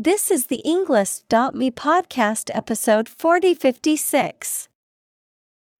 [0.00, 4.68] This is the Englist.me podcast episode 4056.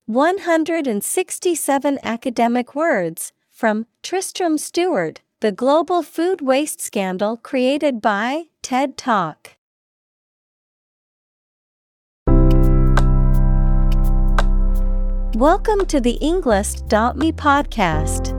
[0.07, 9.55] 167 academic words from Tristram Stuart, The Global Food Waste Scandal created by TED Talk.
[15.33, 18.38] Welcome to the Englist.me podcast.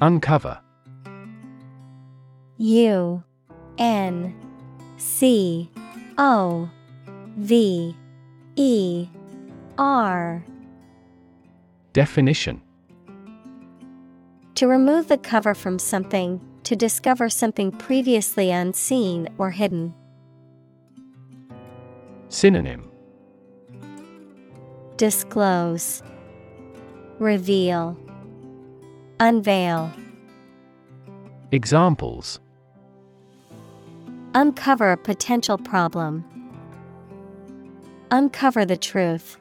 [0.00, 0.60] Uncover.
[2.58, 3.22] U
[3.78, 4.34] N
[4.96, 5.70] C
[6.18, 6.70] O
[7.36, 7.96] V
[8.56, 9.08] E
[9.78, 10.44] R.
[11.92, 12.60] Definition.
[14.56, 19.94] To remove the cover from something, to discover something previously unseen or hidden.
[22.28, 22.88] Synonym.
[24.96, 26.02] Disclose,
[27.18, 27.96] Reveal,
[29.24, 29.90] Unveil.
[31.50, 32.40] Examples
[34.34, 36.22] Uncover a potential problem.
[38.10, 39.38] Uncover the truth.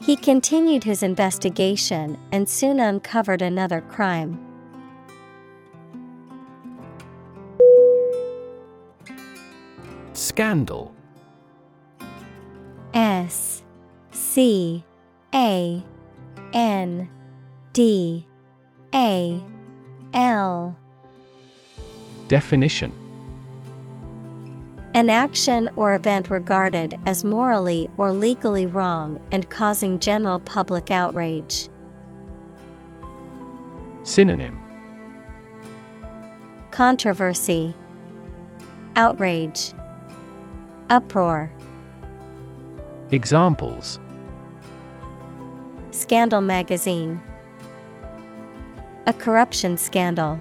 [0.00, 4.40] He continued his investigation and soon uncovered another crime.
[10.14, 10.94] Scandal
[12.94, 13.62] S
[14.10, 14.86] C
[15.34, 15.84] A
[16.54, 17.10] N
[17.72, 18.26] D
[18.94, 19.42] A
[20.12, 20.76] L.
[22.28, 22.92] Definition.
[24.92, 31.70] An action or event regarded as morally or legally wrong and causing general public outrage.
[34.02, 34.60] Synonym.
[36.72, 37.74] Controversy,
[38.96, 39.72] Outrage,
[40.90, 41.50] Uproar,
[43.10, 43.98] Examples.
[45.90, 47.20] Scandal Magazine.
[49.06, 50.40] A corruption scandal.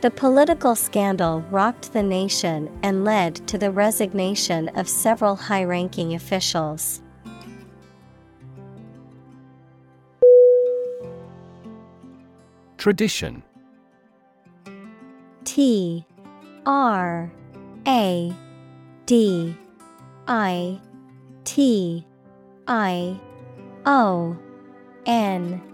[0.00, 6.14] The political scandal rocked the nation and led to the resignation of several high ranking
[6.14, 7.02] officials.
[12.78, 13.42] Tradition
[15.44, 16.06] T
[16.64, 17.32] R
[17.86, 18.34] A
[19.06, 19.56] D
[20.26, 20.80] I
[21.44, 22.06] T
[22.66, 23.20] I
[23.84, 24.38] O
[25.06, 25.73] N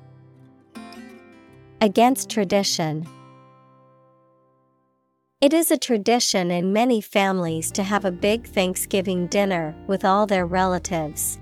[1.83, 3.07] Against tradition.
[5.41, 10.27] It is a tradition in many families to have a big Thanksgiving dinner with all
[10.27, 11.39] their relatives.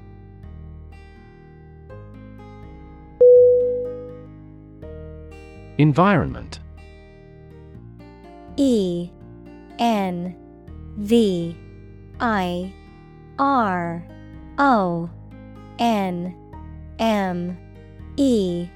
[5.77, 6.61] Environment
[8.55, 9.09] E
[9.77, 10.37] N
[10.99, 11.57] V
[12.21, 12.73] I
[13.37, 14.07] R
[14.57, 15.09] O
[15.79, 16.33] N
[16.97, 17.57] M
[18.15, 18.69] E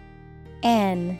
[0.61, 1.19] N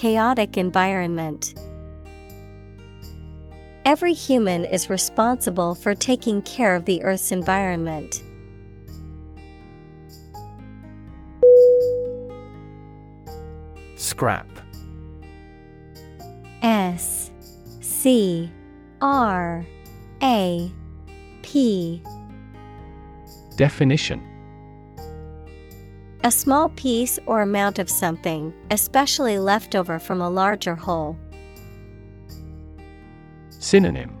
[0.00, 1.52] Chaotic environment.
[3.84, 8.22] Every human is responsible for taking care of the Earth's environment.
[13.96, 14.48] Scrap.
[16.62, 17.30] S
[17.82, 18.50] C
[19.02, 19.66] R
[20.22, 20.72] A
[21.42, 22.02] P
[23.56, 24.29] Definition
[26.22, 31.16] A small piece or amount of something, especially leftover from a larger whole.
[33.48, 34.14] Synonym.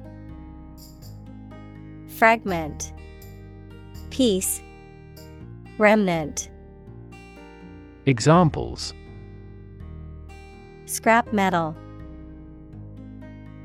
[2.08, 2.94] Fragment.
[4.08, 4.62] Piece.
[5.76, 6.50] Remnant.
[8.06, 8.94] Examples.
[10.86, 11.76] Scrap metal.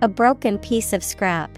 [0.02, 1.58] A broken piece of scrap.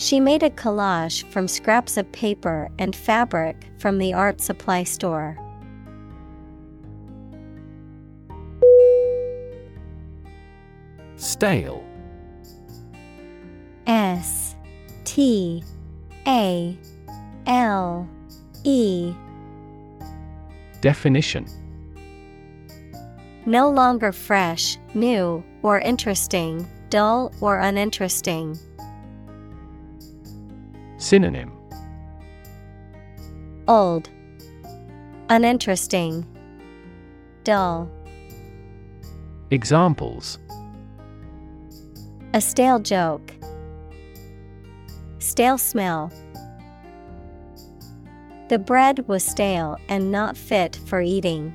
[0.00, 5.36] She made a collage from scraps of paper and fabric from the art supply store.
[11.16, 11.84] Stale.
[13.86, 14.56] S
[15.04, 15.62] T
[16.26, 16.78] A
[17.46, 18.08] L
[18.64, 19.12] E
[20.80, 21.44] Definition
[23.44, 28.58] No longer fresh, new, or interesting, dull or uninteresting.
[31.00, 31.50] Synonym
[33.66, 34.10] Old,
[35.30, 36.26] uninteresting,
[37.42, 37.90] dull.
[39.50, 40.38] Examples
[42.34, 43.32] A stale joke.
[45.20, 46.12] Stale smell.
[48.50, 51.54] The bread was stale and not fit for eating.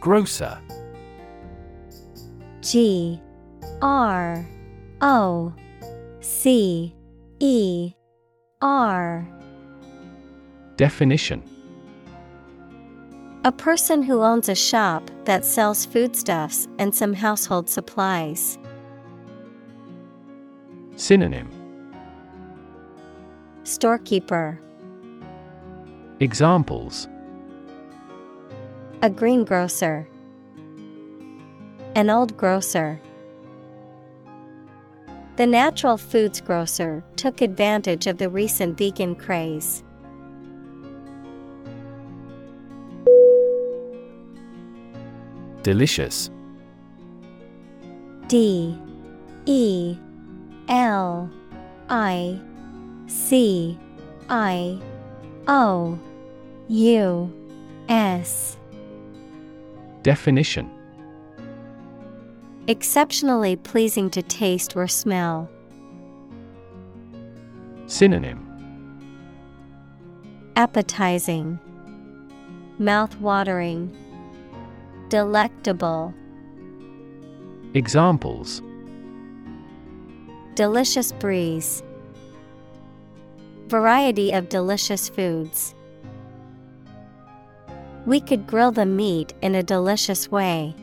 [0.00, 0.60] Grocer.
[2.60, 3.22] G
[3.82, 4.44] R
[5.00, 5.52] O
[6.20, 6.94] C
[7.40, 7.92] E
[8.62, 9.28] R
[10.76, 11.42] Definition
[13.44, 18.58] A person who owns a shop that sells foodstuffs and some household supplies.
[20.96, 21.50] Synonym
[23.64, 24.60] Storekeeper
[26.20, 27.08] Examples
[29.02, 30.08] A greengrocer.
[31.94, 33.00] An old grocer.
[35.36, 39.82] The natural foods grocer took advantage of the recent vegan craze.
[45.64, 46.30] Delicious.
[48.28, 48.78] D.
[49.46, 49.96] E.
[50.68, 51.28] L.
[51.88, 52.40] I.
[53.06, 53.76] C.
[54.28, 54.78] I.
[55.48, 55.98] O.
[56.68, 57.32] U.
[57.88, 58.56] S.
[60.02, 60.73] Definition
[62.66, 65.50] Exceptionally pleasing to taste or smell.
[67.86, 68.40] Synonym
[70.56, 71.58] Appetizing,
[72.78, 73.94] Mouth-watering,
[75.10, 76.14] Delectable.
[77.74, 78.62] Examples
[80.54, 81.82] Delicious breeze.
[83.66, 85.74] Variety of delicious foods.
[88.06, 90.74] We could grill the meat in a delicious way.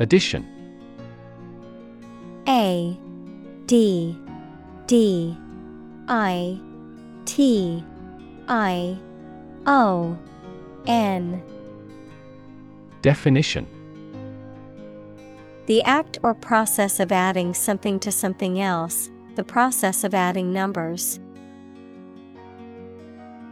[0.00, 0.46] Addition.
[2.46, 2.96] A
[3.66, 4.16] D
[4.86, 5.36] D
[6.08, 6.60] I
[7.24, 7.84] T
[8.48, 8.98] I
[9.66, 10.18] O
[10.86, 11.42] N.
[13.02, 13.66] Definition.
[15.66, 21.20] The act or process of adding something to something else, the process of adding numbers.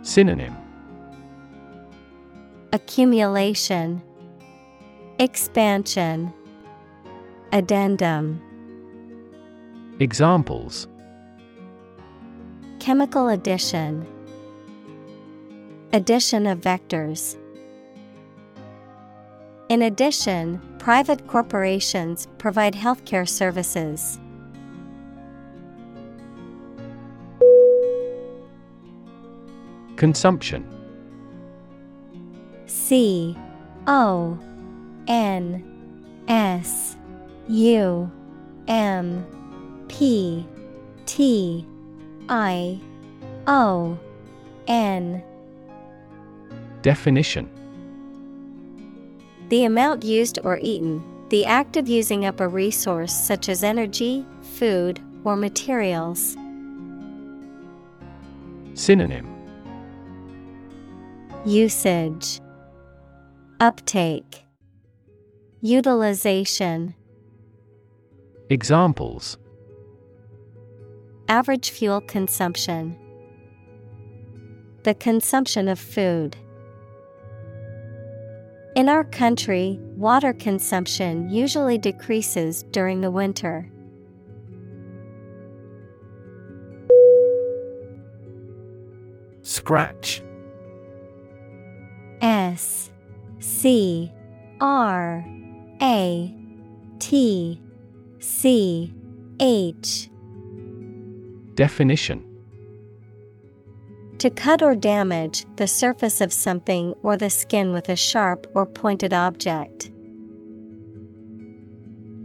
[0.00, 0.56] Synonym.
[2.72, 4.02] Accumulation,
[5.18, 6.32] Expansion,
[7.52, 8.42] Addendum.
[10.00, 10.88] Examples
[12.80, 14.06] Chemical addition,
[15.92, 17.36] Addition of vectors.
[19.68, 24.18] In addition, private corporations provide healthcare services.
[29.96, 30.68] Consumption
[32.66, 33.36] C
[33.86, 34.38] O
[35.08, 35.64] N
[36.28, 36.96] S
[37.48, 38.10] U
[38.66, 39.24] M
[39.88, 40.44] P
[41.06, 41.64] T
[42.28, 42.80] I
[43.46, 43.96] O
[44.66, 45.22] N.
[46.82, 47.48] Definition.
[49.48, 54.26] The amount used or eaten, the act of using up a resource such as energy,
[54.42, 56.36] food, or materials.
[58.74, 59.32] Synonym.
[61.44, 62.40] Usage.
[63.60, 64.44] Uptake.
[65.60, 66.95] Utilization
[68.48, 69.38] Examples
[71.28, 72.96] Average fuel consumption
[74.84, 76.36] the consumption of food.
[78.76, 83.68] In our country, water consumption usually decreases during the winter.
[89.42, 90.22] Scratch
[92.20, 92.92] S
[93.40, 94.12] C
[94.60, 95.24] R
[95.82, 96.34] A
[97.00, 97.60] T
[98.28, 98.92] C
[99.38, 100.10] H
[101.54, 102.24] Definition
[104.18, 108.66] To cut or damage the surface of something or the skin with a sharp or
[108.66, 109.92] pointed object.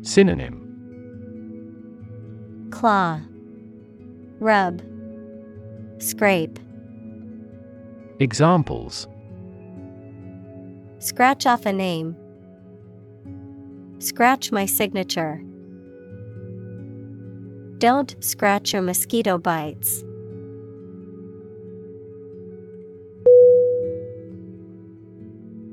[0.01, 0.58] Synonym
[2.72, 3.22] Claw,
[4.39, 4.81] Rub,
[6.00, 6.58] Scrape.
[8.20, 9.08] Examples
[10.98, 12.15] Scratch off a name.
[14.00, 15.43] Scratch my signature.
[17.82, 20.04] Don't scratch your mosquito bites.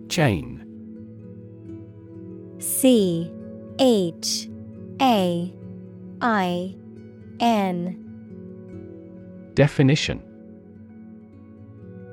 [0.08, 0.64] Chain
[2.58, 3.30] C
[3.78, 4.48] H
[5.02, 5.52] A
[6.22, 6.74] I
[7.40, 10.22] N Definition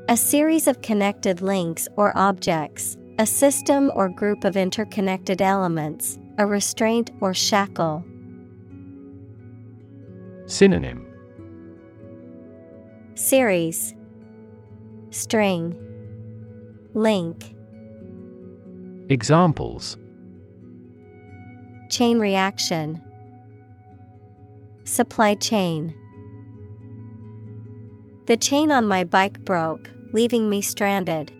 [0.09, 6.45] A series of connected links or objects, a system or group of interconnected elements, a
[6.45, 8.03] restraint or shackle.
[10.47, 11.07] Synonym.
[13.15, 13.95] Series.
[15.09, 15.75] String.
[16.93, 17.55] Link.
[19.09, 19.97] Examples.
[21.89, 23.01] Chain reaction.
[24.83, 25.95] Supply chain.
[28.27, 31.31] The chain on my bike broke, leaving me stranded.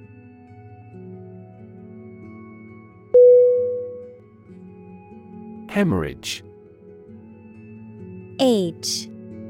[5.69, 6.44] Hemorrhage
[8.39, 9.07] H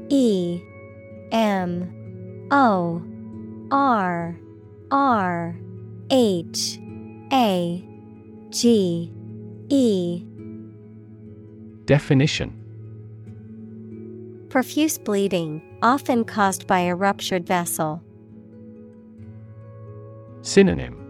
[0.08, 0.60] E
[1.32, 3.02] M O
[3.70, 4.38] R
[4.90, 5.56] R
[6.10, 6.78] H
[7.32, 7.84] A
[8.50, 9.12] G
[9.68, 10.22] E.
[11.84, 12.52] Definition.
[14.48, 18.02] Profuse bleeding, often caused by a ruptured vessel.
[20.42, 21.02] Synonym.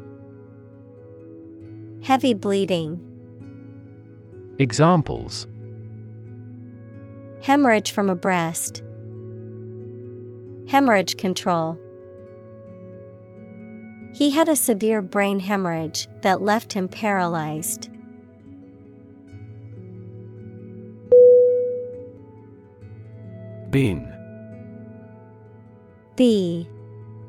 [2.03, 3.01] Heavy bleeding,
[4.59, 5.47] Examples
[7.47, 8.83] hemorrhage from a breast,
[10.69, 11.79] hemorrhage control.
[14.13, 17.89] He had a severe brain hemorrhage that left him paralyzed.
[23.71, 24.13] Bin
[26.17, 26.69] B.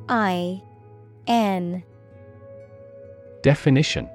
[0.09, 0.63] I.
[1.27, 1.83] N.
[3.43, 4.09] Definition.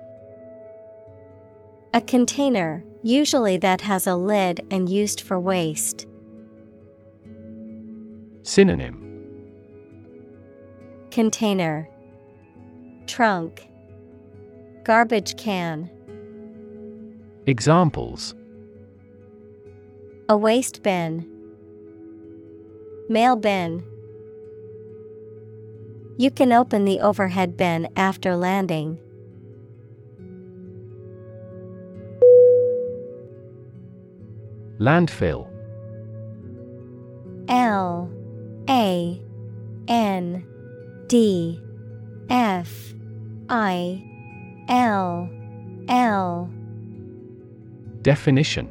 [1.94, 6.06] A container, usually that has a lid and used for waste.
[8.42, 8.99] Synonym.
[11.11, 11.88] Container.
[13.06, 13.68] Trunk.
[14.85, 15.90] Garbage can.
[17.47, 18.35] Examples.
[20.28, 21.28] A waste bin.
[23.09, 23.85] Mail bin.
[26.16, 28.99] You can open the overhead bin after landing.
[34.82, 35.46] Landfill.
[37.48, 38.10] L
[38.68, 39.22] A
[39.86, 40.44] N
[41.06, 41.60] D
[42.28, 42.92] F
[43.48, 44.02] I
[44.68, 45.30] L
[45.88, 46.50] L.
[48.02, 48.68] Definition.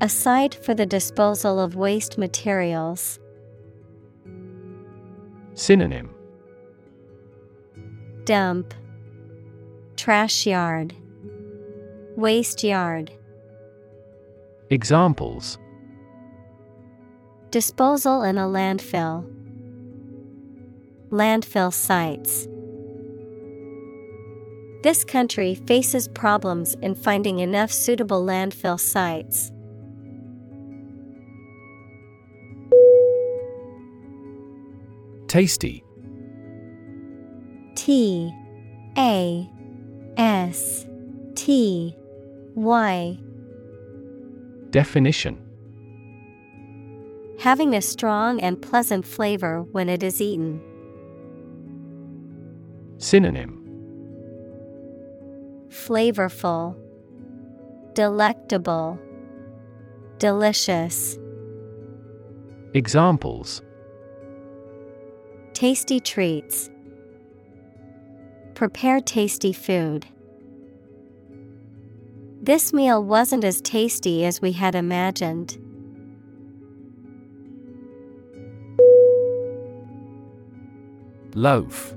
[0.00, 3.18] A site for the disposal of waste materials.
[5.54, 6.14] Synonym.
[8.22, 8.74] Dump.
[9.96, 10.94] Trash yard.
[12.14, 13.10] Waste yard
[14.70, 15.58] Examples
[17.50, 19.30] Disposal in a landfill.
[21.10, 22.48] Landfill sites.
[24.82, 29.52] This country faces problems in finding enough suitable landfill sites.
[35.28, 35.84] Tasty
[37.74, 38.32] T
[38.96, 39.50] A
[40.16, 40.86] S
[41.34, 41.94] T
[42.54, 43.18] Y
[44.74, 45.38] Definition
[47.38, 50.60] Having a strong and pleasant flavor when it is eaten.
[52.98, 53.60] Synonym
[55.68, 56.74] Flavorful,
[57.92, 58.98] Delectable,
[60.18, 61.20] Delicious.
[62.74, 63.62] Examples
[65.52, 66.68] Tasty treats.
[68.56, 70.04] Prepare tasty food.
[72.44, 75.56] This meal wasn't as tasty as we had imagined.
[81.34, 81.94] Loaf.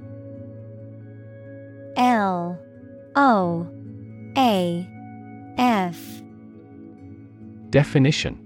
[1.97, 2.57] L
[3.17, 3.67] O
[4.37, 4.87] A
[5.57, 5.99] F.
[7.69, 8.39] Definition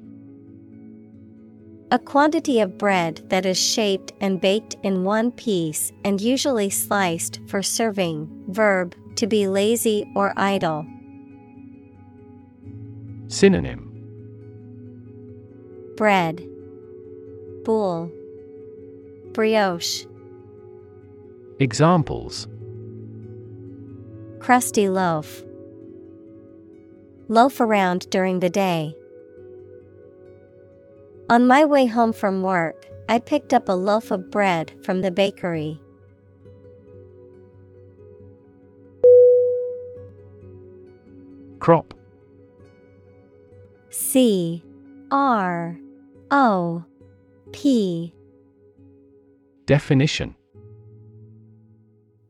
[1.91, 7.41] A quantity of bread that is shaped and baked in one piece and usually sliced
[7.45, 8.27] for serving.
[8.47, 10.83] Verb, to be lazy or idle.
[13.31, 13.87] Synonym
[15.95, 16.45] Bread,
[17.63, 18.11] Boule,
[19.31, 20.05] Brioche.
[21.57, 22.49] Examples
[24.39, 25.43] Crusty loaf.
[27.29, 28.97] Loaf around during the day.
[31.29, 35.11] On my way home from work, I picked up a loaf of bread from the
[35.11, 35.79] bakery.
[41.59, 41.93] Crop
[43.91, 44.63] C
[45.11, 45.77] R
[46.31, 46.85] O
[47.51, 48.13] P.
[49.65, 50.35] Definition.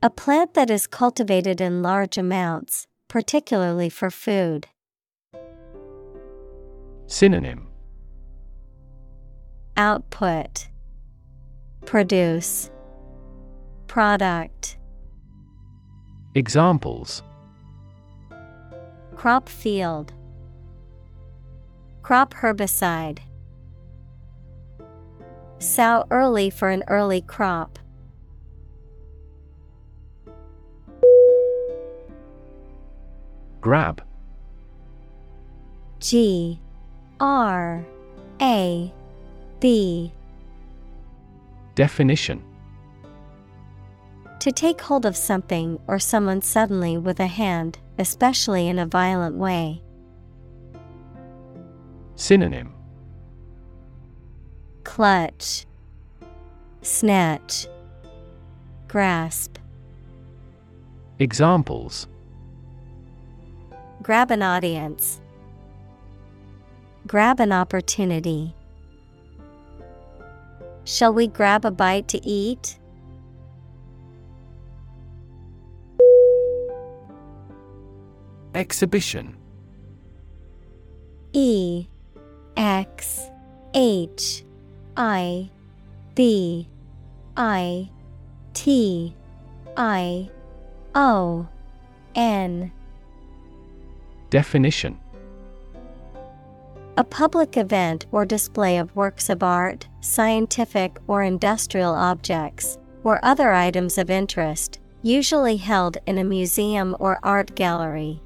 [0.01, 4.68] A plant that is cultivated in large amounts, particularly for food.
[7.06, 7.68] Synonym.
[9.77, 10.68] Output.
[11.86, 12.72] Produce.
[13.86, 14.80] Product.
[16.34, 17.22] Examples.
[19.15, 20.13] Crop field
[22.01, 23.20] Crop herbicide
[25.60, 27.77] Sow early for an early crop.
[33.62, 34.01] Grab
[36.00, 36.60] G
[37.20, 37.86] R
[38.41, 38.91] A
[39.60, 40.12] B
[41.75, 42.43] Definition
[44.39, 49.36] To take hold of something or someone suddenly with a hand, especially in a violent
[49.36, 49.84] way.
[52.22, 52.72] Synonym.
[54.84, 55.66] Clutch.
[56.84, 57.66] Snatch.
[58.88, 59.58] Grasp.
[61.18, 62.08] Examples.
[64.03, 65.20] Grab an audience.
[67.07, 68.53] Grab an opportunity.
[70.84, 72.77] Shall we grab a bite to eat?
[78.53, 79.36] Exhibition.
[81.34, 81.88] E
[82.57, 83.27] X
[83.74, 84.44] H
[84.98, 85.50] I
[86.16, 86.68] B
[87.37, 87.90] I
[88.53, 89.16] T
[89.77, 90.29] I
[90.94, 91.48] O
[92.16, 92.72] N.
[94.29, 95.00] Definition.
[96.98, 103.53] A public event or display of works of art, scientific or industrial objects, or other
[103.53, 108.22] items of interest, usually held in a museum or art gallery.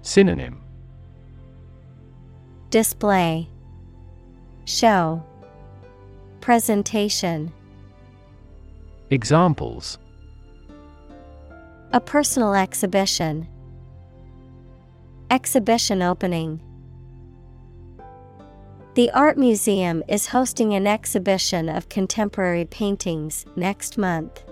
[0.00, 0.61] Synonym
[2.72, 3.50] Display
[4.64, 5.22] Show
[6.40, 7.52] Presentation
[9.10, 9.98] Examples
[11.92, 13.46] A personal exhibition.
[15.30, 16.62] Exhibition opening.
[18.94, 24.44] The Art Museum is hosting an exhibition of contemporary paintings next month.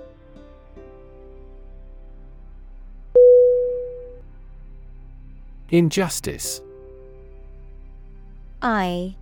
[5.71, 6.61] Injustice
[8.63, 9.17] I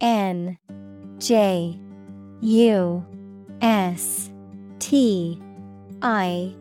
[0.00, 0.56] N
[1.18, 1.78] J
[2.40, 3.06] U
[3.60, 4.30] S
[4.78, 5.38] T
[6.00, 6.54] I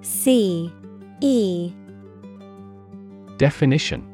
[0.00, 0.72] C
[1.20, 1.72] E
[3.36, 4.08] Definition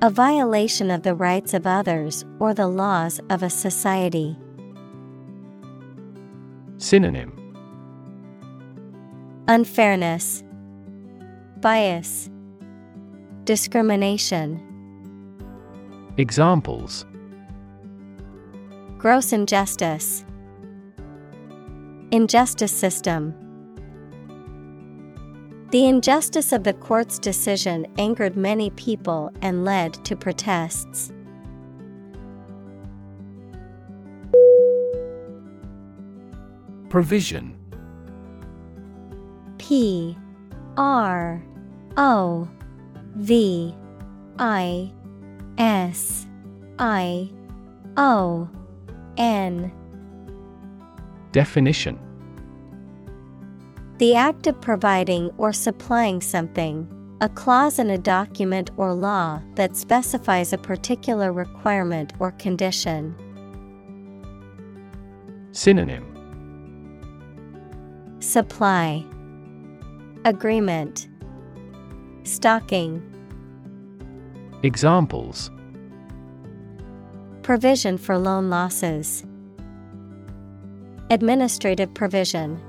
[0.00, 4.38] A violation of the rights of others or the laws of a society.
[6.78, 7.36] Synonym
[9.46, 10.42] Unfairness,
[11.60, 12.30] Bias,
[13.44, 14.69] Discrimination.
[16.16, 17.06] Examples.
[18.98, 20.24] Gross injustice.
[22.10, 23.34] Injustice system.
[25.70, 31.12] The injustice of the court's decision angered many people and led to protests.
[36.88, 37.56] Provision.
[39.58, 40.18] P.
[40.76, 41.40] R.
[41.96, 42.48] O.
[43.14, 43.74] V.
[44.40, 44.92] I
[45.60, 46.26] S
[46.78, 47.30] I
[47.98, 48.48] O
[49.18, 49.70] N.
[51.32, 51.98] Definition.
[53.98, 56.88] The act of providing or supplying something,
[57.20, 63.14] a clause in a document or law that specifies a particular requirement or condition.
[65.52, 66.06] Synonym.
[68.20, 69.04] Supply.
[70.24, 71.06] Agreement.
[72.22, 73.09] Stocking
[74.62, 75.50] Examples
[77.42, 79.24] Provision for loan losses.
[81.08, 82.60] Administrative provision.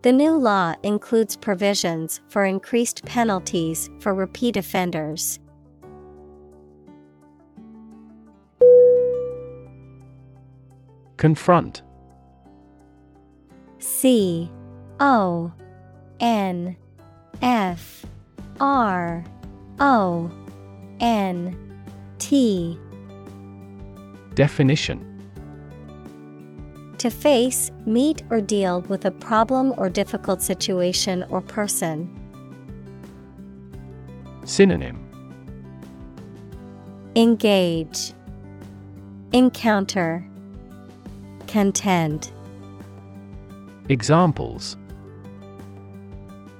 [0.00, 5.38] The new law includes provisions for increased penalties for repeat offenders.
[11.18, 11.82] Confront
[13.78, 14.50] C
[14.98, 15.52] O
[16.20, 16.74] N
[17.42, 18.06] F
[18.60, 19.24] R
[19.80, 20.30] O
[21.00, 21.56] N
[22.18, 22.78] T
[24.34, 25.04] Definition
[26.98, 32.08] To face, meet, or deal with a problem or difficult situation or person.
[34.44, 35.04] Synonym
[37.14, 38.12] Engage,
[39.32, 40.24] Encounter,
[41.46, 42.30] Contend.
[43.88, 44.76] Examples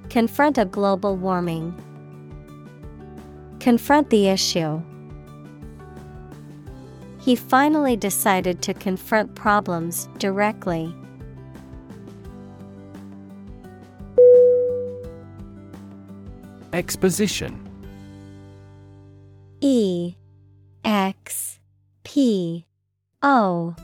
[0.08, 1.74] Confront a global warming.
[3.68, 4.80] Confront the issue.
[7.20, 10.90] He finally decided to confront problems directly.
[16.72, 17.60] Exposition
[19.60, 20.14] E
[20.86, 21.60] X
[22.04, 22.64] P
[23.22, 23.76] O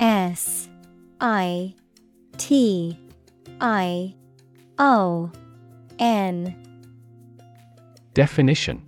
[0.00, 0.68] S
[1.22, 1.74] I
[2.36, 2.98] T
[3.58, 4.14] I
[4.78, 5.32] O
[5.98, 6.54] N
[8.12, 8.83] Definition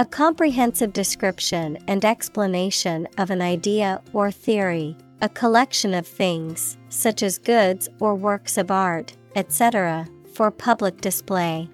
[0.00, 7.22] A comprehensive description and explanation of an idea or theory, a collection of things, such
[7.22, 11.68] as goods or works of art, etc., for public display.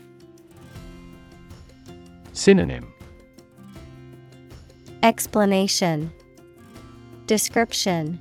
[2.32, 2.92] Synonym
[5.04, 6.12] Explanation
[7.28, 8.18] Description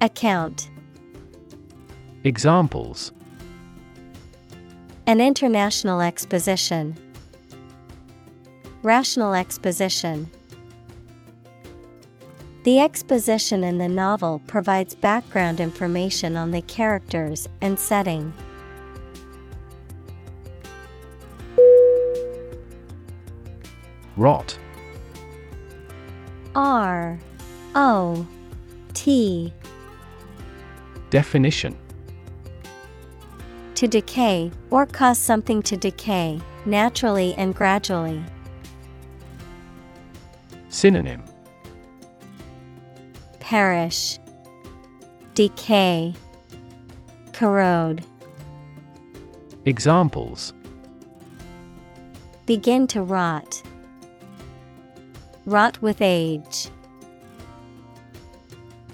[0.00, 0.68] Account
[2.24, 3.12] Examples
[5.06, 6.96] An international exposition.
[8.82, 10.30] Rational exposition.
[12.64, 18.32] The exposition in the novel provides background information on the characters and setting.
[24.16, 24.58] Rot
[26.54, 27.18] R
[27.74, 28.26] O
[28.94, 29.52] T
[31.10, 31.76] Definition
[33.74, 38.22] To decay, or cause something to decay, naturally and gradually.
[40.70, 41.22] Synonym
[43.40, 44.18] Perish,
[45.34, 46.14] Decay,
[47.32, 48.04] Corrode.
[49.64, 50.54] Examples
[52.46, 53.62] Begin to rot.
[55.44, 56.68] Rot with age.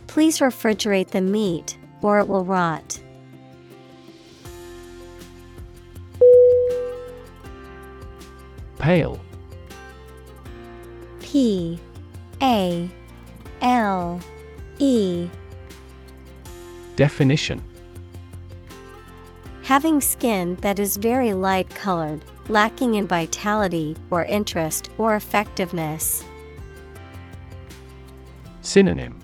[0.07, 3.01] Please refrigerate the meat or it will rot.
[8.79, 9.21] Pale
[11.37, 11.79] P
[12.41, 12.89] A
[13.61, 14.21] L
[14.79, 15.29] E.
[16.97, 17.63] Definition.
[19.65, 26.25] Having skin that is very light colored, lacking in vitality or interest or effectiveness.
[28.63, 29.21] Synonym.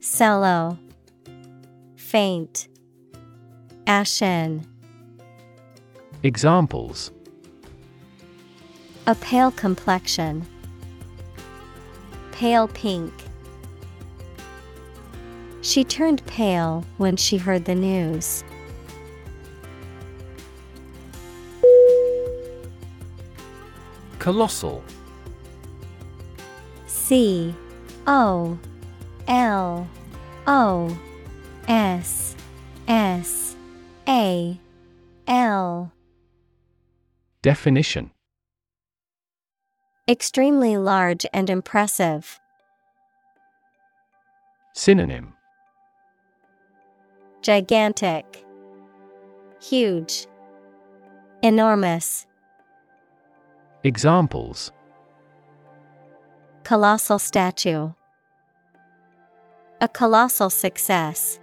[0.00, 0.78] Sallow,
[1.96, 2.68] Faint,
[3.86, 4.66] Ashen.
[6.22, 7.10] Examples
[9.06, 10.46] A pale complexion.
[12.32, 13.12] Pale pink.
[15.60, 18.44] She turned pale when she heard the news.
[24.18, 24.82] Colossal
[26.86, 27.54] C
[28.06, 28.58] O
[29.28, 29.86] L
[30.46, 30.98] O
[31.68, 32.36] S
[32.88, 33.54] S
[34.08, 34.58] A
[35.28, 35.92] L
[37.42, 38.13] Definition
[40.06, 42.38] Extremely large and impressive.
[44.74, 45.32] Synonym
[47.40, 48.44] Gigantic,
[49.62, 50.26] Huge,
[51.42, 52.26] Enormous,
[53.82, 54.72] Examples
[56.64, 57.92] Colossal statue.
[59.80, 61.40] A colossal success.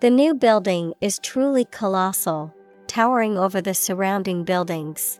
[0.00, 2.54] The new building is truly colossal,
[2.86, 5.18] towering over the surrounding buildings.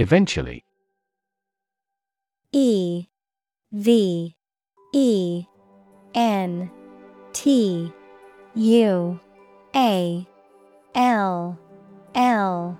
[0.00, 0.64] Eventually.
[2.52, 3.04] E
[3.70, 4.34] V
[4.94, 5.44] E
[6.14, 6.70] N
[7.34, 7.92] T
[8.54, 9.20] U
[9.76, 10.26] A
[10.94, 11.58] L
[12.14, 12.78] L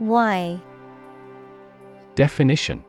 [0.00, 0.60] Y.
[2.16, 2.84] Definition.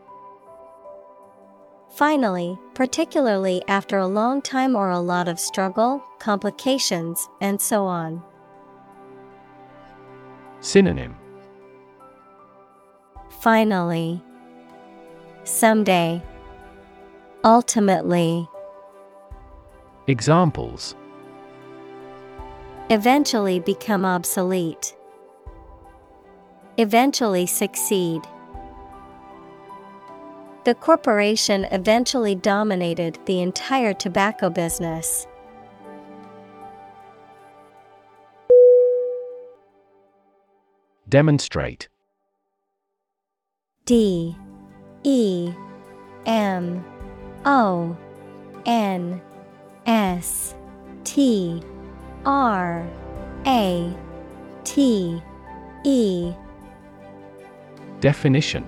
[1.92, 8.24] Finally, particularly after a long time or a lot of struggle, complications, and so on.
[10.62, 11.16] Synonym
[13.40, 14.22] Finally.
[15.44, 16.22] Someday.
[17.44, 18.48] Ultimately.
[20.08, 20.96] Examples
[22.90, 24.96] Eventually become obsolete.
[26.78, 28.22] Eventually succeed.
[30.64, 35.28] The corporation eventually dominated the entire tobacco business.
[41.10, 41.88] Demonstrate
[43.88, 44.36] D
[45.04, 45.50] E
[46.26, 46.86] M
[47.46, 47.98] O
[48.66, 49.22] N
[49.86, 50.56] S
[51.06, 51.62] T
[52.26, 52.86] R
[53.46, 53.98] A
[54.66, 55.22] T
[55.86, 56.34] E.
[58.02, 58.68] Definition.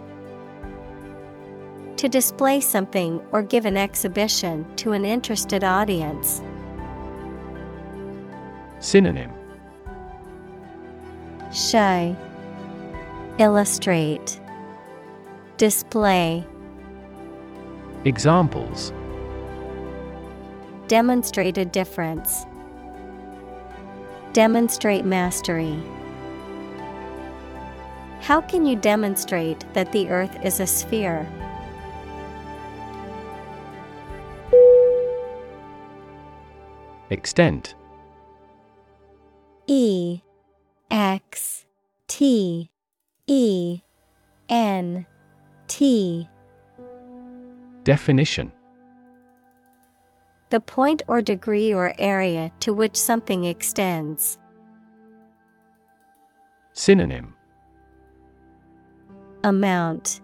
[1.97, 6.41] To display something or give an exhibition to an interested audience.
[8.79, 9.33] Synonym.
[11.51, 12.15] Show.
[13.37, 14.39] Illustrate
[15.59, 16.47] Display
[18.05, 18.93] Examples
[20.87, 22.45] Demonstrate a difference.
[24.31, 25.77] Demonstrate mastery.
[28.21, 31.27] How can you demonstrate that the earth is a sphere?
[37.09, 37.75] Extent
[39.67, 40.21] E
[40.89, 41.65] X
[42.07, 42.69] T
[43.27, 43.81] E
[44.47, 45.05] N
[45.69, 46.27] T
[47.83, 48.51] Definition
[50.49, 54.37] The point or degree or area to which something extends.
[56.73, 57.35] Synonym
[59.43, 60.19] Amount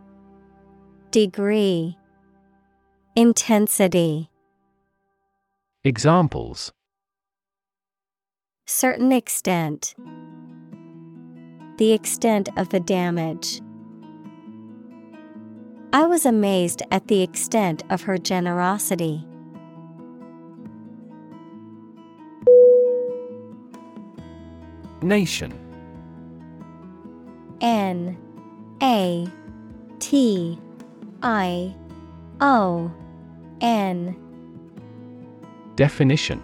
[1.12, 1.98] Degree
[3.16, 4.30] Intensity
[5.84, 6.74] Examples
[8.66, 9.94] Certain extent.
[11.78, 13.62] The extent of the damage.
[15.96, 19.26] I was amazed at the extent of her generosity.
[25.02, 25.54] Nation.
[27.62, 28.18] N
[28.84, 29.26] A
[30.00, 30.60] T
[31.24, 31.74] I
[32.42, 32.92] O
[33.62, 34.18] N.
[35.78, 36.44] Definition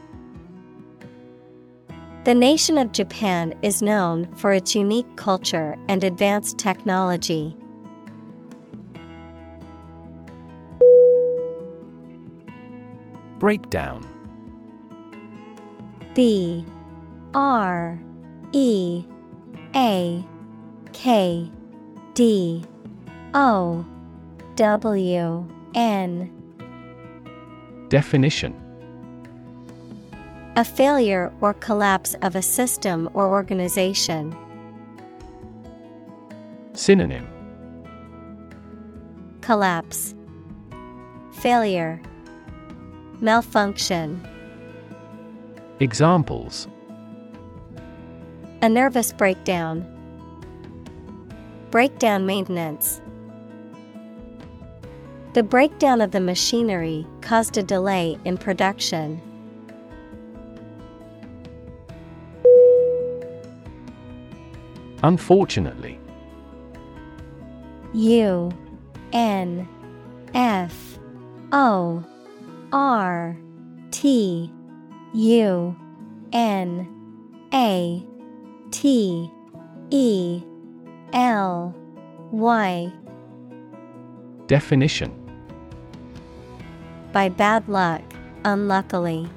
[2.23, 7.57] The nation of Japan is known for its unique culture and advanced technology.
[13.39, 14.07] Breakdown.
[16.13, 16.63] B
[17.33, 17.99] R
[18.51, 19.03] E
[19.75, 20.23] A
[20.93, 21.51] K
[22.13, 22.63] D
[23.33, 23.83] O
[24.55, 26.31] W N.
[27.89, 28.70] Definition
[30.57, 34.35] A failure or collapse of a system or organization.
[36.73, 37.25] Synonym
[39.39, 40.13] Collapse
[41.31, 42.01] Failure
[43.21, 44.27] Malfunction
[45.79, 46.67] Examples
[48.61, 49.87] A nervous breakdown.
[51.71, 52.99] Breakdown maintenance.
[55.33, 59.21] The breakdown of the machinery caused a delay in production.
[65.03, 65.99] Unfortunately.
[67.93, 68.51] U
[69.11, 69.67] N
[70.33, 70.99] F
[71.51, 72.03] O
[72.71, 73.37] R
[73.91, 74.51] T
[75.13, 75.75] U
[76.31, 76.87] N
[77.53, 78.05] A
[78.71, 79.31] T
[79.89, 80.43] E
[81.13, 81.75] L
[82.31, 82.93] Y.
[84.47, 85.17] Definition.
[87.11, 88.01] By bad luck,
[88.45, 89.27] unluckily.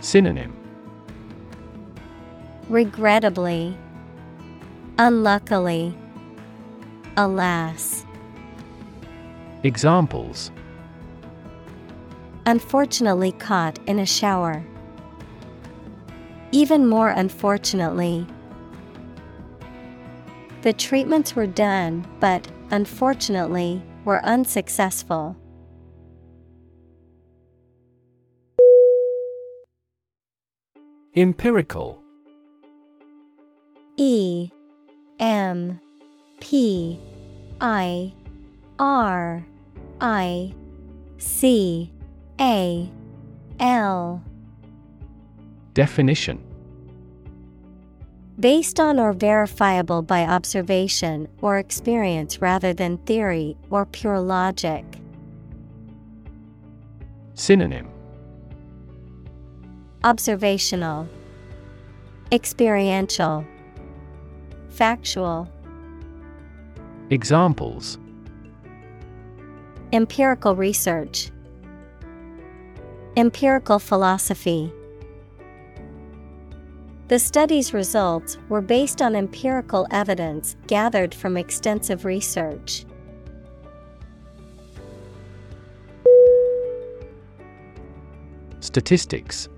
[0.00, 0.61] Synonym
[2.72, 3.76] Regrettably.
[4.96, 5.94] Unluckily.
[7.18, 8.06] Alas.
[9.62, 10.50] Examples
[12.46, 14.64] Unfortunately caught in a shower.
[16.50, 18.26] Even more unfortunately.
[20.62, 25.36] The treatments were done, but, unfortunately, were unsuccessful.
[31.14, 32.01] Empirical
[34.04, 34.50] E
[35.20, 35.78] M
[36.40, 36.98] P
[37.60, 38.12] I
[38.80, 39.46] R
[40.00, 40.52] I
[41.18, 41.92] C
[42.40, 42.90] A
[43.60, 44.24] L.
[45.74, 46.42] Definition.
[48.40, 54.84] Based on or verifiable by observation or experience rather than theory or pure logic.
[57.34, 57.88] Synonym.
[60.02, 61.06] Observational,
[62.32, 63.46] Experiential,
[64.72, 65.48] Factual.
[67.10, 67.98] Examples
[69.92, 71.30] Empirical research,
[73.18, 74.72] Empirical philosophy.
[77.08, 82.86] The study's results were based on empirical evidence gathered from extensive research.
[88.60, 89.50] Statistics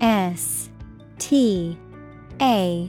[0.00, 0.70] S
[1.18, 1.76] T
[2.40, 2.88] A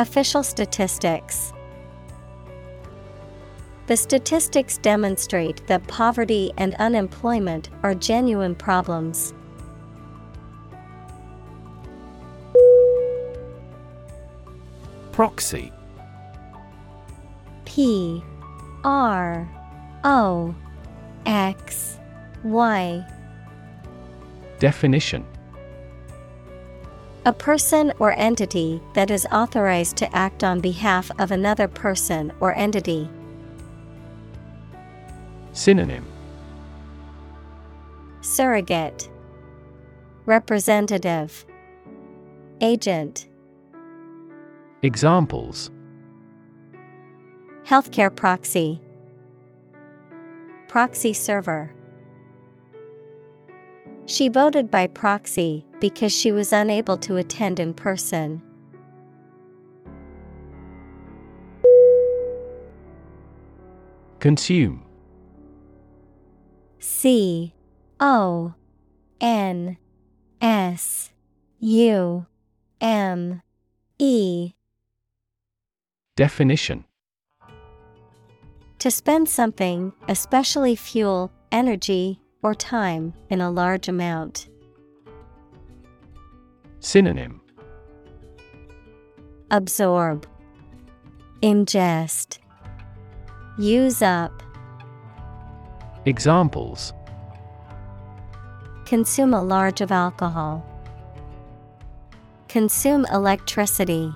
[0.00, 1.52] Official statistics.
[3.86, 9.34] The statistics demonstrate that poverty and unemployment are genuine problems.
[15.12, 15.70] Proxy
[17.66, 18.24] P
[18.82, 19.46] R
[20.02, 20.54] O
[21.26, 21.98] X
[22.42, 23.04] Y
[24.60, 25.26] Definition
[27.26, 32.54] A person or entity that is authorized to act on behalf of another person or
[32.54, 33.10] entity.
[35.52, 36.06] Synonym.
[38.22, 39.10] Surrogate.
[40.24, 41.44] Representative.
[42.62, 43.28] Agent.
[44.82, 45.70] Examples.
[47.64, 48.80] Healthcare proxy.
[50.68, 51.74] Proxy server
[54.10, 58.42] She voted by proxy because she was unable to attend in person.
[64.18, 64.84] Consume.
[66.80, 67.54] C
[68.00, 68.52] O
[69.20, 69.78] N
[70.40, 71.12] S
[71.60, 72.26] U
[72.80, 73.42] M
[74.00, 74.54] E.
[76.16, 76.84] Definition.
[78.80, 84.48] To spend something, especially fuel, energy, or time, in a large amount.
[86.80, 87.40] Synonym
[89.50, 90.26] Absorb,
[91.42, 92.38] Ingest,
[93.58, 94.42] Use up,
[96.06, 96.94] Examples
[98.86, 100.66] Consume a large of alcohol.
[102.48, 104.12] Consume electricity.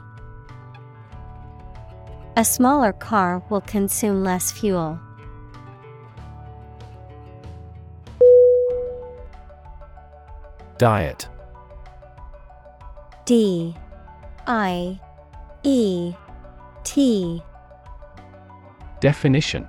[2.37, 4.99] A smaller car will consume less fuel.
[10.79, 11.29] Diet.
[13.25, 13.75] D
[14.47, 15.01] I
[15.63, 16.15] E
[16.83, 17.43] T.
[18.99, 19.69] Definition.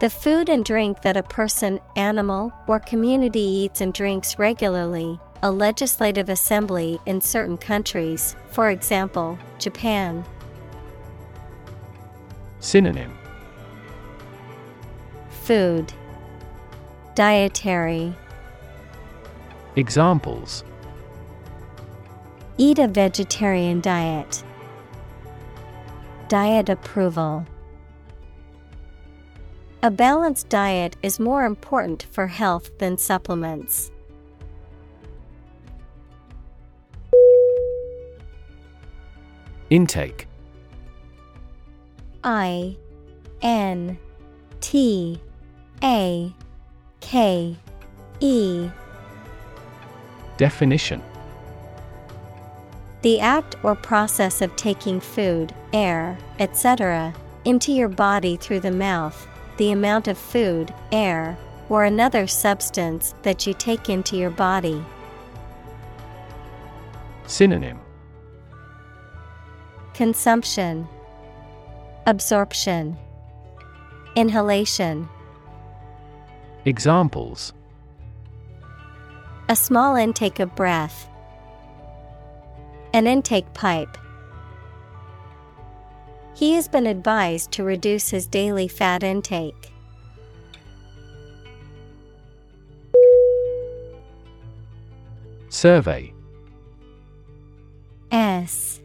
[0.00, 5.50] The food and drink that a person, animal, or community eats and drinks regularly, a
[5.50, 10.24] legislative assembly in certain countries, for example, Japan.
[12.60, 13.16] Synonym.
[15.30, 15.92] Food.
[17.14, 18.14] Dietary
[19.78, 20.64] Examples
[22.56, 24.42] Eat a vegetarian diet.
[26.26, 27.46] Diet approval.
[29.84, 33.92] A balanced diet is more important for health than supplements.
[39.70, 40.26] Intake
[42.24, 42.76] I
[43.42, 43.96] N
[44.60, 45.20] T
[45.84, 46.34] A
[46.98, 47.56] K
[48.18, 48.70] E
[50.38, 51.02] Definition
[53.02, 57.12] The act or process of taking food, air, etc.,
[57.44, 59.26] into your body through the mouth,
[59.56, 61.36] the amount of food, air,
[61.68, 64.82] or another substance that you take into your body.
[67.26, 67.80] Synonym
[69.92, 70.86] Consumption,
[72.06, 72.96] Absorption,
[74.14, 75.08] Inhalation.
[76.64, 77.52] Examples
[79.50, 81.08] A small intake of breath.
[82.92, 83.96] An intake pipe.
[86.34, 89.72] He has been advised to reduce his daily fat intake.
[95.48, 96.12] Survey
[98.12, 98.80] S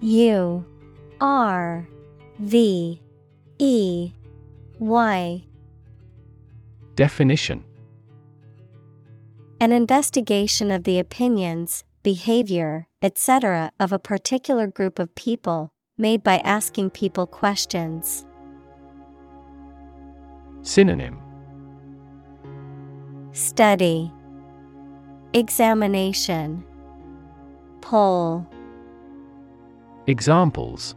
[0.00, 0.64] U
[1.20, 1.88] R
[2.40, 3.00] V
[3.58, 4.12] E
[4.80, 5.44] Y
[6.96, 7.64] Definition
[9.60, 13.72] An investigation of the opinions, behavior, etc.
[13.80, 18.24] of a particular group of people, made by asking people questions.
[20.62, 21.18] Synonym
[23.32, 24.12] Study
[25.32, 26.64] Examination
[27.80, 28.46] Poll
[30.06, 30.94] Examples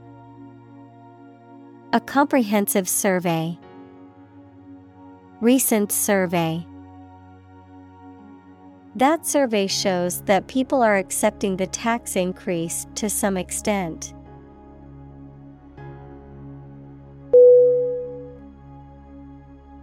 [1.94, 3.58] A comprehensive survey.
[5.42, 6.64] Recent survey.
[8.96, 14.14] That survey shows that people are accepting the tax increase to some extent.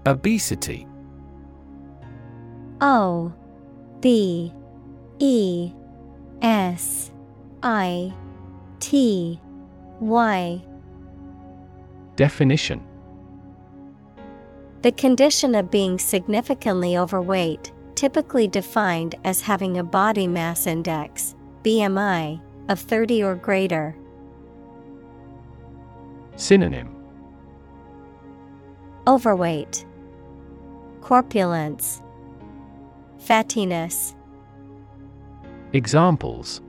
[0.07, 0.87] Obesity.
[2.81, 3.33] O
[4.01, 4.53] B
[5.19, 5.73] E
[6.43, 7.11] S
[7.63, 8.13] I
[8.79, 9.41] T
[10.01, 10.63] Y.
[12.17, 12.85] Definition.
[14.83, 21.35] The condition of being significantly overweight, typically defined as having a body mass index,
[21.65, 23.97] BMI, of 30 or greater.
[26.37, 26.95] Synonym
[29.09, 29.85] Overweight,
[31.01, 32.01] Corpulence,
[33.19, 34.15] Fattiness.
[35.73, 36.63] Examples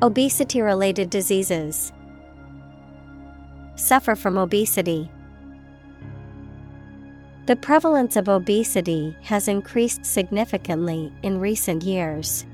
[0.00, 1.92] Obesity related diseases.
[3.76, 5.10] Suffer from obesity.
[7.46, 12.46] The prevalence of obesity has increased significantly in recent years.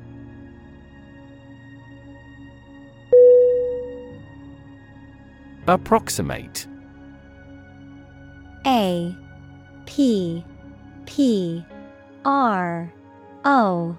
[5.69, 6.67] Approximate.
[8.67, 9.15] A
[9.87, 10.45] P
[11.07, 11.65] P
[12.25, 12.93] R
[13.45, 13.97] O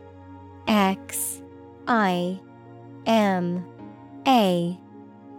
[0.68, 1.42] X
[1.88, 2.38] I
[3.06, 3.66] M
[4.28, 4.78] A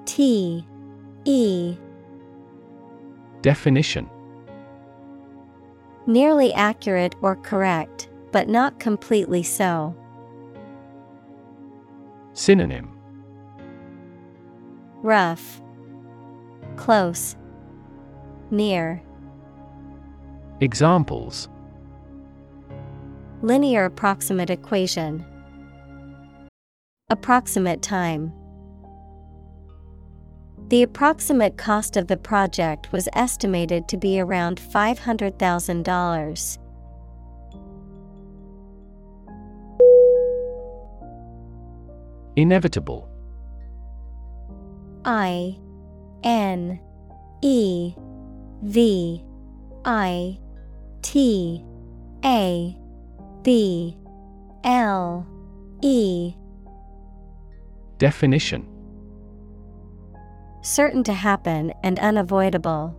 [0.07, 0.67] T
[1.27, 1.77] E.
[3.43, 4.09] Definition
[6.07, 9.95] Nearly accurate or correct, but not completely so.
[12.33, 12.99] Synonym
[15.03, 15.61] Rough,
[16.77, 17.37] Close,
[18.51, 19.03] Near.
[20.61, 21.49] Examples
[23.43, 25.25] Linear approximate equation.
[27.11, 28.33] Approximate time.
[30.73, 36.59] The approximate cost of the project was estimated to be around $500,000.
[42.37, 43.07] Inevitable.
[45.05, 45.59] I
[46.25, 46.81] N
[47.43, 47.95] E
[48.62, 49.23] V
[49.85, 50.39] I
[51.03, 51.62] T
[52.25, 52.75] A
[53.43, 53.99] B
[54.64, 55.27] L
[55.83, 56.35] E.
[57.99, 58.72] Definition
[60.63, 62.97] Certain to happen and unavoidable.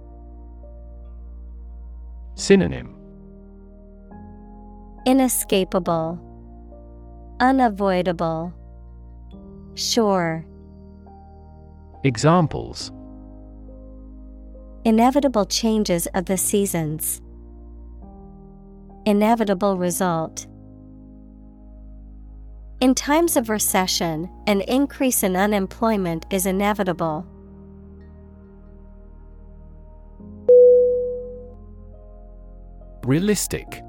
[2.36, 2.94] Synonym
[5.06, 6.20] Inescapable,
[7.40, 8.54] Unavoidable,
[9.76, 10.46] Sure.
[12.04, 12.92] Examples
[14.84, 17.22] Inevitable changes of the seasons.
[19.06, 20.48] Inevitable result.
[22.82, 27.26] In times of recession, an increase in unemployment is inevitable.
[33.06, 33.84] Realistic.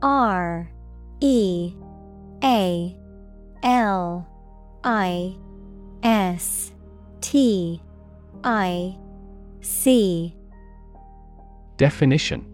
[0.00, 0.70] R
[1.20, 1.74] E
[2.44, 2.96] A
[3.64, 4.28] L
[4.84, 5.36] I
[6.04, 6.72] S
[7.20, 7.82] T
[8.44, 8.96] I
[9.60, 10.36] C.
[11.76, 12.46] Definition.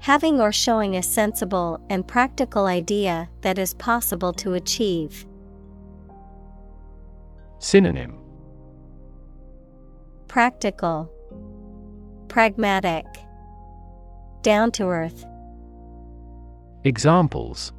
[0.00, 5.24] Having or showing a sensible and practical idea that is possible to achieve.
[7.60, 8.18] Synonym.
[10.28, 11.10] Practical,
[12.28, 13.06] Pragmatic,
[14.42, 15.24] Down to earth.
[16.84, 17.72] Examples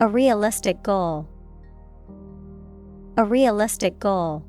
[0.00, 1.28] A realistic goal.
[3.16, 4.44] A realistic goal.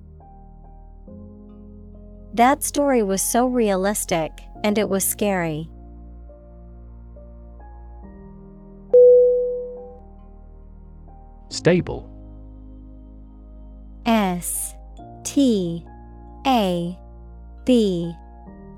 [2.34, 4.32] That story was so realistic,
[4.64, 5.68] and it was scary.
[11.50, 12.08] Stable
[14.06, 14.76] S
[15.24, 15.84] T
[16.46, 16.98] A
[17.66, 18.14] B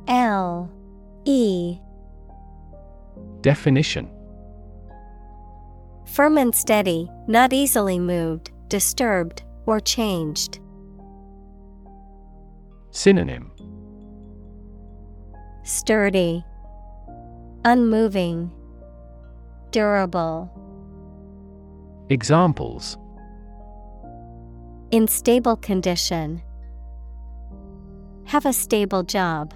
[0.08, 0.70] L
[1.26, 1.78] E
[3.42, 4.10] Definition
[6.06, 10.60] Firm and steady, not easily moved, disturbed, or changed.
[12.92, 13.52] Synonym
[15.64, 16.44] Sturdy,
[17.64, 18.52] Unmoving,
[19.72, 20.52] Durable.
[22.10, 22.98] Examples
[24.92, 26.42] In stable condition.
[28.32, 29.54] Have a stable job.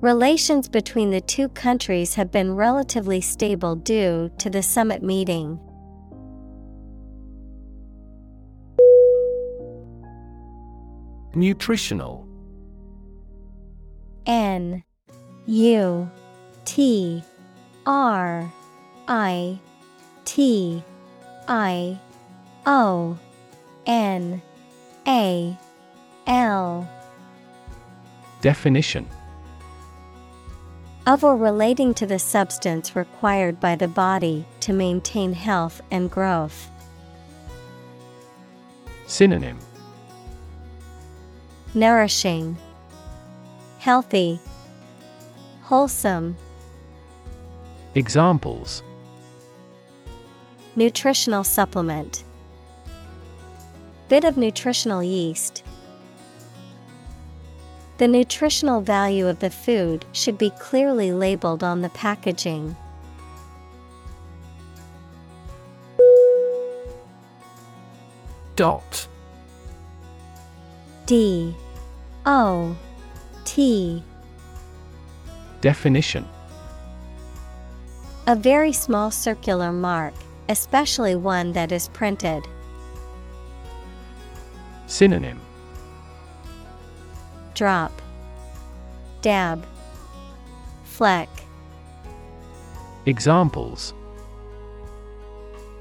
[0.00, 5.60] Relations between the two countries have been relatively stable due to the summit meeting.
[11.34, 12.26] Nutritional
[14.24, 14.82] N
[15.44, 16.10] U
[16.64, 17.22] T
[17.84, 18.50] R
[19.06, 19.58] I
[20.24, 20.82] T
[21.46, 21.98] I
[22.64, 23.18] O
[23.84, 24.40] N
[25.06, 25.58] A
[26.28, 26.86] L.
[28.42, 29.08] Definition.
[31.06, 36.70] Of or relating to the substance required by the body to maintain health and growth.
[39.06, 39.58] Synonym.
[41.72, 42.58] Nourishing,
[43.78, 44.38] Healthy,
[45.62, 46.36] Wholesome.
[47.94, 48.82] Examples.
[50.76, 52.22] Nutritional supplement,
[54.10, 55.62] Bit of nutritional yeast.
[57.98, 62.76] The nutritional value of the food should be clearly labeled on the packaging.
[68.54, 69.08] Dot.
[71.06, 71.56] D.
[72.24, 72.76] O.
[73.44, 74.04] T.
[75.60, 76.24] Definition.
[78.28, 80.14] A very small circular mark,
[80.48, 82.46] especially one that is printed.
[84.86, 85.40] Synonym
[87.58, 87.90] Drop,
[89.20, 89.66] Dab,
[90.84, 91.28] Fleck.
[93.04, 93.94] Examples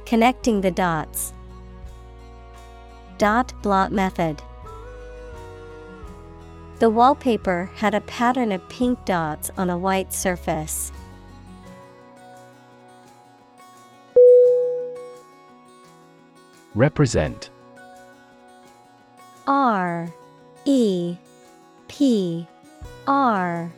[0.08, 1.34] Connecting the dots.
[3.20, 4.42] Dot blot method.
[6.80, 10.92] The wallpaper had a pattern of pink dots on a white surface.
[16.74, 17.52] Represent
[19.46, 20.12] R
[20.66, 21.18] E
[21.88, 22.48] P
[23.08, 23.72] R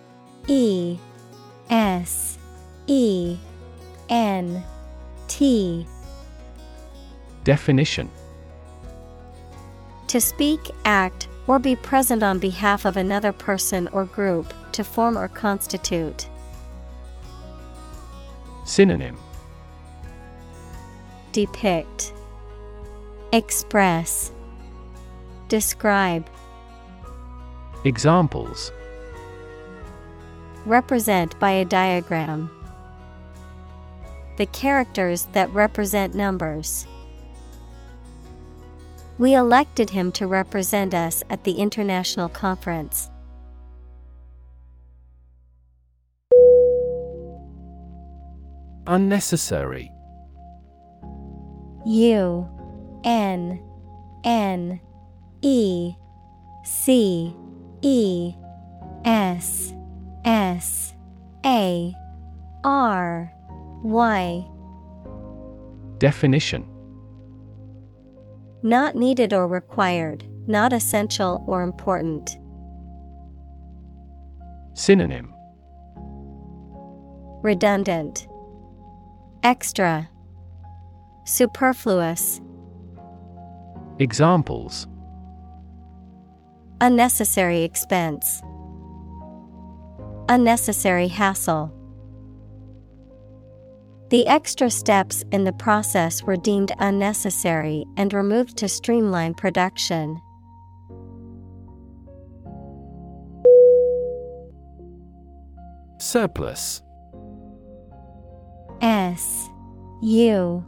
[0.47, 0.97] E
[1.69, 2.37] S
[2.87, 3.37] E
[4.09, 4.63] N
[5.27, 5.85] T
[7.43, 8.09] Definition
[10.07, 15.17] To speak, act, or be present on behalf of another person or group, to form
[15.17, 16.27] or constitute.
[18.65, 19.17] Synonym
[21.31, 22.13] Depict,
[23.31, 24.31] Express,
[25.47, 26.29] Describe.
[27.85, 28.73] Examples
[30.65, 32.51] Represent by a diagram.
[34.35, 36.85] The characters that represent numbers.
[39.17, 43.09] We elected him to represent us at the international conference.
[48.87, 49.89] Unnecessary
[51.85, 52.49] U
[53.05, 53.63] N
[54.25, 54.81] N
[55.41, 55.93] E
[56.65, 57.33] C
[57.81, 58.33] E
[59.05, 59.73] S
[60.25, 60.93] S
[61.45, 61.93] A
[62.63, 63.33] R
[63.83, 64.45] Y.
[65.97, 66.67] Definition.
[68.61, 72.37] Not needed or required, not essential or important.
[74.73, 75.33] Synonym.
[77.41, 78.27] Redundant,
[79.43, 80.09] Extra,
[81.25, 82.41] Superfluous,
[83.99, 84.87] Examples
[86.81, 88.41] Unnecessary expense,
[90.29, 91.73] Unnecessary hassle.
[94.11, 100.21] The extra steps in the process were deemed unnecessary and removed to streamline production.
[105.97, 106.83] Surplus
[108.81, 109.49] S
[110.03, 110.63] U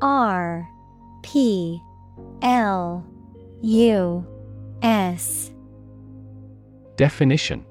[0.00, 0.68] R
[1.24, 1.82] P
[2.42, 3.04] L
[3.60, 4.24] U
[4.82, 5.52] S.
[6.96, 7.64] Definition.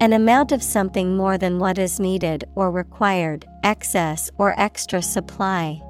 [0.00, 5.82] An amount of something more than what is needed or required, excess or extra supply.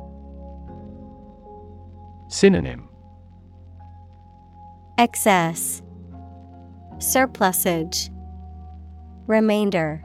[2.29, 2.89] Synonym.
[4.97, 5.83] Excess,
[6.99, 8.11] Surplusage,
[9.27, 10.03] Remainder,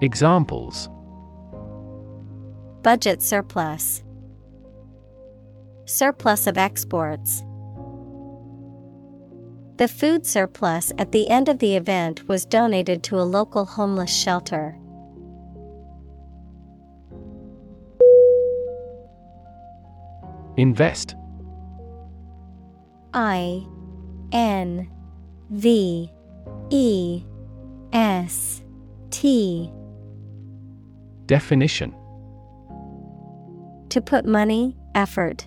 [0.00, 0.88] Examples.
[2.82, 4.04] Budget surplus,
[5.86, 7.42] Surplus of exports.
[9.76, 14.14] The food surplus at the end of the event was donated to a local homeless
[14.14, 14.78] shelter.
[20.56, 21.14] Invest.
[23.12, 23.66] I
[24.32, 24.90] N
[25.50, 26.10] V
[26.70, 27.24] E
[27.92, 28.62] S
[29.10, 29.70] T
[31.26, 31.94] Definition
[33.90, 35.46] To put money, effort,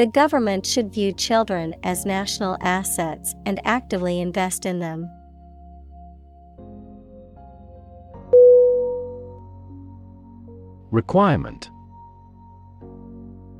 [0.00, 5.06] The government should view children as national assets and actively invest in them.
[10.90, 11.68] Requirement.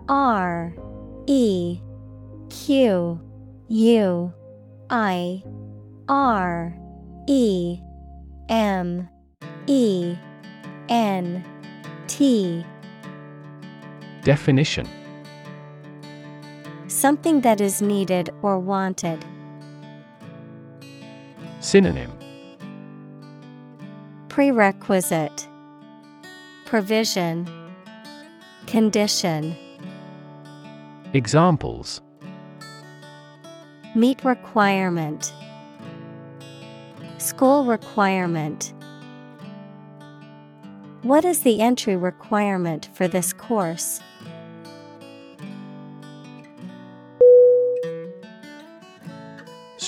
[0.09, 0.75] R
[1.27, 1.79] E
[2.49, 3.21] Q
[3.69, 4.33] U
[4.89, 5.43] I
[6.09, 6.75] R
[7.29, 7.81] E
[8.49, 9.11] M
[9.67, 10.17] E
[10.89, 11.45] N
[12.07, 12.65] T.
[14.23, 14.89] Definition
[17.01, 19.25] Something that is needed or wanted.
[21.61, 22.13] Synonym.
[24.29, 25.49] Prerequisite.
[26.67, 27.49] Provision.
[28.67, 29.57] Condition.
[31.15, 32.03] Examples.
[33.95, 35.33] Meet requirement.
[37.17, 38.75] School requirement.
[41.01, 44.03] What is the entry requirement for this course?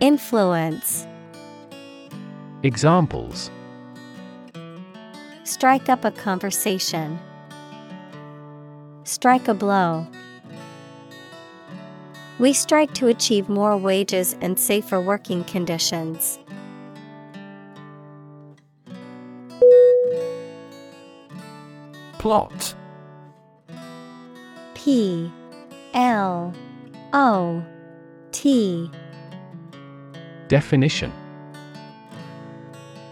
[0.00, 1.06] Influence
[2.62, 3.50] Examples
[5.44, 7.18] Strike up a conversation.
[9.04, 10.06] Strike a blow.
[12.38, 16.38] We strike to achieve more wages and safer working conditions.
[22.14, 22.74] Plot
[24.72, 25.30] P
[25.92, 26.54] L
[27.12, 27.62] O
[28.32, 28.90] T
[30.50, 31.12] Definition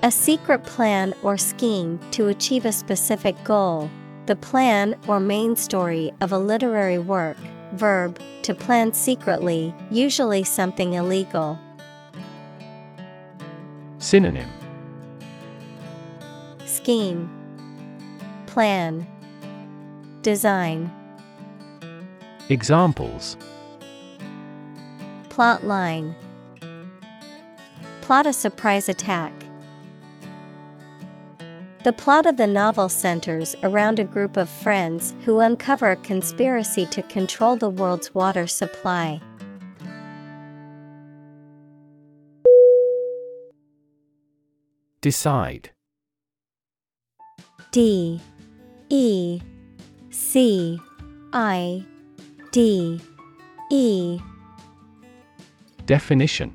[0.03, 3.89] A secret plan or scheme to achieve a specific goal,
[4.26, 7.36] the plan or main story of a literary work.
[7.74, 11.57] Verb, to plan secretly, usually something illegal.
[13.99, 14.51] Synonym
[16.66, 17.30] Scheme,
[18.47, 19.07] Plan,
[20.22, 20.91] Design.
[22.49, 23.36] Examples
[25.28, 26.16] Plot line.
[28.09, 29.34] Plot a surprise attack.
[31.84, 36.86] The plot of the novel centers around a group of friends who uncover a conspiracy
[36.86, 39.20] to control the world's water supply.
[45.02, 45.68] Decide.
[47.72, 48.22] D.
[48.88, 49.42] E.
[50.09, 50.80] C.
[51.34, 51.84] I.
[52.52, 53.02] D.
[53.70, 54.18] E.
[55.84, 56.54] Definition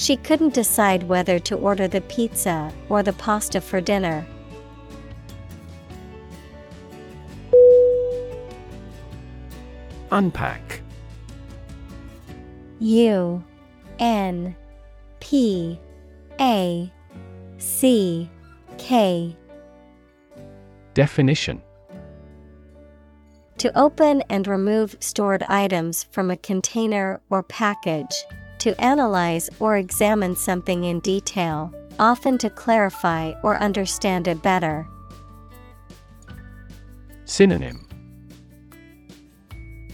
[0.00, 4.26] She couldn't decide whether to order the pizza or the pasta for dinner.
[10.10, 10.80] Unpack
[12.78, 13.44] U
[13.98, 14.56] N
[15.20, 15.78] P
[16.40, 16.90] A
[17.58, 18.30] C
[18.78, 19.36] K
[20.94, 21.60] Definition
[23.58, 28.24] To open and remove stored items from a container or package.
[28.60, 34.86] To analyze or examine something in detail, often to clarify or understand it better.
[37.24, 37.88] Synonym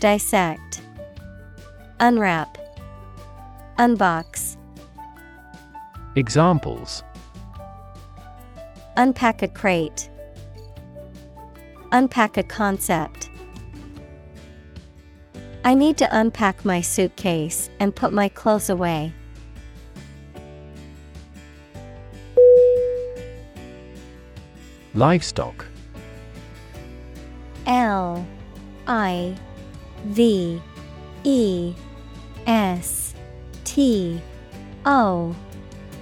[0.01, 0.83] Dissect,
[2.01, 2.59] Unwrap,
[3.79, 4.57] Unbox.
[6.17, 7.05] Examples
[8.97, 10.11] Unpack a crate.
[11.93, 13.26] Unpack a concept.
[15.67, 19.13] I need to unpack my suitcase and put my clothes away.
[24.95, 25.67] Livestock.
[27.67, 28.25] L
[28.87, 29.35] I
[30.05, 30.63] V
[31.25, 31.75] E
[32.47, 33.15] S
[33.65, 34.21] T
[34.85, 35.35] O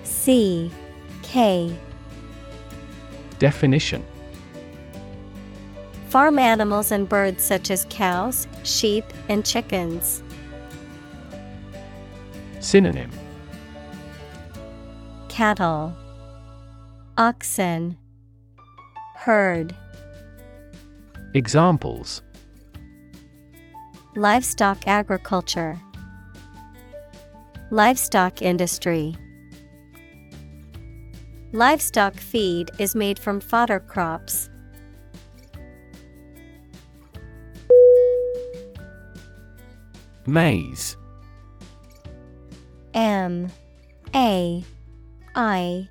[0.02, 0.70] C
[1.22, 1.74] K.
[3.38, 4.04] Definition
[6.14, 10.22] Farm animals and birds such as cows, sheep, and chickens.
[12.60, 13.10] Synonym
[15.28, 15.92] Cattle,
[17.18, 17.98] Oxen,
[19.16, 19.74] Herd.
[21.34, 22.22] Examples
[24.14, 25.80] Livestock agriculture,
[27.72, 29.16] Livestock industry.
[31.50, 34.48] Livestock feed is made from fodder crops.
[40.26, 40.96] Maize.
[42.94, 43.50] M
[44.14, 44.64] A
[45.34, 45.88] I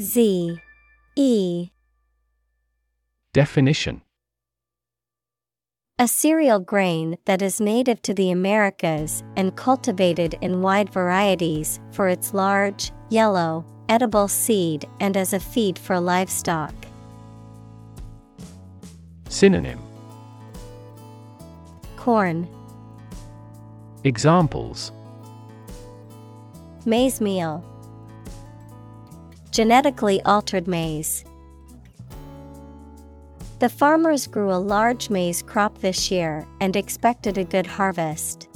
[0.00, 0.58] Z
[1.16, 1.70] E.
[3.32, 4.02] Definition.
[5.98, 12.08] A cereal grain that is native to the Americas and cultivated in wide varieties for
[12.08, 16.72] its large, yellow, edible seed and as a feed for livestock.
[19.28, 19.80] Synonym.
[21.96, 22.48] Corn,
[24.04, 24.92] Examples.
[26.86, 27.64] Maize meal,
[29.50, 31.24] genetically altered maize.
[33.58, 38.46] The farmers grew a large maize crop this year and expected a good harvest.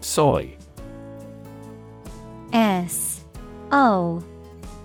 [0.00, 0.56] Soy.
[2.52, 3.24] S
[3.70, 4.24] O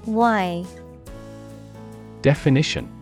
[0.05, 0.65] Y.
[2.21, 2.92] Definition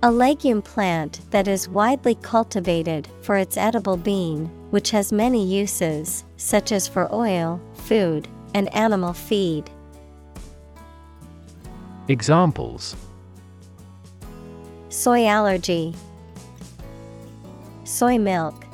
[0.00, 6.24] A legume plant that is widely cultivated for its edible bean, which has many uses,
[6.36, 9.68] such as for oil, food, and animal feed.
[12.06, 12.94] Examples
[14.88, 15.96] Soy allergy,
[17.82, 18.66] Soy milk.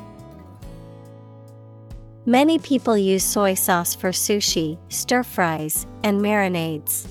[2.27, 7.07] Many people use soy sauce for sushi, stir fries, and marinades.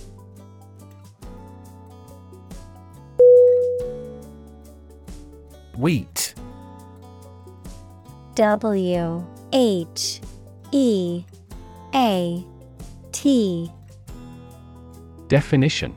[5.78, 6.36] Wheat.
[8.36, 10.22] W H
[10.72, 11.24] E
[11.96, 12.46] A
[13.12, 13.72] T.
[15.28, 15.96] Definition.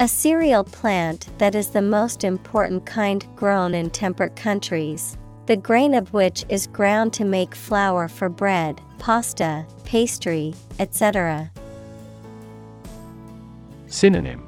[0.00, 5.16] A cereal plant that is the most important kind grown in temperate countries,
[5.46, 11.50] the grain of which is ground to make flour for bread, pasta, pastry, etc.
[13.86, 14.44] Synonym.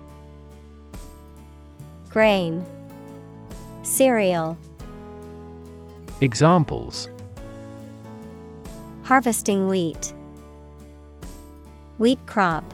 [2.08, 2.66] Grain
[3.90, 4.56] Cereal.
[6.20, 7.08] Examples.
[9.02, 10.14] Harvesting wheat.
[11.98, 12.72] Wheat crop.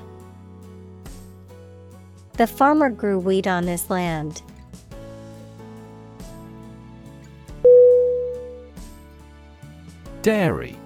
[2.34, 4.42] The farmer grew wheat on his land.
[10.20, 10.76] Dairy.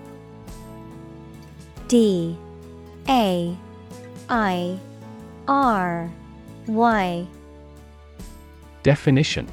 [1.89, 2.39] D.
[3.09, 3.59] A.
[4.29, 4.79] I.
[5.49, 6.09] R.
[6.69, 7.27] Y.
[8.85, 9.49] Definition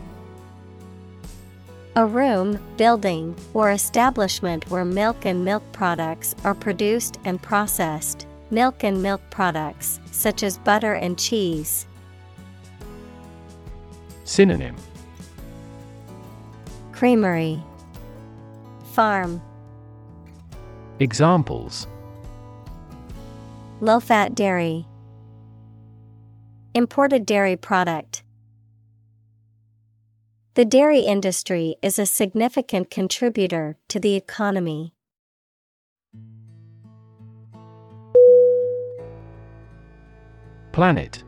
[1.97, 8.27] A room, building, or establishment where milk and milk products are produced and processed.
[8.51, 11.87] Milk and milk products, such as butter and cheese.
[14.25, 14.75] Synonym
[16.91, 17.59] Creamery,
[18.93, 19.41] Farm,
[20.99, 21.87] Examples
[23.81, 24.85] Low fat dairy,
[26.75, 28.16] Imported dairy product.
[30.57, 34.91] The dairy industry is a significant contributor to the economy.
[40.71, 41.23] Planet.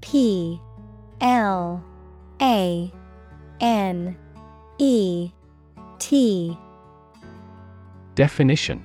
[0.00, 0.60] P
[1.20, 1.84] L
[2.42, 2.92] A
[3.60, 4.16] N
[4.78, 5.30] E
[6.00, 6.58] T.
[8.16, 8.84] Definition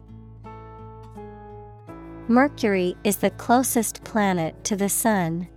[2.31, 5.49] Mercury is the closest planet to the Sun.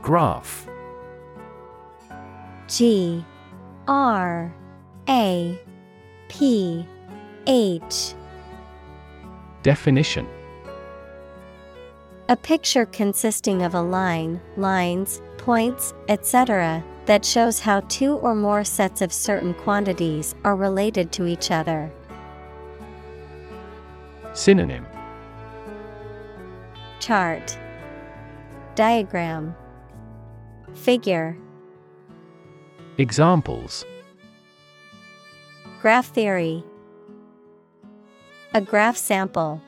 [0.00, 0.68] Graph
[2.68, 3.24] G
[3.88, 4.54] R
[5.08, 5.58] A
[6.28, 6.86] P
[7.48, 8.14] H
[9.64, 10.28] Definition
[12.28, 18.64] A picture consisting of a line, lines, points, etc., that shows how two or more
[18.64, 21.90] sets of certain quantities are related to each other.
[24.32, 24.86] Synonym
[27.00, 27.58] Chart
[28.74, 29.54] Diagram
[30.74, 31.36] Figure
[32.98, 33.84] Examples
[35.80, 36.62] Graph theory
[38.54, 39.60] A graph sample.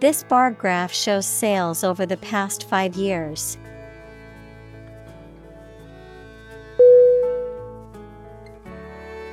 [0.00, 3.56] This bar graph shows sales over the past five years.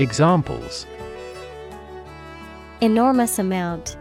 [0.00, 0.86] Examples.
[2.80, 3.98] Enormous amount.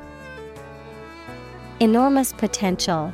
[1.82, 3.12] Enormous potential.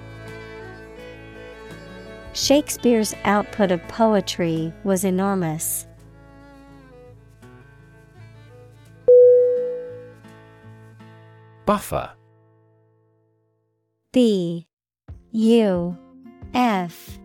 [2.34, 5.88] Shakespeare's output of poetry was enormous.
[11.66, 12.12] Buffer.
[14.14, 14.68] B.
[15.32, 15.98] U.
[16.54, 17.18] F.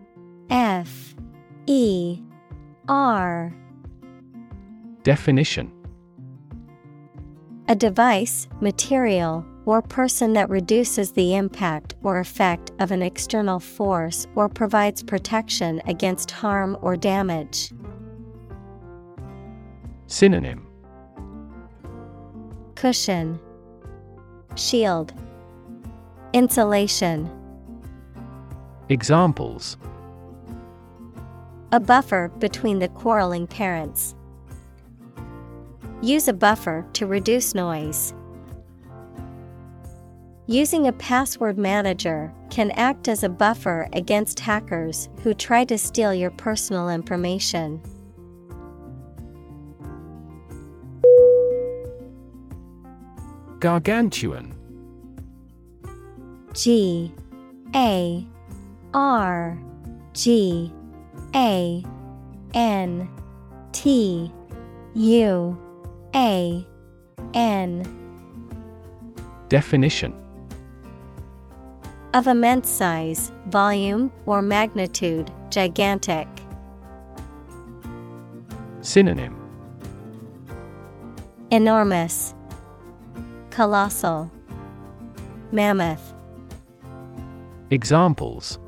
[0.49, 1.13] F.
[1.67, 2.19] E.
[2.89, 3.53] R
[5.03, 5.71] Definition
[7.67, 14.27] A device, material, or person that reduces the impact or effect of an external force
[14.35, 17.71] or provides protection against harm or damage.
[20.07, 20.67] Synonym
[22.75, 23.39] Cushion,
[24.55, 25.13] Shield,
[26.33, 27.29] Insulation.
[28.89, 29.77] Examples
[31.71, 34.15] A buffer between the quarreling parents.
[36.01, 38.13] Use a buffer to reduce noise.
[40.47, 46.13] Using a password manager can act as a buffer against hackers who try to steal
[46.13, 47.79] your personal information.
[53.59, 54.55] Gargantuan
[56.53, 57.13] G
[57.75, 58.25] A
[58.95, 59.57] R
[60.13, 60.73] G
[61.35, 61.85] A
[62.55, 63.09] N
[63.71, 64.31] T
[64.95, 65.70] U
[66.15, 66.67] A
[67.33, 67.85] N.
[69.47, 70.13] Definition.
[72.13, 76.27] Of immense size, volume, or magnitude, gigantic.
[78.81, 79.37] Synonym.
[81.49, 82.33] Enormous,
[83.49, 84.29] Colossal,
[85.51, 86.13] Mammoth.
[87.69, 88.59] Examples.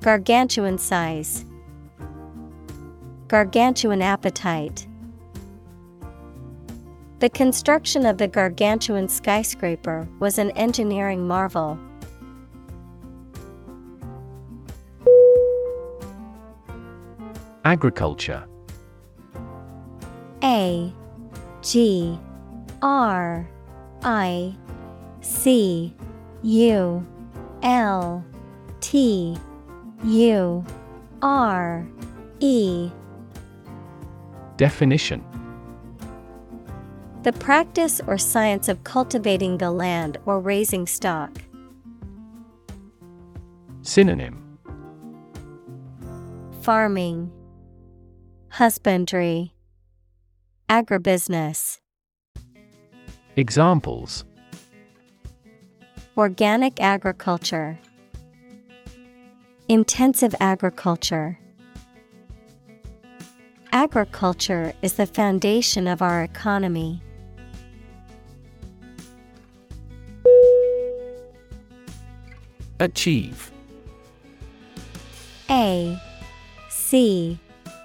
[0.00, 1.44] Gargantuan size,
[3.28, 4.88] Gargantuan appetite.
[7.22, 11.78] The construction of the gargantuan skyscraper was an engineering marvel.
[17.64, 18.44] Agriculture.
[20.42, 20.92] A
[21.60, 22.18] G
[22.82, 23.48] R
[24.02, 24.56] I
[25.20, 25.94] C
[26.42, 27.06] U
[27.62, 28.24] L
[28.80, 29.38] T
[30.02, 30.64] U
[31.22, 31.86] R
[32.40, 32.90] E.
[34.56, 35.24] Definition
[37.22, 41.30] The practice or science of cultivating the land or raising stock.
[43.82, 44.58] Synonym
[46.62, 47.30] Farming,
[48.48, 49.54] Husbandry,
[50.68, 51.78] Agribusiness.
[53.36, 54.24] Examples
[56.16, 57.78] Organic agriculture,
[59.68, 61.38] Intensive agriculture.
[63.70, 67.00] Agriculture is the foundation of our economy.
[72.82, 73.52] Achieve.
[75.48, 75.96] A
[76.68, 77.38] C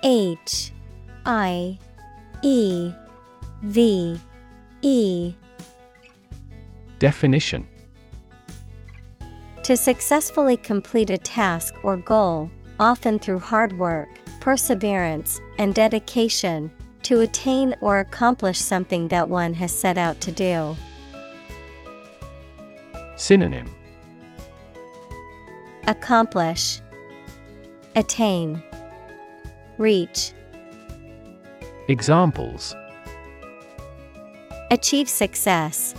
[0.04, 0.72] H
[1.24, 1.78] I
[2.42, 2.92] E
[3.62, 4.20] V
[4.82, 5.34] E.
[6.98, 7.68] Definition.
[9.62, 16.72] To successfully complete a task or goal, often through hard work, perseverance, and dedication,
[17.04, 20.76] to attain or accomplish something that one has set out to do.
[23.16, 23.68] Synonym
[25.88, 26.82] Accomplish,
[27.96, 28.62] Attain,
[29.78, 30.34] Reach.
[31.88, 32.76] Examples
[34.70, 35.96] Achieve success,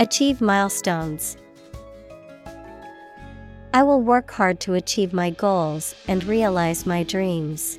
[0.00, 1.38] Achieve milestones.
[3.72, 7.78] I will work hard to achieve my goals and realize my dreams.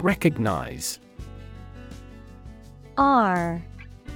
[0.00, 1.00] Recognize
[2.96, 3.62] R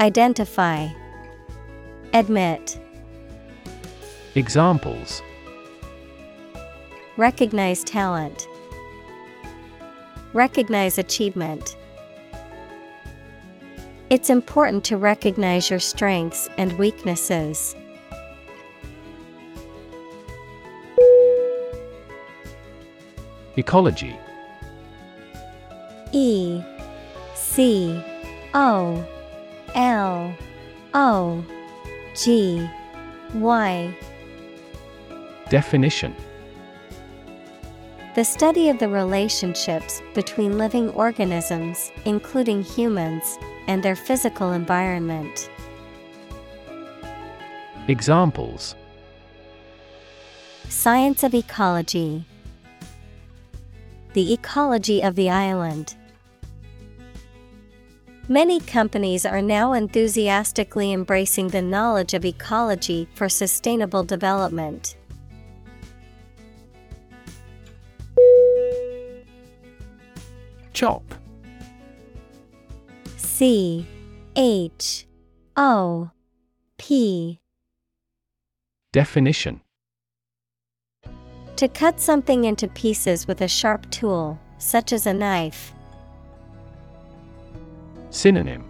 [0.00, 0.86] Identify,
[2.14, 2.78] Admit.
[4.36, 5.22] Examples
[7.16, 8.46] Recognize talent.
[10.34, 11.76] Recognize achievement.
[14.08, 17.74] It's important to recognize your strengths and weaknesses.
[23.56, 24.16] Ecology
[26.12, 26.62] E
[27.34, 28.00] C
[28.54, 29.04] O
[29.74, 30.34] L
[30.94, 31.44] O
[32.14, 32.68] G
[33.34, 33.96] Y
[35.48, 36.14] Definition
[38.14, 45.50] The study of the relationships between living organisms, including humans, and their physical environment.
[47.86, 48.74] Examples
[50.68, 52.24] Science of ecology.
[54.12, 55.94] The ecology of the island.
[58.30, 64.96] Many companies are now enthusiastically embracing the knowledge of ecology for sustainable development.
[70.74, 71.02] Chop
[73.16, 73.86] C
[74.36, 75.06] H
[75.56, 76.10] O
[76.76, 77.40] P
[78.92, 79.62] Definition
[81.56, 85.72] To cut something into pieces with a sharp tool, such as a knife.
[88.10, 88.64] Synonym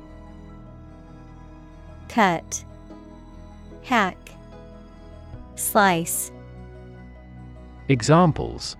[2.09, 2.65] Cut,
[3.85, 4.17] Hack,
[5.55, 6.31] Slice.
[7.89, 8.77] Examples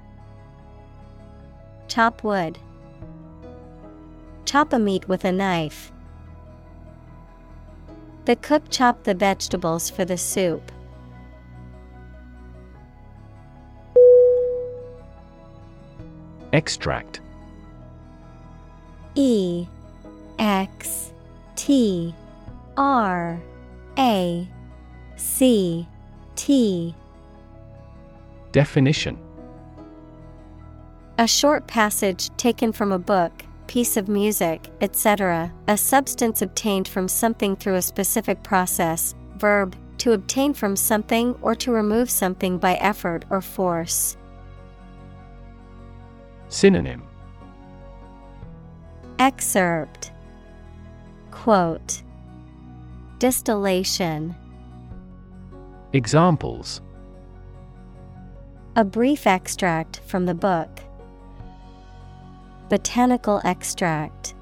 [1.89, 2.59] Chop wood.
[4.45, 5.91] Chop a meat with a knife.
[8.27, 10.71] The cook chopped the vegetables for the soup.
[16.53, 17.21] Extract
[19.15, 19.67] E
[20.39, 21.13] X
[21.57, 22.15] T
[22.77, 23.41] R
[23.99, 24.49] A
[25.17, 25.87] C
[26.37, 26.95] T
[28.53, 29.19] Definition
[31.19, 33.33] A short passage taken from a book,
[33.67, 40.13] piece of music, etc., a substance obtained from something through a specific process, verb, to
[40.13, 44.17] obtain from something or to remove something by effort or force.
[46.49, 47.03] Synonym
[49.19, 50.13] Excerpt
[51.39, 52.03] Quote
[53.21, 54.35] Distillation
[55.93, 56.83] Examples
[58.75, 60.69] A brief extract from the book.
[62.69, 64.35] Botanical extract.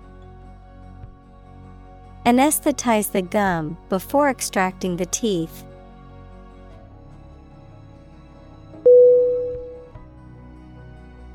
[2.24, 5.64] Anesthetize the gum before extracting the teeth.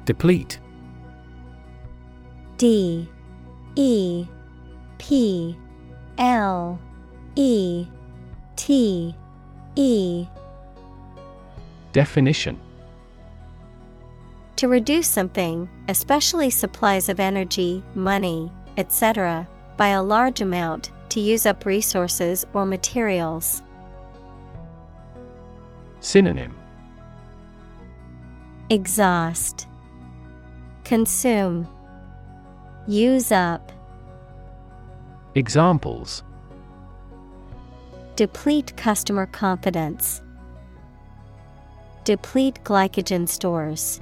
[0.06, 0.60] Deplete
[2.58, 3.08] D
[3.76, 4.26] E
[5.02, 5.58] P
[6.20, 6.80] L
[7.36, 7.88] E
[8.56, 9.16] T
[9.76, 10.28] E.
[11.92, 12.60] Definition.
[14.58, 21.48] To reduce something, especially supplies of energy, money, etc., by a large amount, to use
[21.48, 23.64] up resources or materials.
[26.00, 26.56] Synonym.
[28.70, 29.66] Exhaust,
[30.84, 31.68] Consume,
[32.88, 33.72] Use up,
[35.36, 36.24] Examples
[38.18, 40.22] Deplete customer confidence,
[42.04, 44.02] deplete glycogen stores.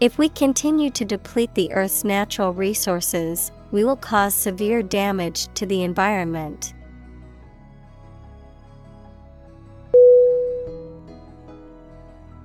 [0.00, 5.64] If we continue to deplete the Earth's natural resources, we will cause severe damage to
[5.64, 6.74] the environment.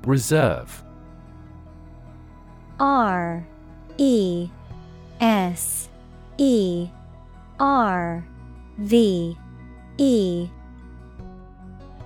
[0.05, 0.83] Reserve
[2.79, 3.45] R
[3.97, 4.49] E
[5.19, 5.89] S
[6.37, 6.89] E
[7.59, 8.25] R
[8.77, 9.37] V
[9.97, 10.49] E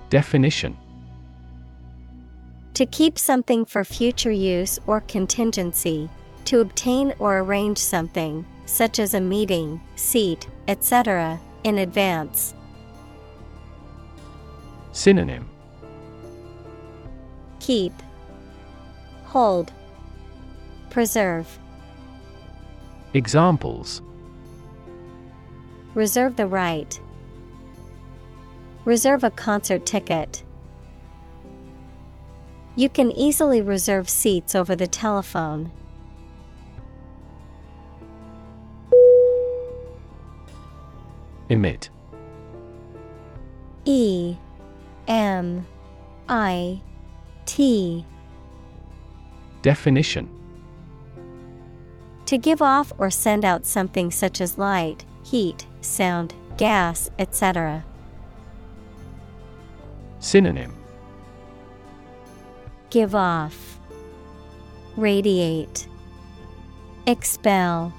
[0.08, 0.76] Definition
[2.74, 6.08] To keep something for future use or contingency,
[6.44, 12.54] to obtain or arrange something, such as a meeting, seat, etc., in advance.
[14.92, 15.48] Synonym
[17.58, 17.92] Keep,
[19.24, 19.72] Hold,
[20.90, 21.58] Preserve.
[23.14, 24.02] Examples
[25.94, 27.00] Reserve the right.
[28.84, 30.42] Reserve a concert ticket.
[32.76, 35.72] You can easily reserve seats over the telephone.
[41.48, 41.90] Emit
[43.84, 44.36] E
[45.08, 45.66] M
[46.28, 46.80] I
[47.44, 48.06] T
[49.62, 50.28] Definition
[52.26, 57.84] To give off or send out something such as light, heat, sound, gas, etc.
[60.18, 60.74] Synonym
[62.90, 63.78] Give off,
[64.96, 65.86] Radiate,
[67.06, 67.92] Expel.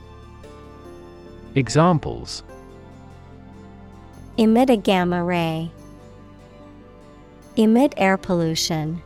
[1.56, 2.44] Examples
[4.38, 5.72] Emit a gamma ray.
[7.56, 9.02] Emit air pollution.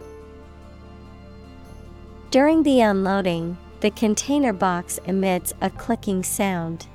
[2.32, 6.88] During the unloading, the container box emits a clicking sound.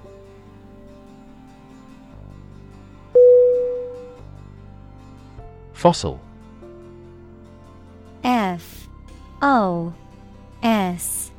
[5.81, 6.21] Fossil.
[8.23, 8.87] F
[9.41, 9.95] O
[10.63, 11.31] S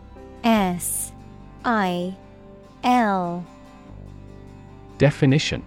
[0.43, 1.11] S
[1.63, 2.17] I
[2.83, 3.45] L.
[4.97, 5.63] Definition.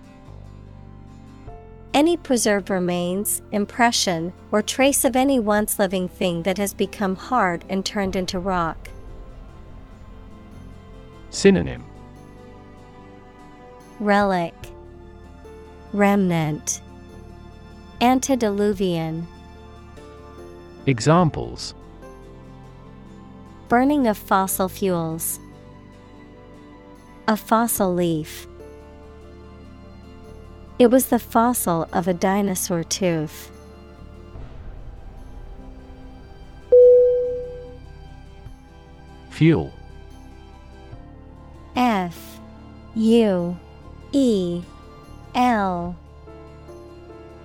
[1.94, 7.64] Any preserved remains, impression, or trace of any once living thing that has become hard
[7.68, 8.88] and turned into rock.
[11.30, 11.84] Synonym.
[14.00, 14.54] Relic.
[15.92, 16.80] Remnant
[18.00, 19.26] Antediluvian
[20.86, 21.74] Examples
[23.68, 25.38] Burning of fossil fuels.
[27.26, 28.46] A fossil leaf.
[30.78, 33.50] It was the fossil of a dinosaur tooth.
[39.30, 39.72] Fuel
[41.74, 42.38] F
[42.94, 43.56] U
[44.12, 44.62] E
[45.34, 45.96] L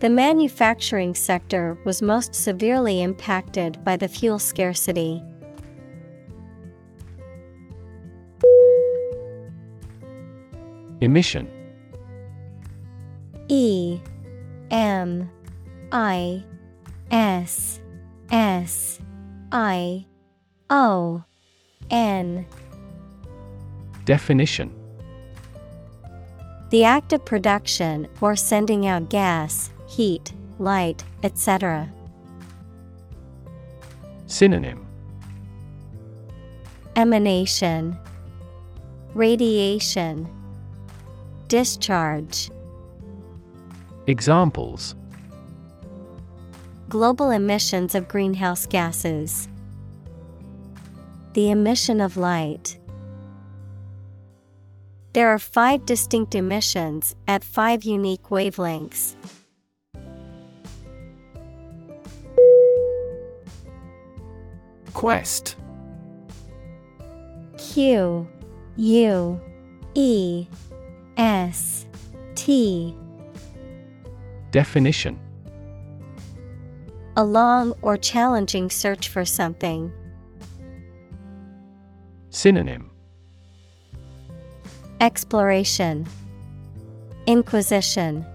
[0.00, 5.22] The manufacturing sector was most severely impacted by the fuel scarcity.
[11.02, 11.50] Emission.
[13.48, 14.00] E
[14.70, 15.30] M
[15.92, 16.44] I
[17.10, 17.80] S
[18.30, 19.00] S
[19.52, 20.06] I
[20.70, 21.22] O
[21.90, 22.46] N.
[24.06, 24.74] Definition.
[26.70, 31.90] The act of production or sending out gas, heat, light, etc.
[34.26, 34.86] Synonym
[36.94, 37.98] Emanation
[39.14, 40.28] Radiation
[41.48, 42.50] Discharge
[44.06, 44.94] Examples
[46.88, 49.48] Global emissions of greenhouse gases.
[51.34, 52.78] The emission of light.
[55.12, 59.16] There are five distinct emissions at five unique wavelengths.
[65.00, 65.56] Quest.
[67.56, 68.28] Q
[68.76, 69.40] U
[69.94, 70.46] E
[71.16, 71.86] S
[72.34, 72.94] T.
[74.50, 75.18] Definition.
[77.16, 79.90] A long or challenging search for something.
[82.28, 82.90] Synonym.
[85.00, 86.06] Exploration.
[87.26, 88.26] Inquisition.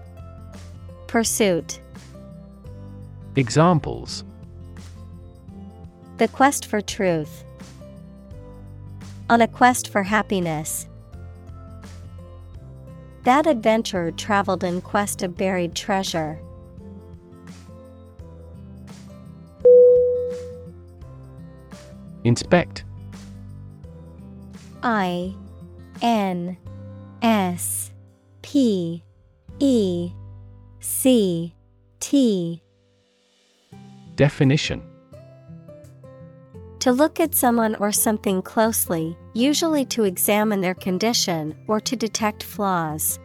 [1.06, 1.78] Pursuit.
[3.36, 4.24] Examples
[6.18, 7.44] The quest for truth.
[9.28, 10.88] On a quest for happiness.
[13.24, 16.38] That adventurer traveled in quest of buried treasure.
[22.24, 22.84] Inspect
[24.82, 25.34] I
[26.00, 26.56] N
[27.20, 27.90] S
[28.42, 29.02] P
[29.58, 30.12] E
[30.80, 31.54] C
[32.00, 32.62] T
[34.14, 34.82] Definition
[36.86, 42.44] To look at someone or something closely, usually to examine their condition or to detect
[42.44, 43.18] flaws.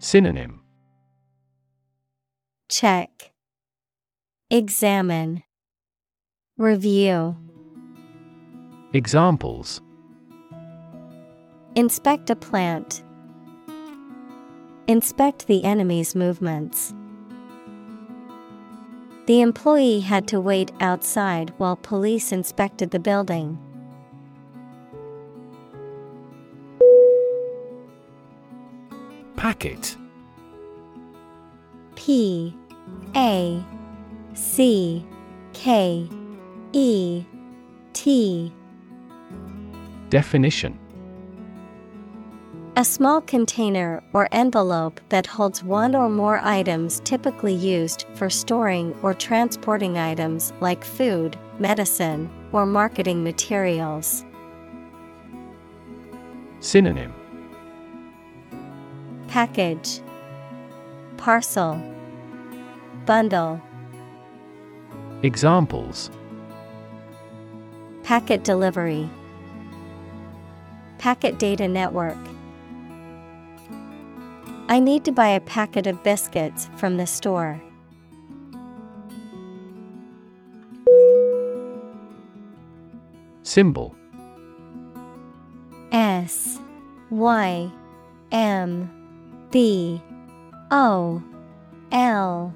[0.00, 0.60] Synonym
[2.68, 3.30] Check,
[4.50, 5.44] Examine,
[6.58, 7.36] Review.
[8.92, 9.80] Examples
[11.76, 13.04] Inspect a plant.
[14.88, 16.92] Inspect the enemy's movements.
[19.30, 23.60] The employee had to wait outside while police inspected the building.
[29.36, 29.96] Packet.
[31.94, 32.56] P
[33.14, 33.64] A
[34.34, 35.06] C
[35.52, 36.08] K
[36.72, 37.24] E
[37.92, 38.52] T.
[40.08, 40.76] Definition
[42.80, 48.98] A small container or envelope that holds one or more items typically used for storing
[49.02, 54.24] or transporting items like food, medicine, or marketing materials.
[56.60, 57.12] Synonym.
[59.28, 60.00] Package.
[61.18, 61.78] Parcel.
[63.04, 63.60] Bundle.
[65.22, 66.10] Examples.
[68.04, 69.10] Packet delivery.
[70.96, 72.16] Packet data network
[74.70, 77.60] I need to buy a packet of biscuits from the store.
[83.42, 83.96] Symbol
[85.90, 86.60] S
[87.10, 87.68] Y
[88.30, 88.88] M
[89.50, 90.00] B
[90.70, 91.20] O
[91.90, 92.54] L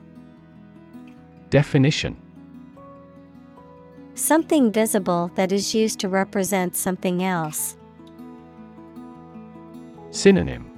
[1.51, 2.17] Definition
[4.15, 7.77] Something visible that is used to represent something else.
[10.13, 10.74] Synonym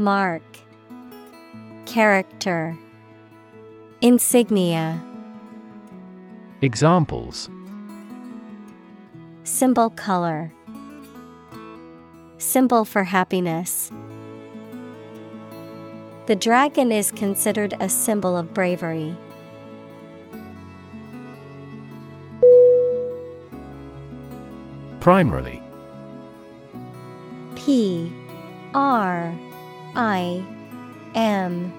[0.00, 0.42] Mark.
[1.84, 2.74] Character.
[4.00, 4.98] Insignia.
[6.62, 7.50] Examples.
[9.44, 10.50] Symbol color.
[12.38, 13.92] Symbol for happiness.
[16.28, 19.14] The dragon is considered a symbol of bravery.
[25.00, 25.62] Primarily.
[27.54, 28.10] P
[28.72, 29.34] R
[29.94, 30.44] I
[31.14, 31.72] M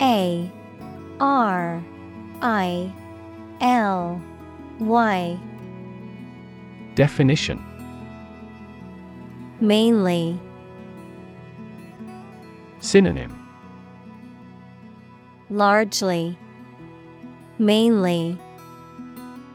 [0.00, 0.50] A
[1.20, 1.82] R
[2.42, 2.92] I
[3.60, 4.20] L
[4.78, 5.40] Y.
[6.94, 7.62] Definition.
[9.60, 10.38] Mainly.
[12.80, 13.32] Synonym.
[15.48, 16.38] Largely.
[17.58, 18.38] Mainly.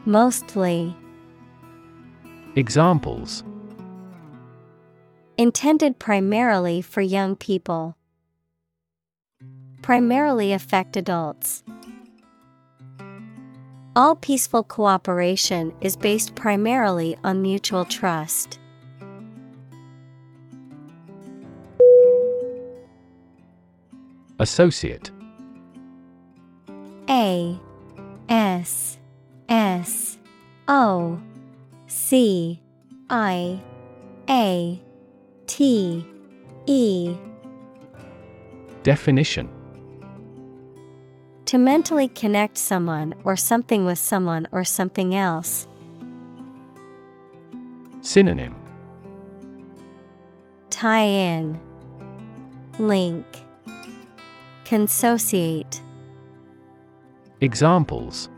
[0.04, 0.96] Mostly.
[2.56, 3.44] Examples
[5.38, 7.96] Intended primarily for young people.
[9.80, 11.64] Primarily affect adults.
[13.96, 18.58] All peaceful cooperation is based primarily on mutual trust.
[24.38, 25.10] Associate
[27.08, 27.58] A
[28.28, 28.98] S
[29.48, 30.18] S
[30.68, 31.20] O
[31.86, 32.60] C
[33.08, 33.60] I
[34.28, 34.82] A
[35.46, 36.06] T
[36.66, 37.16] E
[38.82, 39.48] Definition
[41.46, 45.66] To mentally connect someone or something with someone or something else.
[48.00, 48.54] Synonym
[50.70, 51.60] Tie in,
[52.78, 53.26] Link,
[54.64, 55.80] Consociate.
[57.40, 58.28] Examples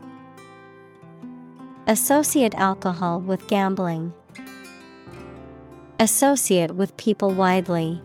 [1.87, 4.11] Associate alcohol with gambling.
[5.97, 8.01] Associate with people widely.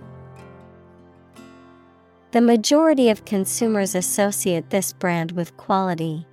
[2.30, 6.24] The majority of consumers associate this brand with quality.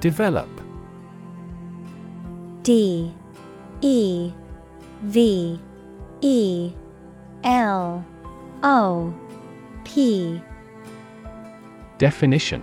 [0.00, 0.50] Develop
[2.62, 3.10] D
[3.80, 4.30] E
[5.04, 5.58] V
[6.20, 6.72] E
[7.44, 8.04] L
[8.62, 9.14] O
[9.84, 10.42] P
[11.96, 12.62] Definition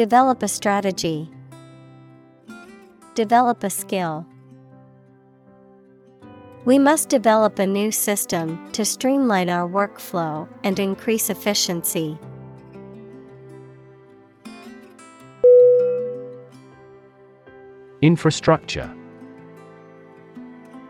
[0.00, 1.30] Develop a strategy.
[3.14, 4.24] Develop a skill.
[6.64, 12.18] We must develop a new system to streamline our workflow and increase efficiency.
[18.00, 18.90] Infrastructure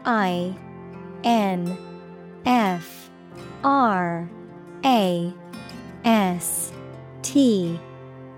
[0.05, 0.55] I
[1.24, 1.77] N
[2.47, 3.11] F
[3.65, 4.31] R
[4.85, 5.35] A
[6.05, 6.73] S
[7.23, 7.81] T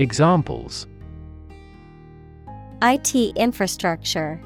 [0.00, 0.86] Examples.
[2.80, 4.40] IT infrastructure.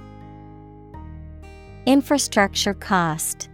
[1.86, 3.48] Infrastructure cost.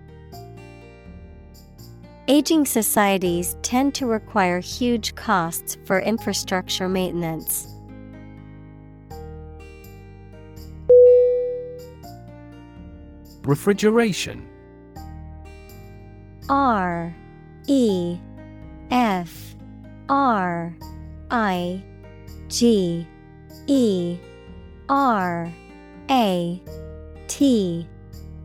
[2.27, 7.69] Aging societies tend to require huge costs for infrastructure maintenance.
[13.43, 14.49] Refrigeration.
[16.49, 17.15] R
[17.67, 18.19] E
[18.91, 19.55] F
[20.09, 20.75] R
[21.31, 21.85] I
[22.51, 23.07] G
[23.69, 24.19] E
[24.89, 25.53] R
[26.11, 26.63] A
[27.29, 27.89] T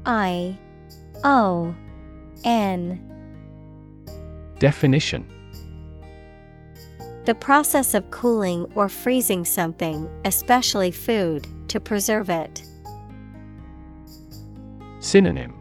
[0.06, 0.58] I
[1.24, 1.76] O
[2.44, 3.02] N.
[4.60, 5.26] Definition.
[7.26, 12.64] The process of cooling or freezing something, especially food, to preserve it.
[15.00, 15.56] Synonym.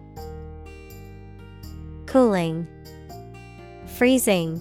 [2.05, 2.69] Cooling,
[3.87, 4.61] Freezing,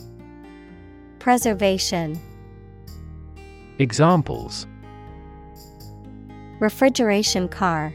[1.19, 2.19] Preservation.
[3.83, 4.65] Examples
[6.61, 7.93] Refrigeration car,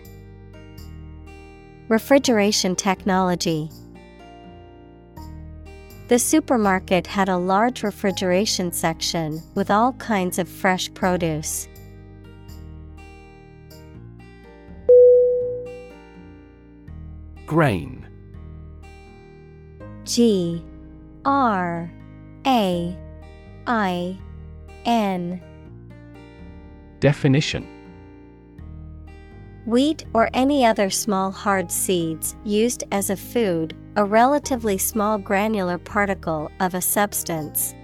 [1.89, 3.71] Refrigeration technology.
[6.09, 11.67] The supermarket had a large refrigeration section with all kinds of fresh produce.
[17.47, 18.07] Grain
[20.05, 20.63] G
[21.25, 21.91] R
[22.47, 22.99] A
[23.67, 24.19] I
[24.85, 25.41] N
[27.01, 27.67] Definition
[29.67, 35.79] Wheat or any other small hard seeds used as a food, a relatively small granular
[35.79, 37.75] particle of a substance.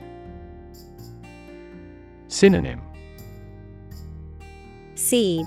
[2.28, 2.81] Synonym
[4.95, 5.47] Seed,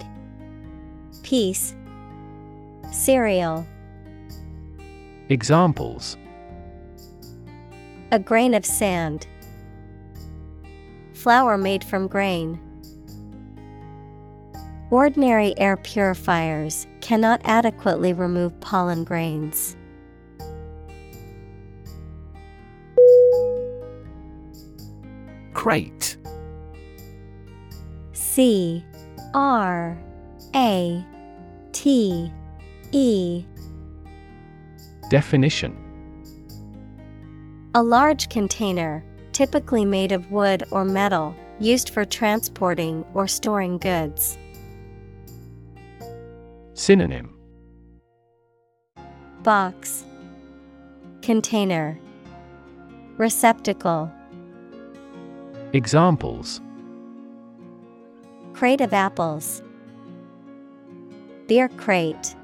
[1.24, 1.76] Piece,
[2.92, 3.68] Cereal.
[5.30, 6.16] Examples
[8.12, 9.28] A grain of sand.
[11.14, 12.60] Flour made from grain.
[14.90, 19.76] Ordinary air purifiers cannot adequately remove pollen grains.
[25.54, 26.16] Crate
[28.14, 28.86] C
[29.34, 29.98] R
[30.56, 31.06] A
[31.74, 32.32] T
[32.94, 33.46] E
[35.10, 35.76] Definition
[37.76, 39.04] A large container,
[39.34, 44.38] typically made of wood or metal, used for transporting or storing goods.
[46.78, 47.36] Synonym
[49.42, 50.06] Box
[51.24, 51.98] Container
[53.18, 54.12] Receptacle
[55.74, 56.62] Examples
[58.54, 59.64] Crate of apples.
[61.48, 62.36] Beer crate.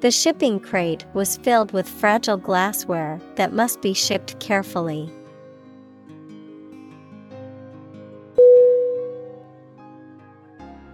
[0.00, 5.12] The shipping crate was filled with fragile glassware that must be shipped carefully.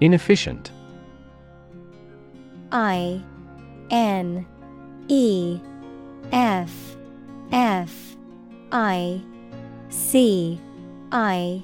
[0.02, 0.70] Inefficient
[2.76, 3.22] I
[3.90, 4.46] N
[5.08, 5.58] E
[6.30, 6.96] F
[7.50, 8.16] F
[8.70, 9.22] I
[9.88, 10.60] C
[11.10, 11.62] I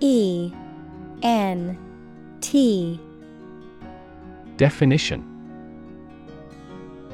[0.00, 0.50] E
[1.22, 1.76] N
[2.40, 2.98] T.
[4.56, 5.22] Definition.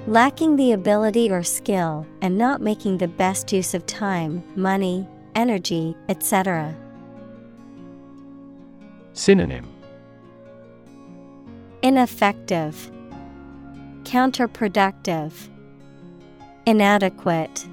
[0.06, 5.96] Lacking the ability or skill and not making the best use of time, money, energy,
[6.08, 6.72] etc.
[9.12, 9.66] Synonym.
[11.82, 12.92] Ineffective,
[14.04, 15.32] Counterproductive,
[16.66, 17.66] Inadequate,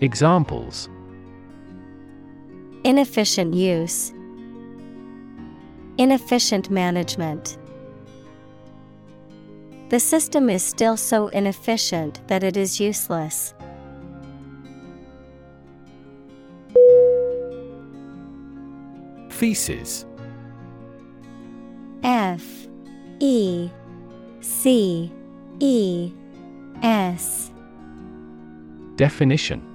[0.00, 0.88] Examples
[2.84, 4.12] Inefficient use,
[5.98, 7.58] Inefficient management.
[9.90, 13.52] The system is still so inefficient that it is useless.
[19.28, 20.06] Feces.
[22.02, 22.42] F
[23.18, 23.70] E
[24.40, 25.12] C
[25.58, 26.12] E
[26.82, 27.50] S.
[28.96, 29.66] Definition.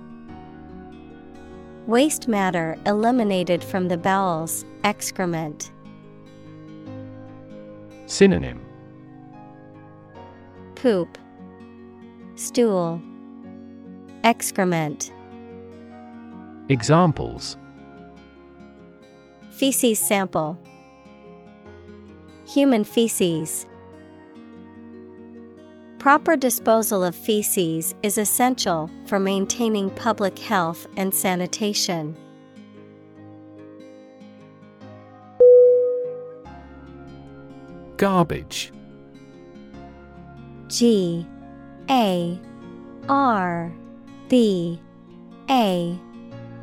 [1.87, 5.71] Waste matter eliminated from the bowels, excrement.
[8.07, 8.61] Synonym.
[10.75, 11.17] Poop,
[12.35, 13.01] Stool,
[14.23, 15.11] Excrement.
[16.69, 17.57] Examples.
[19.51, 20.57] Feces sample,
[22.47, 23.67] Human feces.
[26.05, 32.15] Proper disposal of feces is essential for maintaining public health and sanitation.
[37.97, 38.71] Garbage.
[40.67, 41.25] G
[41.89, 42.39] A
[43.09, 43.73] R
[44.29, 44.79] B
[45.49, 45.99] A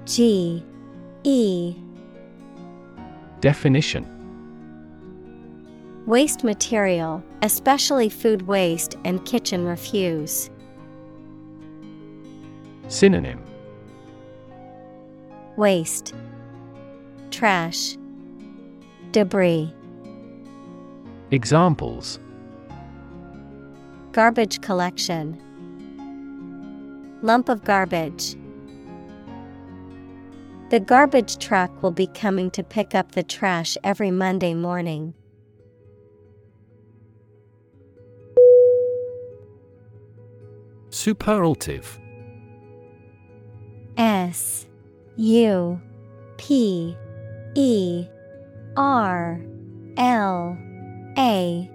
[0.04, 0.64] G
[1.24, 1.74] E
[3.40, 4.06] Definition
[6.06, 10.48] Waste material, especially food waste and kitchen refuse.
[12.88, 13.42] Synonym
[15.56, 16.14] Waste,
[17.30, 17.98] Trash,
[19.10, 19.74] Debris.
[21.30, 22.18] Examples
[24.12, 25.38] Garbage collection,
[27.22, 28.36] Lump of garbage.
[30.70, 35.14] The garbage truck will be coming to pick up the trash every Monday morning.
[40.92, 41.98] Superlative.
[43.96, 44.66] S
[45.16, 45.80] U
[46.36, 46.94] P
[47.54, 48.06] E
[48.76, 49.40] R
[49.96, 50.58] L
[51.16, 51.70] A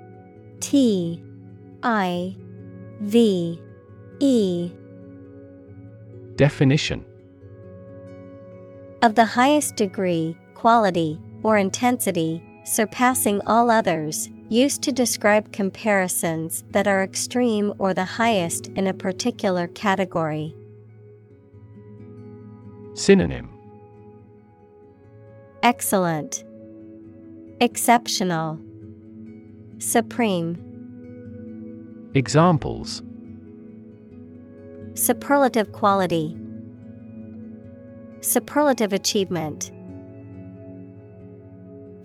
[0.59, 1.23] T
[1.81, 2.35] I
[3.01, 3.59] V
[4.19, 4.71] E.
[6.35, 7.03] Definition.
[9.01, 16.87] Of the highest degree, quality, or intensity, surpassing all others, used to describe comparisons that
[16.87, 20.55] are extreme or the highest in a particular category.
[22.93, 23.49] Synonym
[25.63, 26.43] Excellent,
[27.59, 28.59] Exceptional,
[29.79, 30.63] Supreme.
[32.13, 33.01] Examples
[34.93, 36.37] Superlative quality,
[38.21, 39.71] Superlative achievement.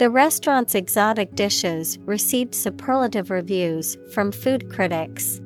[0.02, 5.40] The restaurant's exotic dishes received superlative reviews from food critics.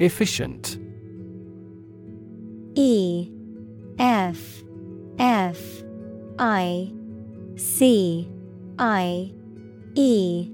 [0.00, 0.80] Efficient.
[2.74, 3.30] E
[4.00, 4.64] F
[5.20, 5.60] F
[6.40, 6.92] I
[7.54, 8.28] C
[8.80, 9.32] I
[9.94, 10.50] E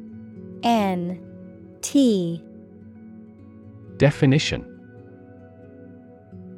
[0.63, 1.19] N
[1.81, 2.45] T.
[3.97, 4.78] Definition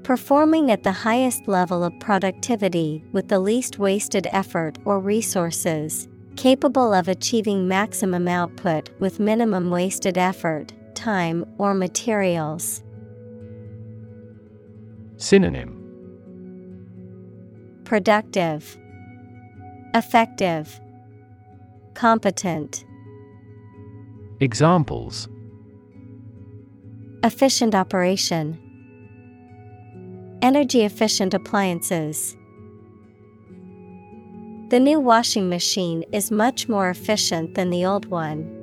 [0.02, 6.94] Performing at the highest level of productivity with the least wasted effort or resources, capable
[6.94, 12.82] of achieving maximum output with minimum wasted effort, time, or materials.
[15.16, 15.77] Synonym
[17.85, 18.78] Productive,
[19.94, 20.81] Effective,
[21.94, 22.85] Competent.
[24.40, 25.28] Examples
[27.22, 28.59] Efficient operation.
[30.42, 32.36] Energy efficient appliances.
[34.70, 38.56] The new washing machine is much more efficient than the old one.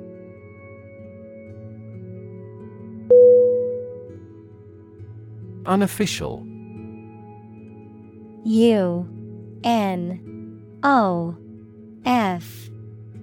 [5.66, 6.44] Unofficial
[8.44, 9.06] U
[9.62, 11.36] N O
[12.06, 12.70] F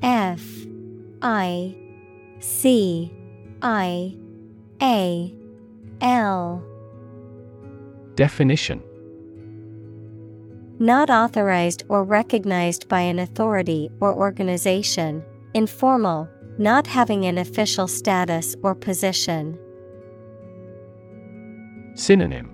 [0.04, 0.42] F
[1.22, 1.76] I
[2.40, 3.12] C
[3.64, 4.16] I
[4.82, 5.36] A
[6.02, 6.64] L
[8.16, 8.82] Definition.
[10.80, 15.24] Not authorized or recognized by an authority or organization,
[15.54, 16.28] informal,
[16.58, 19.58] not having an official status or position.
[21.96, 22.54] Synonym.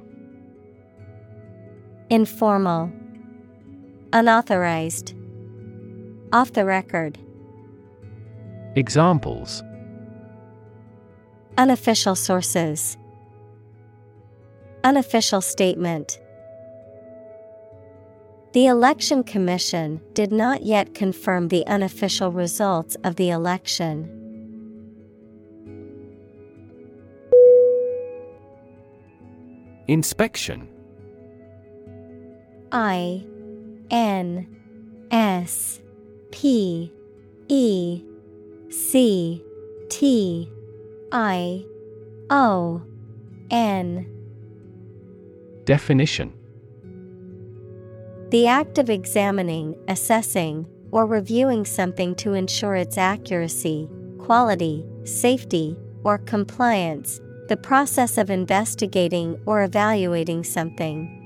[2.09, 2.91] Informal,
[4.13, 5.15] Unauthorized,
[6.33, 7.17] Off the record,
[8.75, 9.63] Examples.
[11.57, 12.97] Unofficial sources,
[14.83, 16.19] Unofficial statement.
[18.53, 24.17] The Election Commission did not yet confirm the unofficial results of the election.
[29.87, 30.67] Inspection
[32.71, 33.23] I
[33.89, 34.47] N
[35.11, 35.79] S
[36.31, 36.91] P
[37.47, 38.03] E
[38.69, 39.43] C
[39.89, 40.49] T
[41.11, 41.65] I
[42.29, 42.81] O
[43.49, 44.20] N
[45.65, 46.33] Definition.
[48.29, 53.89] The act of examining, assessing, or reviewing something to ensure its accuracy,
[54.19, 61.17] quality, safety, or compliance, the process of investigating or evaluating something.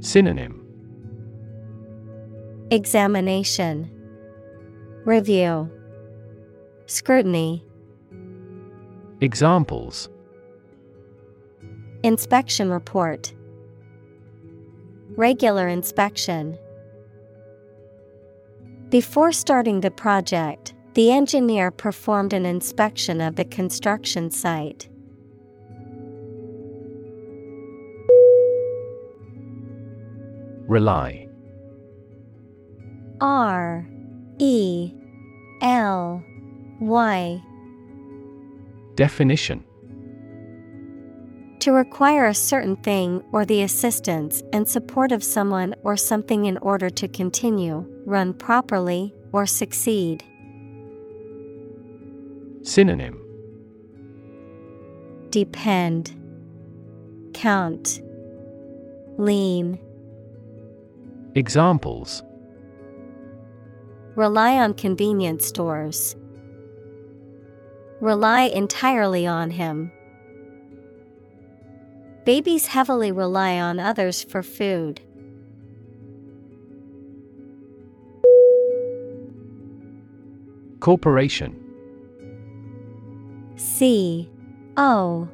[0.00, 0.60] Synonym.
[2.70, 3.90] Examination.
[5.04, 5.70] Review.
[6.86, 7.64] Scrutiny.
[9.20, 10.08] Examples
[12.04, 13.32] Inspection Report.
[15.16, 16.58] Regular inspection.
[18.90, 24.86] Before starting the project, the engineer performed an inspection of the construction site.
[30.68, 31.26] Rely.
[33.22, 33.88] R.
[34.38, 34.92] E.
[35.62, 36.22] L.
[36.80, 37.42] Y.
[38.94, 39.64] Definition
[41.64, 46.58] To require a certain thing or the assistance and support of someone or something in
[46.58, 50.22] order to continue, run properly, or succeed.
[52.60, 53.18] Synonym
[55.30, 56.12] Depend,
[57.32, 58.02] Count,
[59.16, 59.78] Lean.
[61.34, 62.22] Examples
[64.16, 66.14] Rely on convenience stores.
[68.02, 69.90] Rely entirely on him.
[72.24, 75.02] Babies heavily rely on others for food.
[80.80, 81.60] Corporation.
[83.56, 84.30] C.
[84.76, 85.28] O.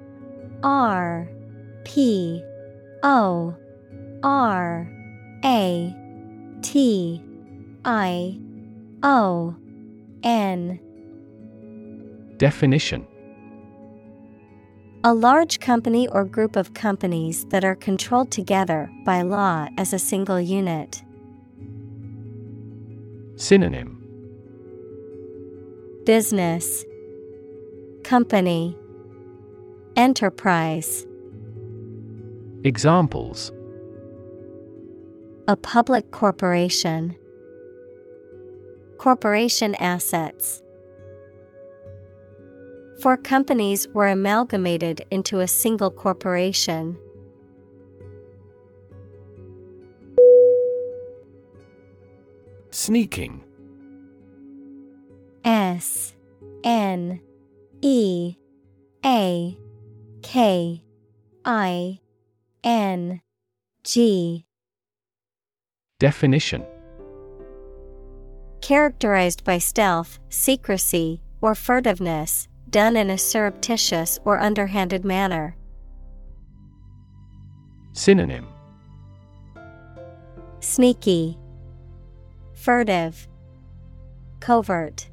[0.63, 1.29] R.
[1.85, 2.43] P.
[3.03, 3.55] O.
[4.23, 4.89] R.
[5.45, 5.97] A.
[6.63, 7.23] T.
[7.85, 8.39] I.
[9.03, 9.55] O.
[10.23, 10.81] N.
[12.37, 13.07] Definition
[15.03, 19.99] A large company or group of companies that are controlled together by law as a
[19.99, 21.03] single unit.
[23.37, 23.97] Synonym
[26.05, 26.85] Business
[28.05, 28.77] Company
[29.97, 31.07] Enterprise
[32.63, 33.53] Examples
[35.49, 37.17] A public corporation.
[38.99, 40.61] Corporation assets.
[43.01, 46.99] Four companies were amalgamated into a single corporation.
[52.71, 53.43] Sneaking.
[55.45, 56.15] S
[56.63, 57.21] N
[57.81, 58.37] E
[59.05, 59.57] A
[60.23, 60.85] K
[61.47, 62.01] I
[62.63, 63.23] N
[63.83, 64.45] G.
[65.99, 66.67] Definition.
[68.61, 75.57] Characterized by stealth, secrecy, or furtiveness, done in a surreptitious or underhanded manner.
[77.93, 78.47] Synonym
[80.61, 81.39] Sneaky,
[82.55, 83.29] furtive,
[84.41, 85.09] covert.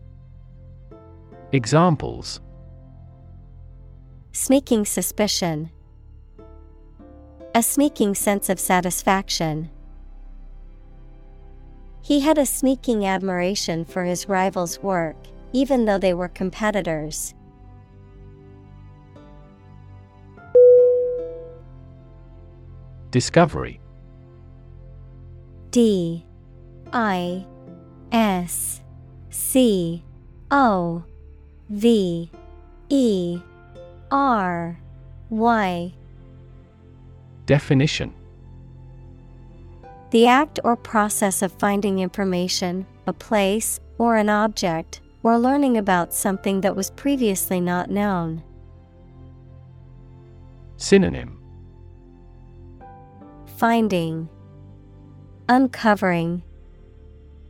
[1.51, 2.41] Examples
[4.33, 5.71] Sneaking suspicion.
[7.55, 9.69] A sneaking sense of satisfaction.
[12.01, 15.15] He had a sneaking admiration for his rival's work,
[15.53, 17.33] even though they were competitors.
[23.11, 23.79] Discovery.
[25.71, 26.25] D
[26.91, 27.45] I
[28.11, 28.81] S
[29.29, 30.03] C
[30.51, 31.03] O
[31.69, 32.31] V
[32.89, 33.39] E
[34.11, 34.79] R
[35.29, 35.93] Y.
[37.45, 38.13] Definition.
[40.11, 46.13] The act or process of finding information, a place, or an object, or learning about
[46.13, 48.43] something that was previously not known.
[50.77, 51.36] Synonym
[53.57, 54.29] Finding,
[55.49, 56.43] Uncovering,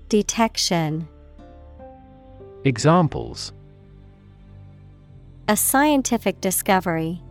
[0.08, 1.06] Detection.
[2.64, 3.52] Examples
[5.50, 7.22] A scientific discovery.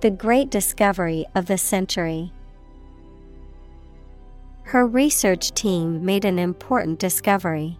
[0.00, 2.32] The great discovery of the century.
[4.64, 7.78] Her research team made an important discovery.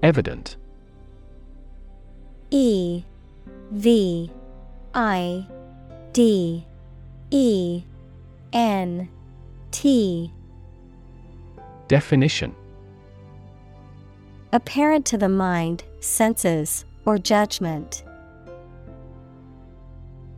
[0.00, 0.56] Evident
[2.52, 3.02] E
[3.72, 4.30] V
[4.92, 5.46] I
[6.12, 6.66] D
[7.30, 7.82] E
[8.52, 9.08] N
[9.70, 10.30] T.
[11.88, 12.54] Definition.
[14.52, 18.04] Apparent to the mind, senses, or judgment.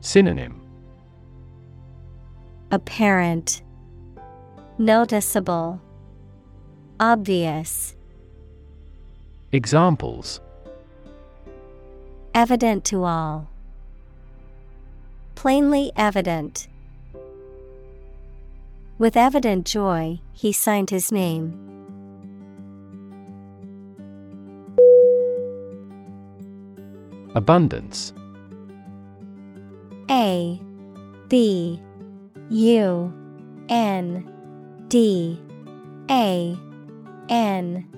[0.01, 0.61] Synonym.
[2.71, 3.63] Apparent,
[4.79, 5.81] Noticeable,
[7.01, 7.97] Obvious,
[9.51, 10.41] Examples
[12.35, 13.49] Evident to all.
[15.37, 16.67] Plainly evident.
[18.99, 21.61] With evident joy, he signed his name.
[27.37, 28.13] Abundance
[30.11, 30.61] A
[31.29, 31.81] B
[32.51, 33.15] U
[33.69, 35.41] N D
[36.11, 36.59] A
[37.29, 37.89] N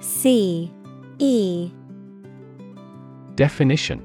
[0.00, 0.72] C
[1.20, 1.70] E
[3.36, 4.00] Definition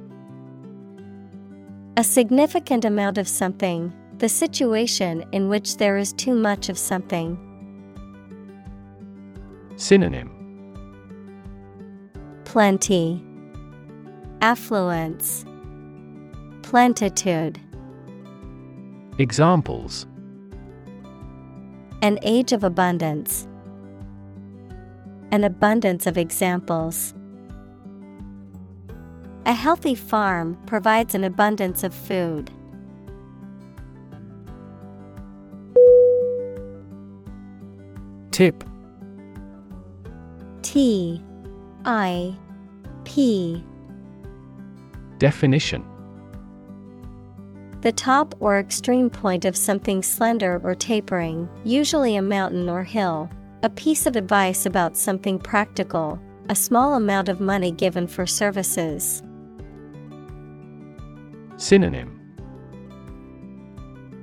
[1.96, 7.40] A significant amount of something, the situation in which there is too much of something.
[9.78, 10.30] Synonym
[12.44, 13.24] Plenty,
[14.42, 15.46] Affluence,
[16.62, 17.58] Plentitude.
[19.18, 20.08] Examples
[22.02, 23.48] An age of abundance.
[25.32, 27.14] An abundance of examples.
[29.46, 32.52] A healthy farm provides an abundance of food.
[38.30, 38.64] Tip
[40.62, 41.22] T
[41.86, 42.36] I
[43.04, 43.64] P
[45.18, 45.84] Definition
[47.82, 53.30] The top or extreme point of something slender or tapering, usually a mountain or hill.
[53.64, 56.20] A piece of advice about something practical,
[56.50, 59.24] a small amount of money given for services.
[61.62, 62.18] Synonym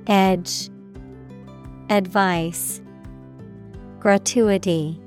[0.07, 0.69] Edge,
[1.89, 2.81] Advice,
[3.99, 4.99] Gratuity.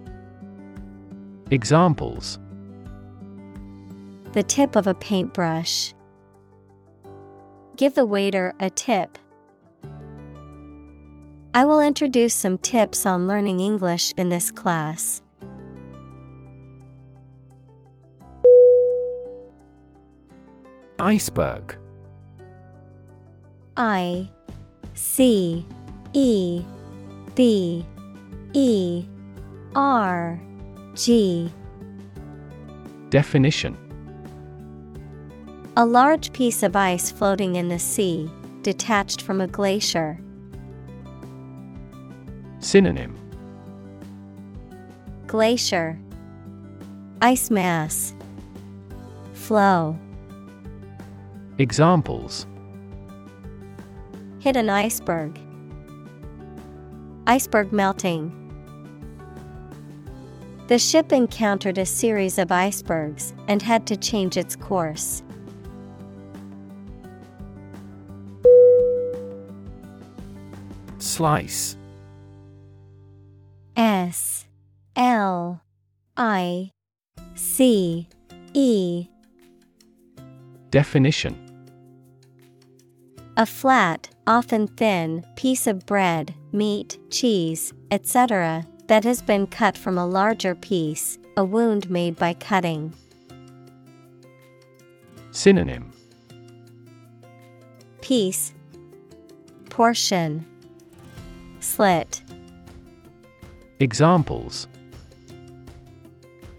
[1.50, 2.38] Examples
[4.32, 5.92] The tip of a paintbrush.
[7.76, 9.18] Give the waiter a tip.
[11.52, 15.20] I will introduce some tips on learning English in this class.
[20.98, 21.76] Iceberg
[23.76, 24.28] I
[24.94, 25.66] C
[26.12, 26.62] E
[27.34, 27.86] B
[28.52, 29.04] E
[29.74, 30.40] R
[30.94, 31.50] G.
[33.08, 33.76] Definition.
[35.76, 38.30] A large piece of ice floating in the sea,
[38.60, 40.18] detached from a glacier.
[42.58, 43.16] Synonym.
[45.26, 45.98] Glacier.
[47.22, 48.14] Ice mass.
[49.32, 49.98] Floe.
[51.58, 52.46] Examples
[54.42, 55.38] Hit an iceberg.
[57.28, 58.32] Iceberg melting.
[60.66, 65.22] The ship encountered a series of icebergs and had to change its course.
[70.98, 71.76] Slice.
[73.76, 74.46] S.
[74.96, 75.62] L.
[76.16, 76.72] I.
[77.36, 78.08] C.
[78.54, 79.06] E.
[80.70, 81.38] Definition.
[83.36, 89.96] A flat, often thin, piece of bread, meat, cheese, etc., that has been cut from
[89.96, 92.92] a larger piece, a wound made by cutting.
[95.30, 95.92] Synonym
[98.02, 98.52] Piece,
[99.70, 100.44] Portion,
[101.60, 102.22] Slit.
[103.80, 104.68] Examples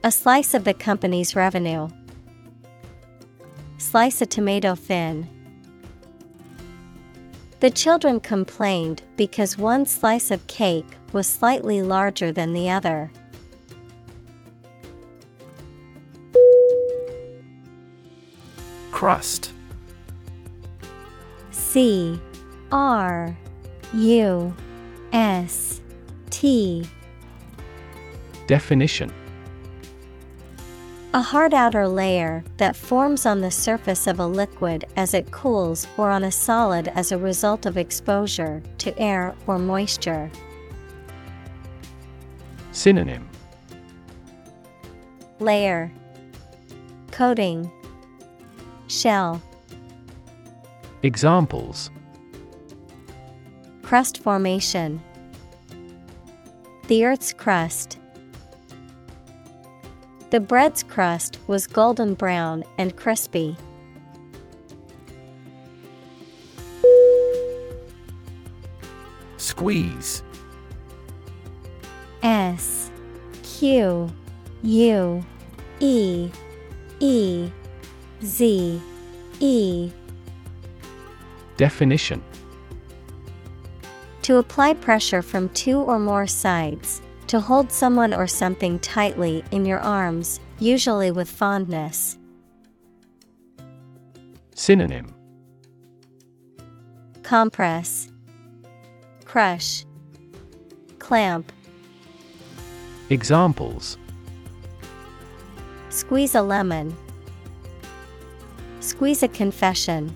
[0.04, 1.88] A slice of the company's revenue.
[3.78, 5.30] Slice a tomato thin.
[7.64, 13.10] The children complained because one slice of cake was slightly larger than the other.
[18.92, 19.54] Crust.
[21.52, 22.20] C
[22.70, 23.34] R
[23.94, 24.54] U
[25.14, 25.80] S
[26.32, 26.86] T.
[28.46, 29.10] Definition
[31.16, 35.86] A hard outer layer that forms on the surface of a liquid as it cools
[35.96, 40.32] or on a solid as a result of exposure to air or moisture.
[42.72, 43.30] Synonym.
[45.40, 45.92] Layer.
[47.12, 47.72] Coating.
[48.88, 49.40] Shell.
[51.04, 51.92] Examples.
[53.84, 55.00] Crust formation.
[56.88, 58.00] The Earth's crust.
[60.34, 63.56] The bread's crust was golden brown and crispy.
[69.38, 70.24] Squeeze.
[72.24, 72.90] S
[73.44, 74.12] Q
[74.64, 75.26] U
[75.80, 76.32] E
[77.00, 77.52] E
[78.24, 78.82] Z
[79.40, 79.92] E.
[81.58, 82.24] Definition.
[84.24, 87.03] To apply pressure from two or more sides,
[87.34, 92.16] to hold someone or something tightly in your arms, usually with fondness.
[94.54, 95.12] Synonym
[97.24, 98.12] Compress,
[99.26, 99.84] Crush,
[101.00, 101.52] Clamp.
[103.10, 103.98] Examples
[105.90, 106.96] Squeeze a lemon.
[108.80, 110.16] Squeeze a confession.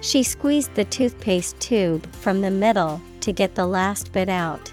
[0.00, 4.72] She squeezed the toothpaste tube from the middle to get the last bit out.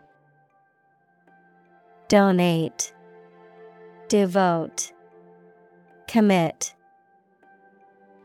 [2.11, 2.91] Donate,
[4.09, 4.91] Devote,
[6.09, 6.75] Commit.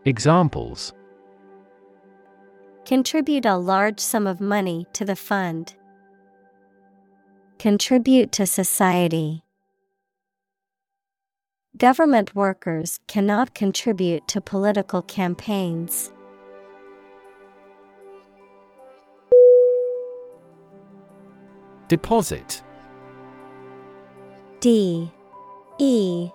[0.04, 0.92] Examples
[2.84, 5.76] Contribute a large sum of money to the fund.
[7.60, 9.44] Contribute to society.
[11.76, 16.10] Government workers cannot contribute to political campaigns.
[21.86, 22.64] Deposit
[24.66, 25.08] D
[25.78, 26.28] E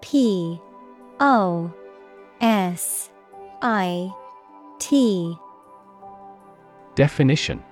[0.00, 0.60] P
[1.18, 1.74] O
[2.40, 3.10] S
[3.60, 4.08] I
[4.78, 5.36] T
[6.94, 7.64] Definition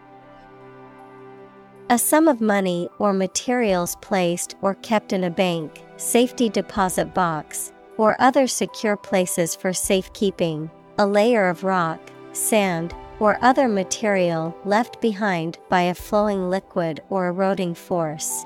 [1.91, 7.73] A sum of money or materials placed or kept in a bank, safety deposit box,
[7.97, 10.69] or other secure places for safekeeping,
[10.99, 12.01] a layer of rock,
[12.33, 18.45] sand, or other material left behind by a flowing liquid or eroding force.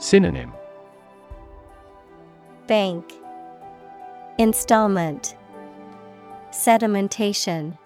[0.00, 0.54] Synonym.
[2.66, 3.04] Bank.
[4.38, 5.36] Installment.
[6.50, 7.76] Sedimentation.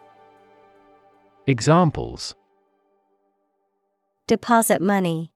[1.49, 2.36] Examples.
[4.28, 5.32] Deposit money.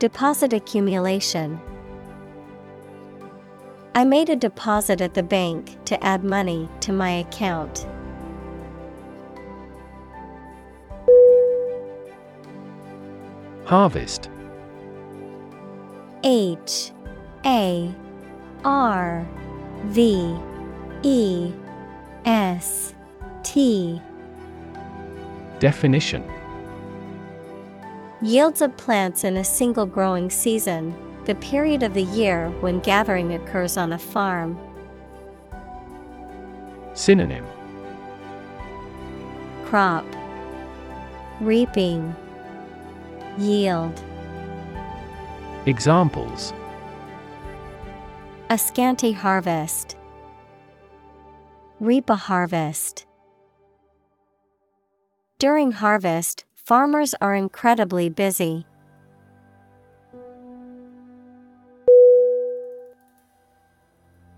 [0.00, 1.60] Deposit accumulation.
[3.94, 7.86] I made a deposit at the bank to add money to my account.
[13.64, 14.28] Harvest
[16.24, 16.92] H
[17.44, 17.94] A
[18.64, 19.26] R
[19.84, 20.36] V
[21.02, 21.52] E
[22.24, 22.94] S
[23.42, 24.00] T.
[25.58, 26.24] Definition.
[28.20, 33.34] Yields of plants in a single growing season, the period of the year when gathering
[33.34, 34.58] occurs on a farm.
[36.94, 37.46] Synonym.
[39.66, 40.04] Crop.
[41.40, 42.14] Reaping.
[43.38, 44.02] Yield
[45.68, 46.54] Examples
[48.48, 49.96] A scanty harvest.
[51.78, 53.04] Reap a harvest.
[55.38, 58.64] During harvest, farmers are incredibly busy.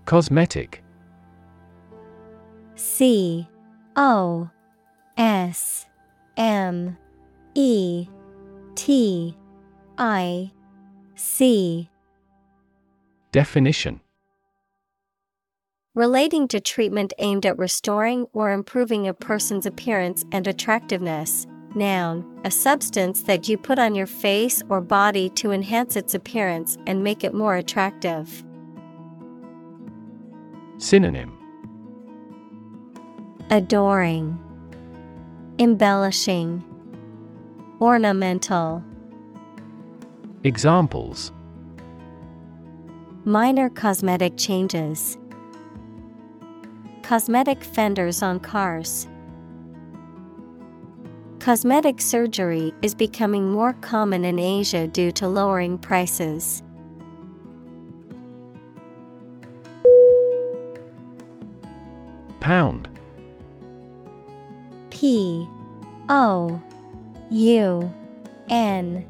[0.03, 0.83] Cosmetic
[2.75, 3.47] C
[3.95, 4.49] O
[5.15, 5.85] S
[6.35, 6.97] M
[7.55, 8.09] E
[8.75, 9.37] T
[9.97, 10.51] I
[11.21, 11.87] C
[13.31, 14.01] Definition
[15.93, 21.45] Relating to treatment aimed at restoring or improving a person's appearance and attractiveness.
[21.75, 26.77] Noun, a substance that you put on your face or body to enhance its appearance
[26.87, 28.43] and make it more attractive.
[30.79, 31.37] Synonym
[33.51, 34.39] Adoring,
[35.59, 36.63] Embellishing,
[37.79, 38.83] Ornamental.
[40.43, 41.31] Examples.
[43.25, 45.15] Minor cosmetic changes.
[47.03, 49.07] Cosmetic fenders on cars.
[51.37, 56.63] Cosmetic surgery is becoming more common in Asia due to lowering prices.
[62.39, 62.89] Pound.
[64.89, 65.47] P.
[66.09, 66.59] O.
[67.29, 67.93] U.
[68.49, 69.05] N.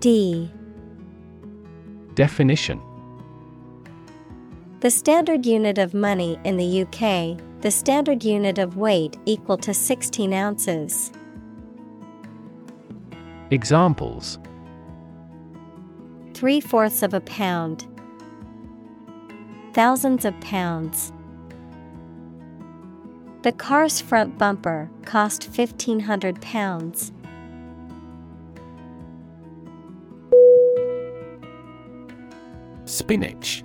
[0.00, 0.50] D
[2.14, 2.80] Definition
[4.80, 9.72] The standard unit of money in the UK, the standard unit of weight equal to
[9.72, 11.10] 16 ounces.
[13.50, 14.38] Examples
[16.34, 17.86] Three fourths of a pound.
[19.72, 21.12] Thousands of pounds.
[23.42, 27.21] The car's front bumper cost £1,500.
[32.84, 33.64] Spinach.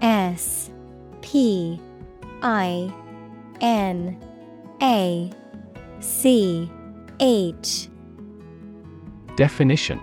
[0.00, 0.70] S
[1.20, 1.80] P
[2.42, 2.92] I
[3.60, 4.20] N
[4.82, 5.30] A
[6.00, 6.70] C
[7.20, 7.88] H.
[9.36, 10.00] Definition.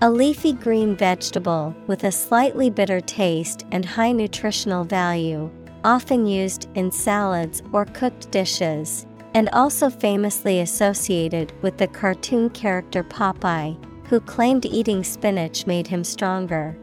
[0.00, 5.48] A leafy green vegetable with a slightly bitter taste and high nutritional value,
[5.84, 13.04] often used in salads or cooked dishes, and also famously associated with the cartoon character
[13.04, 13.76] Popeye,
[14.12, 16.76] who claimed eating spinach made him stronger.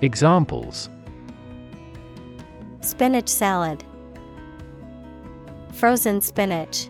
[0.00, 0.88] Examples
[2.80, 3.84] Spinach salad,
[5.74, 6.88] Frozen spinach.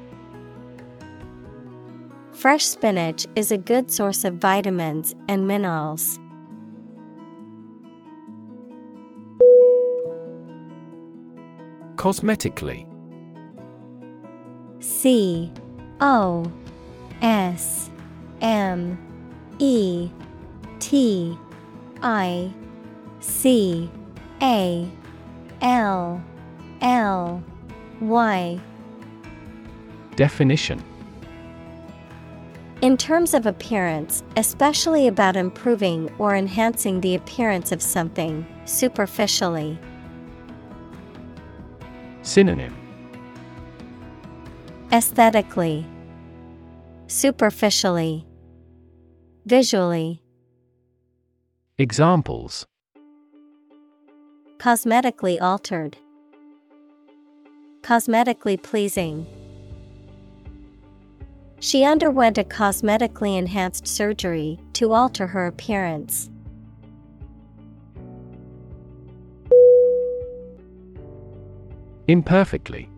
[2.30, 6.20] Fresh spinach is a good source of vitamins and minerals.
[11.96, 12.86] Cosmetically
[14.78, 15.50] C
[16.00, 16.48] O
[17.20, 17.90] S
[18.40, 18.98] M
[19.58, 20.10] E
[20.78, 21.38] T
[22.02, 22.52] I
[23.20, 23.90] C
[24.42, 24.88] A
[25.62, 26.22] L
[26.80, 27.42] L
[28.00, 28.60] Y.
[30.16, 30.82] Definition.
[32.82, 39.78] In terms of appearance, especially about improving or enhancing the appearance of something, superficially.
[42.20, 42.76] Synonym.
[44.92, 45.86] Aesthetically,
[47.06, 48.26] superficially,
[49.44, 50.22] visually,
[51.78, 52.66] Examples
[54.56, 55.98] cosmetically altered,
[57.82, 59.26] cosmetically pleasing.
[61.60, 66.30] She underwent a cosmetically enhanced surgery to alter her appearance.
[72.08, 72.88] Imperfectly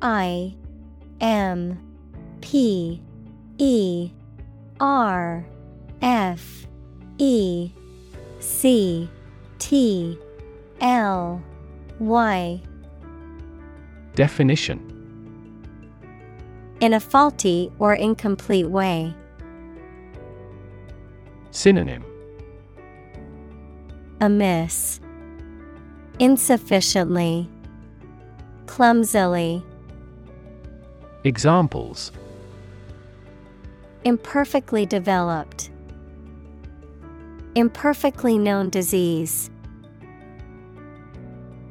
[0.00, 0.54] I
[1.20, 1.93] M
[2.44, 3.00] P
[3.56, 4.10] E
[4.78, 5.46] R
[6.02, 6.66] F
[7.16, 7.70] E
[8.38, 9.08] C
[9.58, 10.18] T
[10.82, 11.42] L
[11.98, 12.60] Y
[14.14, 14.78] Definition
[16.80, 19.14] In a faulty or incomplete way.
[21.50, 22.04] Synonym
[24.20, 25.00] Amiss.
[26.18, 27.48] Insufficiently.
[28.66, 29.64] Clumsily.
[31.24, 32.12] Examples
[34.04, 35.70] Imperfectly developed.
[37.54, 39.50] Imperfectly known disease.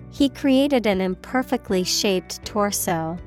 [0.09, 3.17] He created an imperfectly shaped torso.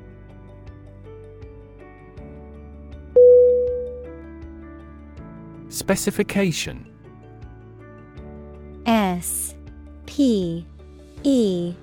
[5.69, 6.91] Specification
[8.85, 9.55] S
[10.05, 10.65] P
[11.23, 11.75] E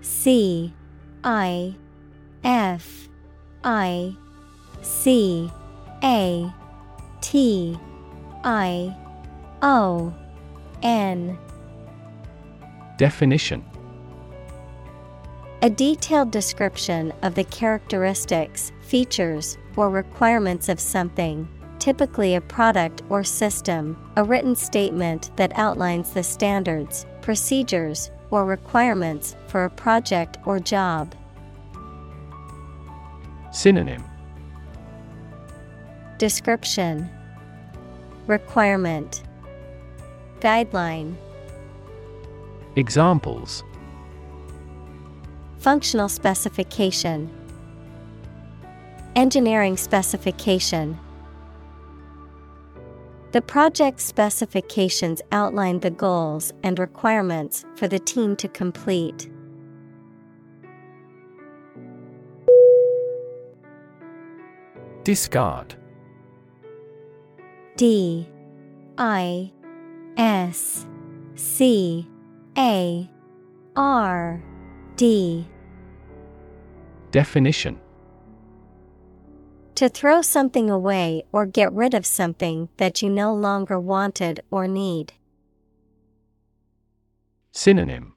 [0.00, 0.72] C
[1.24, 1.74] I
[2.44, 3.08] F
[3.64, 4.14] I
[4.82, 5.50] C
[6.04, 6.52] A
[7.22, 7.78] T
[8.44, 8.94] I
[9.62, 10.14] O
[10.82, 11.38] N.
[12.98, 13.64] Definition.
[15.62, 21.48] A detailed description of the characteristics, features, or requirements of something,
[21.78, 29.36] typically a product or system, a written statement that outlines the standards, procedures, or requirements
[29.46, 31.14] for a project or job.
[33.52, 34.04] Synonym
[36.18, 37.10] Description.
[38.28, 39.24] Requirement.
[40.38, 41.16] Guideline.
[42.76, 43.64] Examples.
[45.58, 47.28] Functional specification.
[49.16, 50.96] Engineering specification.
[53.32, 59.28] The project specifications outline the goals and requirements for the team to complete.
[65.02, 65.74] Discard
[67.76, 68.28] D
[68.98, 69.50] I
[70.16, 70.86] S
[71.34, 72.08] C
[72.56, 73.10] A
[73.74, 74.42] R
[74.94, 75.44] D
[77.10, 77.80] Definition
[79.74, 84.68] To throw something away or get rid of something that you no longer wanted or
[84.68, 85.14] need.
[87.50, 88.14] Synonym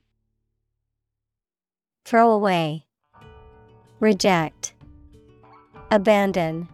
[2.06, 2.86] Throw away.
[4.00, 4.74] Reject.
[5.90, 6.70] Abandon.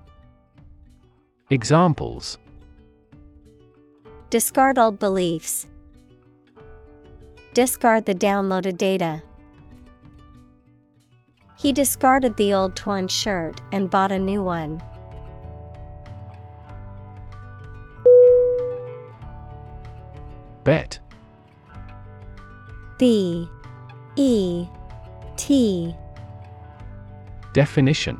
[1.50, 2.38] Examples
[4.34, 5.68] Discard old beliefs.
[7.54, 9.22] Discard the downloaded data.
[11.56, 14.82] He discarded the old torn shirt and bought a new one.
[20.64, 20.98] Bet
[22.98, 23.48] B
[24.16, 24.66] E
[25.38, 25.96] T
[27.54, 28.20] Definition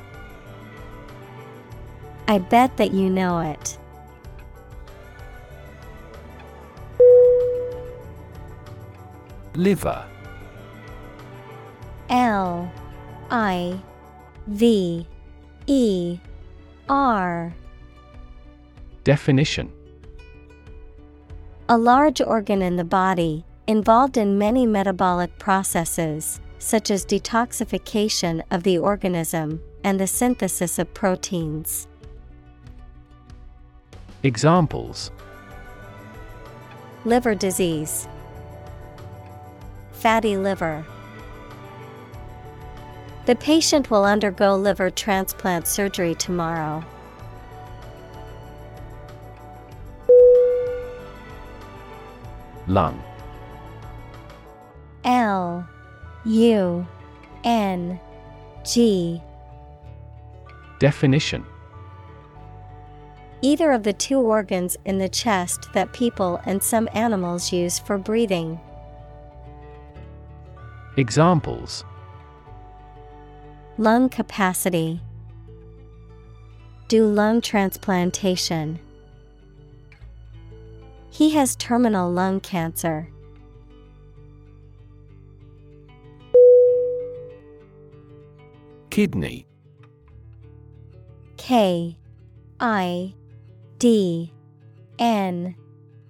[2.27, 3.77] I bet that you know it.
[9.55, 10.05] Liver
[12.09, 12.71] L
[13.29, 13.79] I
[14.47, 15.05] V
[15.67, 16.19] E
[16.87, 17.53] R
[19.03, 19.71] Definition
[21.69, 28.63] A large organ in the body, involved in many metabolic processes, such as detoxification of
[28.63, 31.87] the organism and the synthesis of proteins.
[34.23, 35.09] Examples.
[37.05, 38.07] Liver disease,
[39.93, 40.85] Fatty liver.
[43.25, 46.83] The patient will undergo liver transplant surgery tomorrow.
[52.67, 53.01] Lung.
[55.03, 55.67] L
[56.25, 56.87] U
[57.43, 57.99] N
[58.63, 59.19] G.
[60.77, 61.43] Definition
[63.43, 67.97] Either of the two organs in the chest that people and some animals use for
[67.97, 68.59] breathing.
[70.97, 71.83] Examples
[73.77, 75.01] Lung capacity.
[76.87, 78.79] Do lung transplantation.
[81.09, 83.09] He has terminal lung cancer.
[88.91, 89.47] Kidney
[91.37, 91.97] K
[92.59, 93.15] I
[93.81, 94.31] D
[94.99, 95.55] N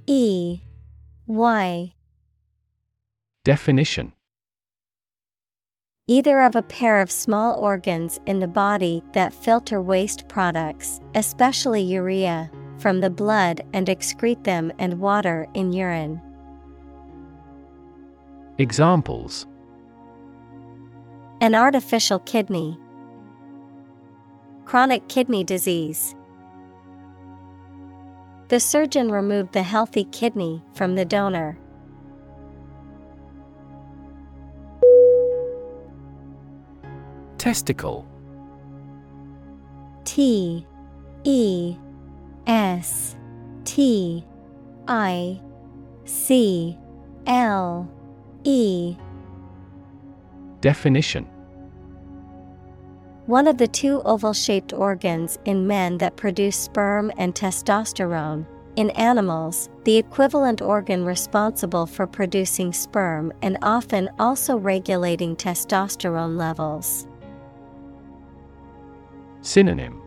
[0.05, 0.59] E
[1.25, 1.93] Y
[3.45, 4.11] Definition
[6.05, 11.81] Either of a pair of small organs in the body that filter waste products, especially
[11.81, 16.21] urea, from the blood and excrete them and water in urine.
[18.57, 19.47] Examples
[21.39, 22.77] An artificial kidney.
[24.65, 26.15] Chronic kidney disease.
[28.51, 31.57] The surgeon removed the healthy kidney from the donor.
[37.37, 38.05] Testicle.
[40.03, 40.67] T
[41.23, 41.77] E
[42.45, 43.15] S
[43.63, 44.25] T
[44.85, 45.39] I
[46.03, 46.77] C
[47.27, 47.89] L
[48.43, 48.97] E.
[50.59, 51.25] Definition
[53.27, 58.47] One of the two oval shaped organs in men that produce sperm and testosterone.
[58.77, 67.07] In animals, the equivalent organ responsible for producing sperm and often also regulating testosterone levels.
[69.41, 70.01] Synonym.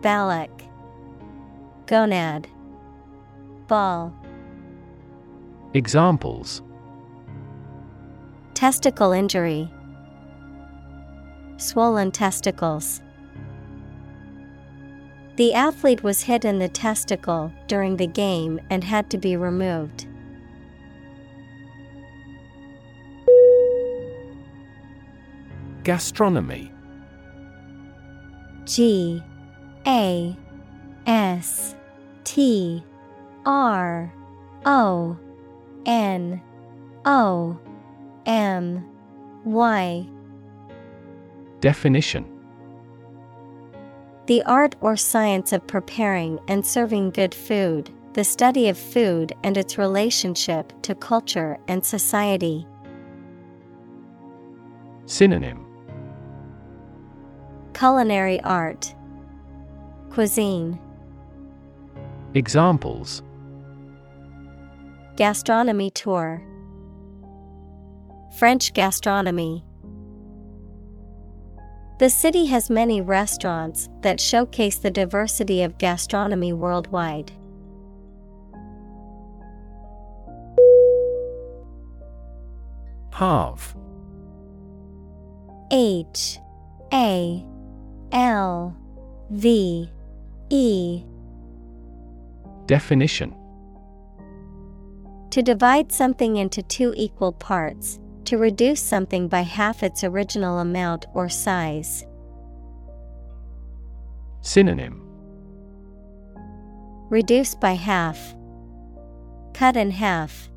[0.00, 0.50] Phallic.
[1.86, 2.46] Gonad.
[3.66, 4.14] Ball.
[5.74, 6.62] Examples.
[8.54, 9.70] Testicle injury
[11.62, 13.00] Swollen testicles.
[15.36, 20.06] The athlete was hit in the testicle during the game and had to be removed.
[25.84, 26.72] Gastronomy.
[28.64, 29.22] G
[29.86, 30.36] A
[31.06, 31.76] S
[32.24, 32.84] T
[33.46, 34.12] R
[34.66, 35.16] O
[35.86, 36.42] N
[37.04, 37.58] O
[38.26, 38.84] M
[39.44, 40.06] Y
[41.62, 42.26] Definition.
[44.26, 49.56] The art or science of preparing and serving good food, the study of food and
[49.56, 52.66] its relationship to culture and society.
[55.06, 55.64] Synonym.
[57.74, 58.94] Culinary art,
[60.10, 60.80] Cuisine,
[62.34, 63.22] Examples.
[65.14, 66.42] Gastronomy tour,
[68.36, 69.64] French gastronomy.
[72.02, 77.30] The city has many restaurants that showcase the diversity of gastronomy worldwide.
[83.12, 83.76] Halve
[85.70, 86.40] H.
[86.92, 87.46] A.
[88.10, 88.76] L.
[89.30, 89.88] V.
[90.50, 91.04] E.
[92.66, 93.32] Definition.
[95.30, 101.06] To divide something into two equal parts, to reduce something by half its original amount
[101.14, 102.04] or size.
[104.40, 105.02] Synonym
[107.10, 108.34] Reduce by half.
[109.54, 110.48] Cut in half.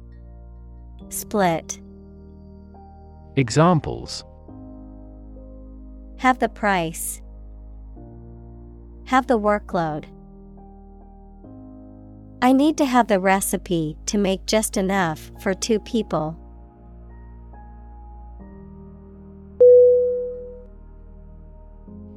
[1.10, 1.80] Split.
[3.36, 4.24] Examples
[6.18, 7.22] Halve the price.
[9.06, 10.06] Halve the workload.
[12.42, 16.40] I need to halve the recipe to make just enough for two people.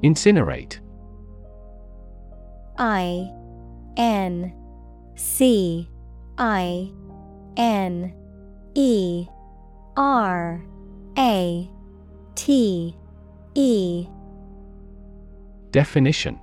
[0.03, 0.79] Incinerate
[2.79, 3.31] I
[3.97, 4.55] N
[5.17, 5.89] C
[6.39, 6.93] I
[7.57, 8.15] N
[8.75, 9.27] E
[9.97, 10.65] R
[11.19, 11.71] A
[12.37, 12.97] T
[13.57, 14.07] E
[15.73, 16.39] Definition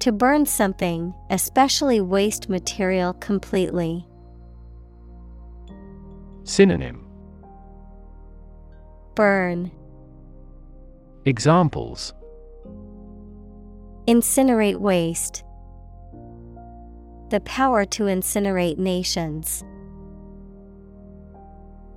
[0.00, 4.04] To burn something, especially waste material, completely.
[6.42, 7.06] Synonym
[9.14, 9.70] Burn.
[11.24, 12.14] Examples
[14.08, 15.44] Incinerate waste.
[17.30, 19.62] The power to incinerate nations.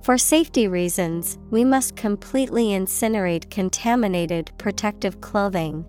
[0.02, 5.84] For safety reasons, we must completely incinerate contaminated protective clothing.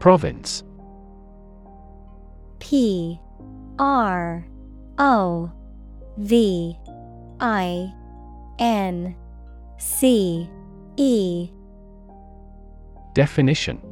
[0.00, 0.64] Province
[2.58, 3.20] P
[3.78, 4.44] R
[4.98, 5.52] O
[6.18, 6.76] V
[7.42, 7.92] I
[8.60, 9.16] N
[9.76, 10.48] C
[10.96, 11.50] E.
[13.14, 13.82] Definition.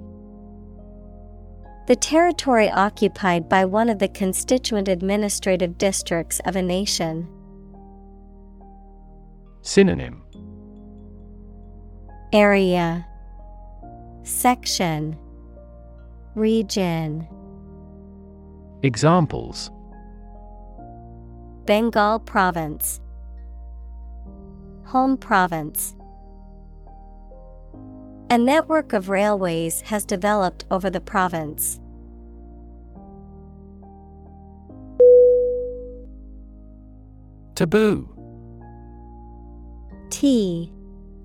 [1.88, 7.28] The territory occupied by one of the constituent administrative districts of a nation.
[9.62, 10.22] Synonym.
[12.32, 13.04] Area.
[14.22, 15.18] Section.
[16.36, 17.26] Region.
[18.84, 19.72] Examples.
[21.66, 23.00] Bengal Province
[24.90, 25.94] Home Province
[28.28, 31.78] A network of railways has developed over the province.
[37.54, 38.08] Taboo
[40.10, 40.72] T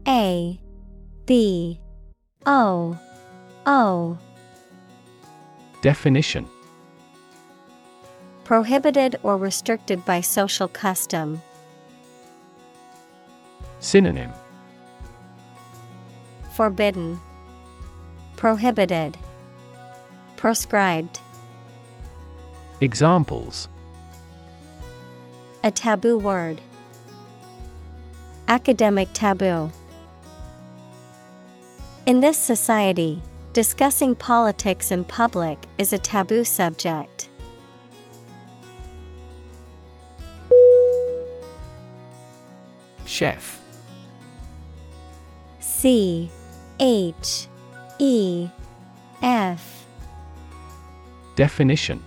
[0.07, 0.59] A
[1.25, 1.79] B
[2.45, 2.99] O
[3.65, 4.17] O
[5.81, 6.47] Definition
[8.43, 11.41] Prohibited or restricted by social custom.
[13.85, 14.33] Synonym
[16.53, 17.19] Forbidden,
[18.35, 19.15] Prohibited,
[20.37, 21.19] Proscribed.
[22.81, 23.69] Examples
[25.63, 26.61] A taboo word.
[28.47, 29.71] Academic taboo.
[32.07, 33.21] In this society,
[33.53, 37.29] discussing politics in public is a taboo subject.
[43.05, 43.61] Chef
[45.85, 46.31] C
[46.79, 47.47] H
[47.99, 48.49] E
[49.21, 49.85] F.
[51.35, 52.01] Definition.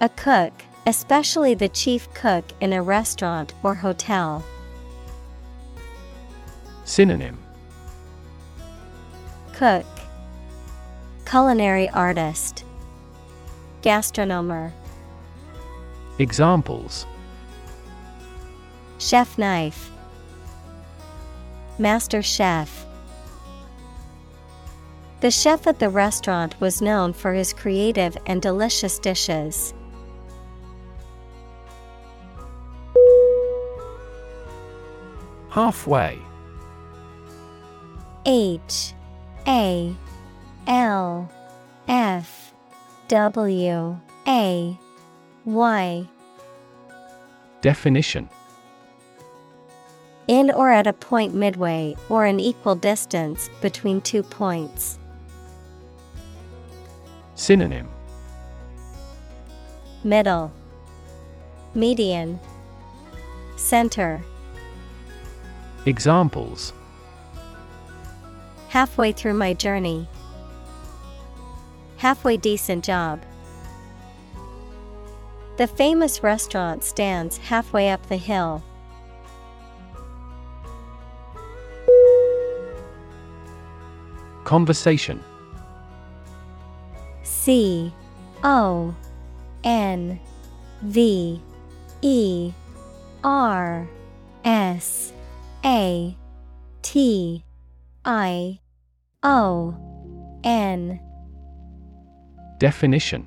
[0.00, 0.54] A cook,
[0.86, 4.42] especially the chief cook in a restaurant or hotel.
[6.86, 7.36] Synonym.
[9.52, 9.84] Cook
[11.26, 12.64] Culinary artist.
[13.82, 14.72] Gastronomer.
[16.18, 17.04] Examples.
[18.98, 19.90] Chef knife
[21.78, 22.86] Master chef.
[25.20, 29.74] The chef at the restaurant was known for his creative and delicious dishes.
[35.48, 36.18] Halfway.
[38.26, 38.94] H
[39.46, 39.94] A
[40.68, 41.28] L
[41.88, 42.52] F
[43.08, 44.78] W A
[45.44, 46.08] Y.
[47.60, 48.28] Definition
[50.26, 54.98] In or at a point midway or an equal distance between two points.
[57.34, 57.88] Synonym
[60.02, 60.50] Middle
[61.74, 62.40] Median
[63.56, 64.22] Center
[65.84, 66.72] Examples
[68.68, 70.08] Halfway through my journey.
[71.98, 73.22] Halfway decent job.
[75.58, 78.64] The famous restaurant stands halfway up the hill.
[84.44, 85.22] Conversation.
[87.22, 87.92] C
[88.42, 88.94] O
[89.64, 90.20] N
[90.82, 91.40] V
[92.02, 92.52] E
[93.22, 93.88] R
[94.44, 95.12] S
[95.64, 96.16] A
[96.82, 97.44] T
[98.04, 98.60] I
[99.22, 99.74] O
[100.44, 101.00] N.
[102.58, 103.26] Definition.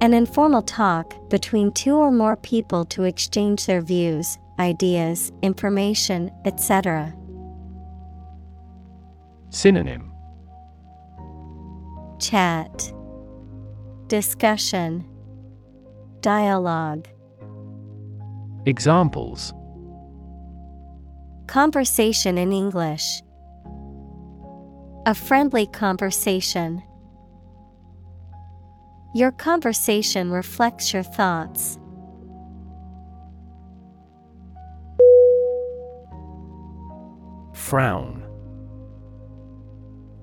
[0.00, 7.14] An informal talk between two or more people to exchange their views, ideas, information, etc.
[9.52, 10.10] Synonym
[12.18, 12.90] Chat,
[14.06, 15.06] Discussion,
[16.22, 17.06] Dialogue.
[18.64, 19.52] Examples
[21.48, 23.20] Conversation in English.
[25.04, 26.82] A friendly conversation.
[29.14, 31.78] Your conversation reflects your thoughts.
[37.52, 38.21] Frown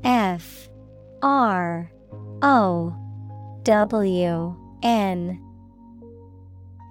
[0.03, 0.69] F
[1.21, 1.91] R
[2.41, 2.95] O
[3.63, 5.45] W N.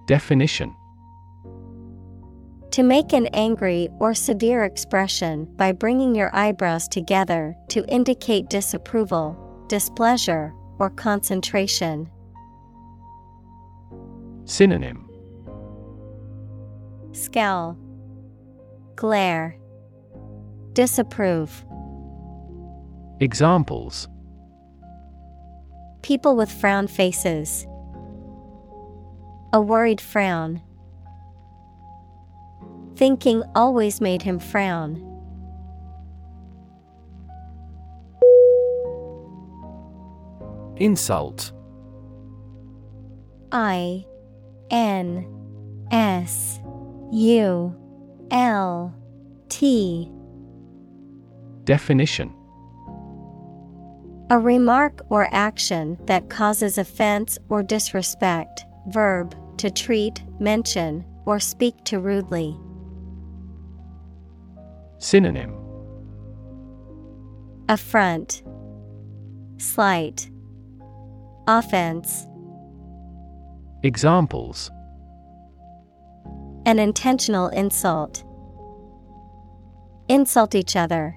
[0.07, 0.75] Definition.
[2.73, 9.37] To make an angry or severe expression by bringing your eyebrows together to indicate disapproval,
[9.69, 12.09] displeasure, or concentration.
[14.45, 15.09] Synonym.
[17.13, 17.77] Scowl,
[18.95, 19.59] Glare,
[20.79, 21.65] Disapprove.
[23.21, 24.09] Examples
[26.03, 27.67] People with frown faces.
[29.53, 30.63] A worried frown.
[32.95, 35.05] Thinking always made him frown.
[40.77, 41.51] Insult
[43.51, 44.05] I
[44.71, 45.27] N
[45.91, 46.61] S
[47.11, 47.75] U
[48.31, 48.95] L
[49.49, 50.09] T
[51.65, 52.38] Definition
[54.31, 58.67] A remark or action that causes offense or disrespect.
[58.89, 62.57] Verb to treat, mention, or speak to rudely.
[64.99, 65.55] Synonym
[67.69, 68.43] Affront,
[69.59, 70.31] Slight,
[71.47, 72.27] Offense.
[73.83, 74.71] Examples
[76.67, 78.25] An intentional insult.
[80.09, 81.17] Insult each other.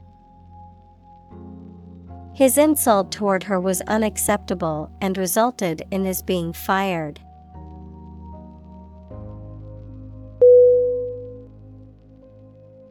[2.41, 7.19] His insult toward her was unacceptable and resulted in his being fired.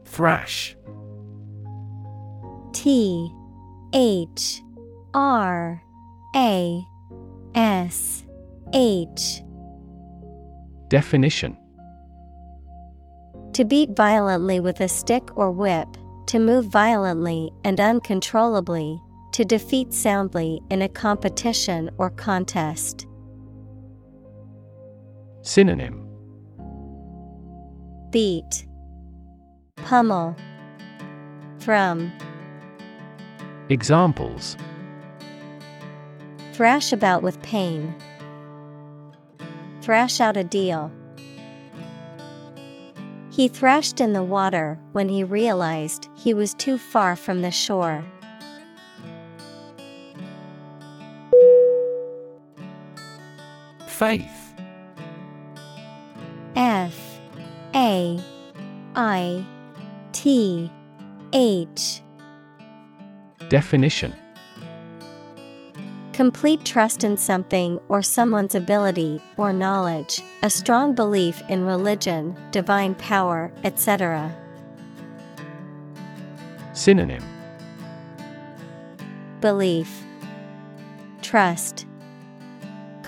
[0.04, 0.76] Thrash.
[2.72, 3.34] T
[3.92, 4.62] H
[5.14, 5.82] R
[6.36, 6.86] A
[7.56, 8.24] S
[8.72, 9.42] H.
[10.86, 11.56] Definition.
[13.54, 15.88] To beat violently with a stick or whip,
[16.26, 23.06] to move violently and uncontrollably, to defeat soundly in a competition or contest.
[25.42, 26.06] Synonym
[28.10, 28.66] Beat,
[29.76, 30.36] Pummel,
[31.60, 32.12] Thrum,
[33.68, 34.56] Examples
[36.52, 37.94] Thrash about with pain.
[39.80, 40.92] Thrash out a deal.
[43.30, 48.04] He thrashed in the water when he realized he was too far from the shore.
[54.00, 54.54] Faith.
[56.56, 57.20] F
[57.74, 58.18] A
[58.96, 59.44] I
[60.12, 60.72] T
[61.34, 62.00] H.
[63.50, 64.14] Definition.
[66.14, 72.94] Complete trust in something or someone's ability or knowledge, a strong belief in religion, divine
[72.94, 74.34] power, etc.
[76.72, 77.22] Synonym.
[79.42, 80.04] Belief,
[81.20, 81.84] Trust,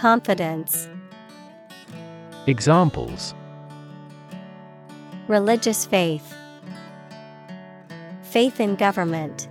[0.03, 0.89] Confidence,
[2.49, 3.35] Examples
[5.29, 6.35] Religious faith,
[8.23, 9.47] Faith in government.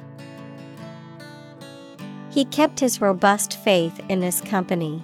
[2.32, 5.02] He kept his robust faith in his company.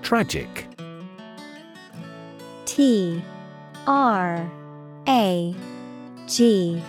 [0.00, 0.66] Tragic
[2.64, 3.22] T
[3.86, 4.50] R
[5.06, 5.54] A
[6.26, 6.82] G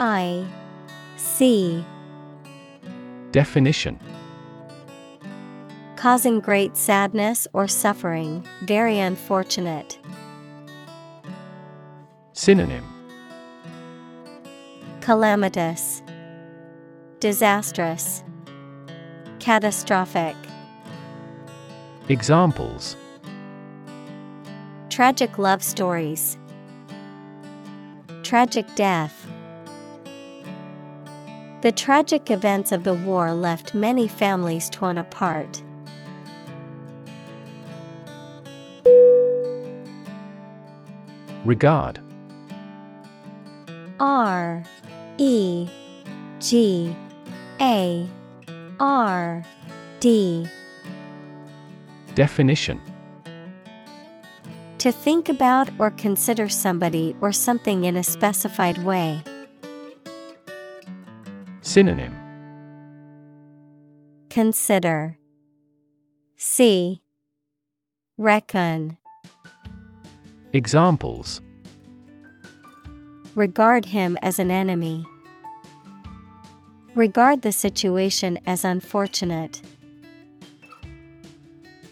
[0.00, 0.44] I
[1.16, 1.84] C
[3.32, 4.00] Definition
[5.96, 9.98] Causing great sadness or suffering, very unfortunate.
[12.32, 12.86] Synonym
[15.00, 16.02] Calamitous,
[17.20, 18.22] Disastrous,
[19.40, 20.36] Catastrophic.
[22.08, 22.96] Examples
[24.88, 26.38] Tragic love stories.
[28.22, 29.26] Tragic death.
[31.60, 35.60] The tragic events of the war left many families torn apart.
[41.44, 41.98] Regard
[43.98, 44.62] R
[45.16, 45.68] E
[46.38, 46.94] G
[47.60, 48.08] A
[48.78, 49.42] R
[49.98, 50.46] D
[52.14, 52.80] Definition
[54.78, 59.22] To think about or consider somebody or something in a specified way.
[61.78, 62.12] Synonym
[64.30, 65.16] Consider.
[66.36, 67.02] See.
[68.16, 68.98] Reckon.
[70.52, 71.40] Examples
[73.36, 75.06] Regard him as an enemy.
[76.96, 79.62] Regard the situation as unfortunate.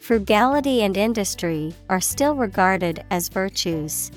[0.00, 4.10] Frugality and industry are still regarded as virtues.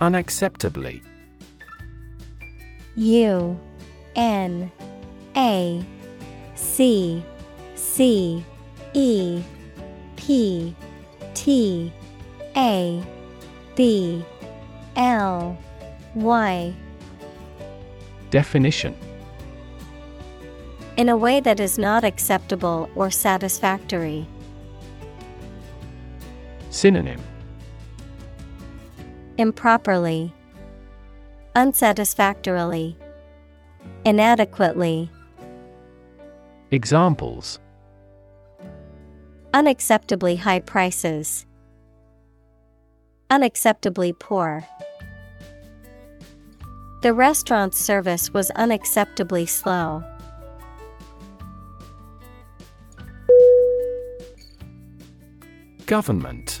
[0.00, 1.02] Unacceptably.
[2.96, 3.58] U
[4.16, 4.70] N
[5.36, 5.84] A
[6.54, 7.24] C
[7.74, 8.44] C
[8.92, 9.42] E
[10.16, 10.74] P
[11.34, 11.92] T
[12.56, 13.02] A
[13.74, 14.24] B
[14.96, 15.58] L
[16.14, 16.74] Y.
[18.30, 18.96] Definition.
[20.96, 24.28] In a way that is not acceptable or satisfactory.
[26.70, 27.20] Synonym
[29.36, 30.32] Improperly,
[31.56, 32.96] Unsatisfactorily,
[34.04, 35.10] Inadequately,
[36.70, 37.58] Examples
[39.52, 41.46] Unacceptably high prices,
[43.28, 44.64] Unacceptably poor.
[47.02, 50.04] The restaurant's service was unacceptably slow.
[55.86, 56.60] Government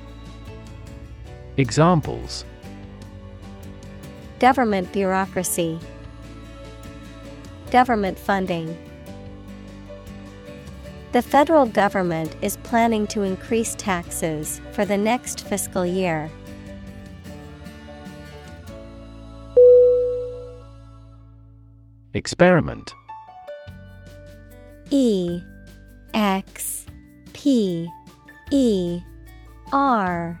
[1.57, 2.45] Examples.
[4.39, 5.79] Government bureaucracy.
[7.71, 8.77] Government funding.
[11.11, 16.31] The federal government is planning to increase taxes for the next fiscal year.
[22.13, 22.93] Experiment.
[24.89, 25.41] E
[26.13, 26.85] X
[27.33, 27.89] P
[28.51, 29.01] E
[29.71, 30.40] R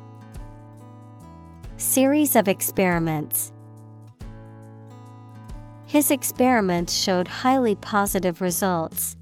[1.81, 3.51] Series of experiments.
[5.87, 9.17] His experiments showed highly positive results.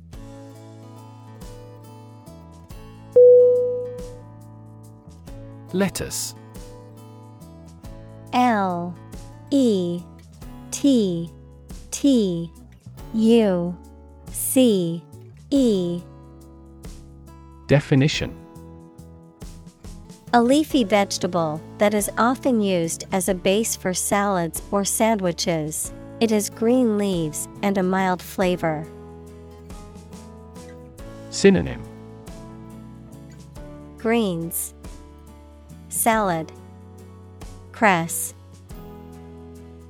[5.71, 6.35] Lettuce
[8.33, 8.93] L
[9.51, 10.03] E
[10.71, 11.31] T
[11.91, 12.51] T
[13.13, 13.77] U
[14.31, 15.01] C
[15.49, 16.03] E
[17.67, 18.37] Definition
[20.31, 25.91] A leafy vegetable that is often used as a base for salads or sandwiches.
[26.19, 28.85] It has green leaves and a mild flavor.
[31.31, 31.81] Synonym.
[33.97, 34.75] Greens.
[35.87, 36.51] Salad.
[37.71, 38.35] Cress.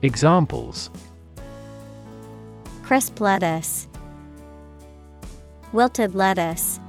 [0.01, 0.89] Examples.
[2.83, 3.89] Crisp lettuce.
[5.73, 6.79] Wilted lettuce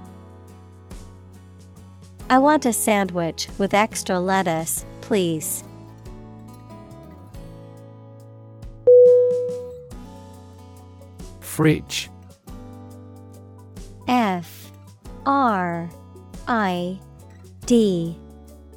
[2.31, 5.65] I want a sandwich with extra lettuce, please.
[11.41, 12.09] Fridge
[14.07, 14.71] F
[15.27, 15.91] R
[16.47, 17.01] I
[17.67, 18.17] D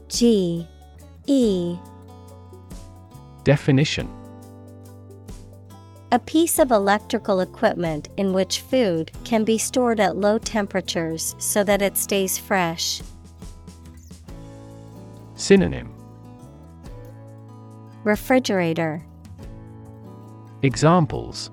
[0.08, 0.68] G
[1.28, 1.78] E
[3.44, 4.10] Definition
[6.12, 11.64] A piece of electrical equipment in which food can be stored at low temperatures so
[11.64, 13.00] that it stays fresh.
[15.44, 15.94] Synonym
[18.06, 19.06] Refrigerator
[20.61, 21.52] Examples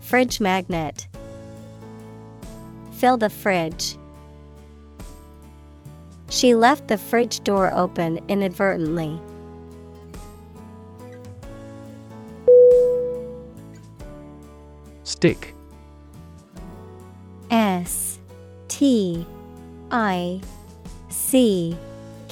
[0.00, 1.08] Fridge magnet
[2.92, 3.98] Fill the fridge.
[6.30, 9.20] She left the fridge door open inadvertently.
[15.02, 15.54] Stick.
[17.50, 18.18] S
[18.68, 19.26] T
[19.90, 20.40] I
[21.10, 21.76] C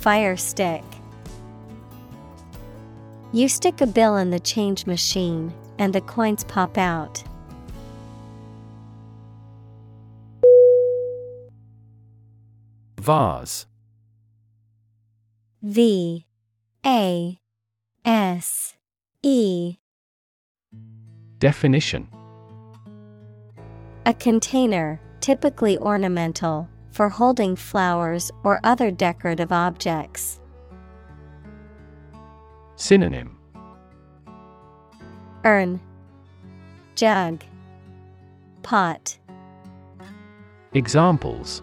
[0.00, 0.82] Fire stick.
[3.32, 7.22] You stick a bill in the change machine, and the coins pop out.
[12.98, 13.66] Vase.
[15.62, 16.26] V
[16.86, 17.38] A
[18.04, 18.74] S
[19.22, 19.76] E.
[21.38, 22.08] Definition
[24.06, 30.40] A container, typically ornamental, for holding flowers or other decorative objects.
[32.76, 33.36] Synonym
[35.44, 35.80] Urn,
[36.94, 37.42] Jug,
[38.62, 39.18] Pot.
[40.72, 41.62] Examples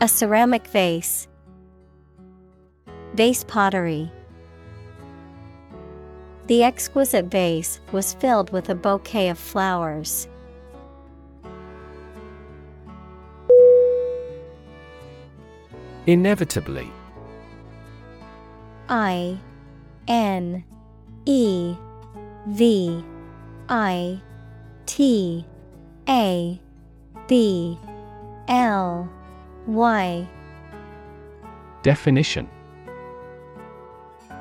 [0.00, 1.28] A ceramic vase.
[3.14, 4.10] Vase pottery.
[6.46, 10.28] The exquisite vase was filled with a bouquet of flowers.
[16.06, 16.90] Inevitably.
[18.90, 19.38] I
[20.06, 20.62] N
[21.24, 21.74] E
[22.46, 23.04] V
[23.70, 24.20] I
[24.84, 25.46] T
[26.06, 26.60] A
[27.26, 27.78] B
[28.48, 29.08] L
[29.66, 30.28] Y.
[31.82, 32.48] Definition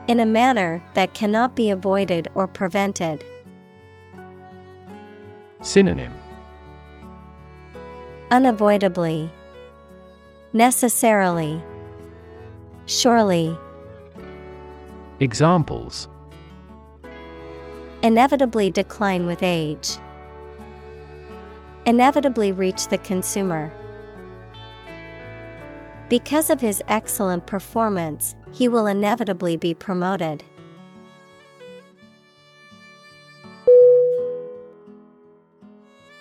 [0.08, 3.24] In a manner that cannot be avoided or prevented.
[5.62, 6.12] Synonym
[8.32, 9.32] Unavoidably.
[10.56, 11.64] Necessarily.
[12.86, 13.58] Surely.
[15.20, 16.08] Examples
[18.04, 19.98] Inevitably decline with age.
[21.88, 23.74] Inevitably reach the consumer.
[26.08, 30.44] Because of his excellent performance, he will inevitably be promoted.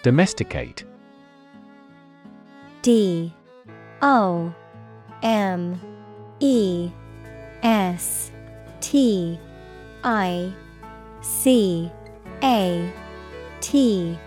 [0.02, 0.84] Domesticate.
[2.80, 3.34] D
[4.02, 4.52] O
[5.22, 5.80] M
[6.40, 6.90] E
[7.62, 8.32] S
[8.80, 9.38] T
[10.02, 10.52] I
[11.20, 11.90] C
[12.42, 12.92] A
[13.60, 14.18] T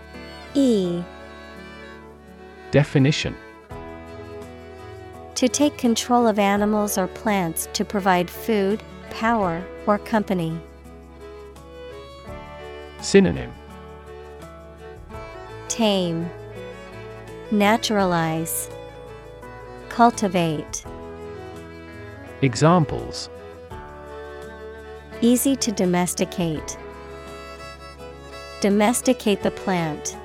[0.54, 1.02] E
[2.70, 3.36] Definition.
[5.34, 10.58] To take control of animals or plants to provide food, power, or company.
[13.02, 13.52] Synonym.
[15.68, 16.28] Tame,
[17.50, 18.70] Naturalize,
[19.96, 20.84] Cultivate.
[22.42, 23.30] Examples
[25.22, 26.76] Easy to domesticate.
[28.60, 30.18] Domesticate the plant.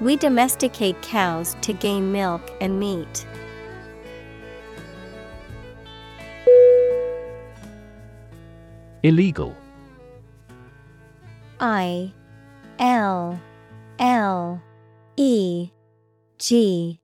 [0.00, 3.24] We domesticate cows to gain milk and meat.
[9.04, 9.54] Illegal.
[11.60, 12.12] I
[12.80, 13.40] L
[14.00, 14.60] L
[15.16, 15.70] E
[16.40, 16.98] G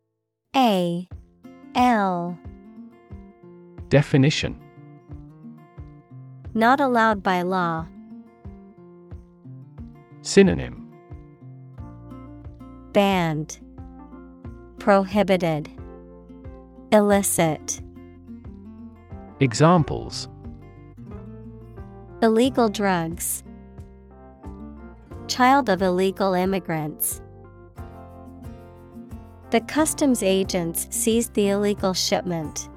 [0.55, 1.09] A
[1.75, 2.39] L.
[3.89, 4.61] Definition
[6.53, 7.87] Not allowed by law.
[10.21, 10.93] Synonym
[12.93, 13.61] Banned.
[14.79, 15.71] Prohibited.
[16.91, 17.81] Illicit.
[19.41, 20.29] Examples
[22.21, 23.43] Illegal drugs.
[25.29, 27.23] Child of illegal immigrants.
[29.53, 32.71] The customs agents seized the illegal shipment.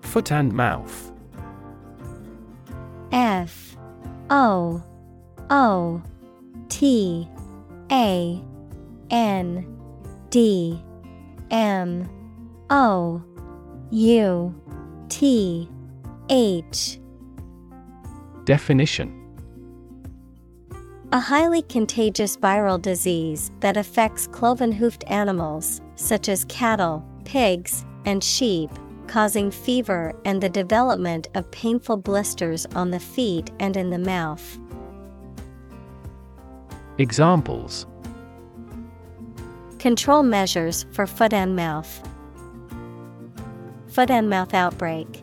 [0.00, 1.12] Foot and mouth.
[3.12, 3.76] F
[4.30, 4.82] O
[5.50, 6.02] O
[6.70, 7.28] T
[7.90, 8.42] A
[9.10, 9.78] N
[10.30, 10.82] D
[11.50, 12.08] M
[12.70, 13.22] O
[13.90, 14.62] U
[15.10, 15.68] T
[16.30, 16.98] H
[18.44, 19.21] Definition
[21.12, 28.24] A highly contagious viral disease that affects cloven hoofed animals, such as cattle, pigs, and
[28.24, 28.70] sheep,
[29.08, 34.58] causing fever and the development of painful blisters on the feet and in the mouth.
[36.96, 37.86] Examples
[39.78, 42.08] Control measures for foot and mouth.
[43.88, 45.21] Foot and mouth outbreak.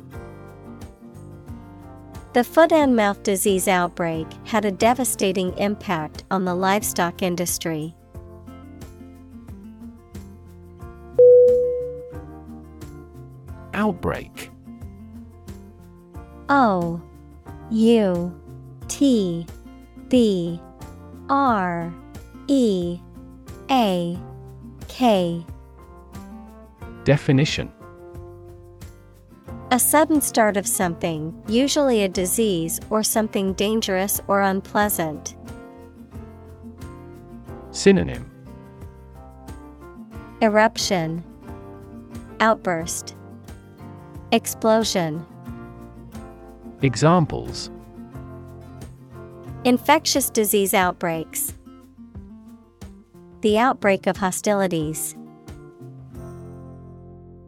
[2.31, 7.95] The foot and mouth disease outbreak had a devastating impact on the livestock industry.
[13.73, 14.51] Outbreak.
[16.49, 17.01] O
[17.71, 18.39] U
[18.87, 19.47] T
[20.07, 20.61] B
[21.29, 21.91] R
[22.47, 22.99] E
[23.71, 24.19] A
[24.87, 25.43] K.
[27.05, 27.71] Definition
[29.71, 35.35] A sudden start of something, usually a disease or something dangerous or unpleasant.
[37.69, 38.31] Synonym
[40.41, 41.23] Eruption
[42.39, 43.15] Outburst
[44.31, 45.23] Explosion
[46.81, 47.69] Examples
[49.65, 51.53] Infectious disease outbreaks.
[53.41, 55.15] The outbreak of hostilities.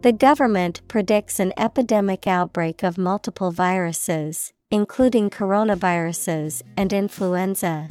[0.02, 7.90] The government predicts an epidemic outbreak of multiple viruses, including coronaviruses and influenza.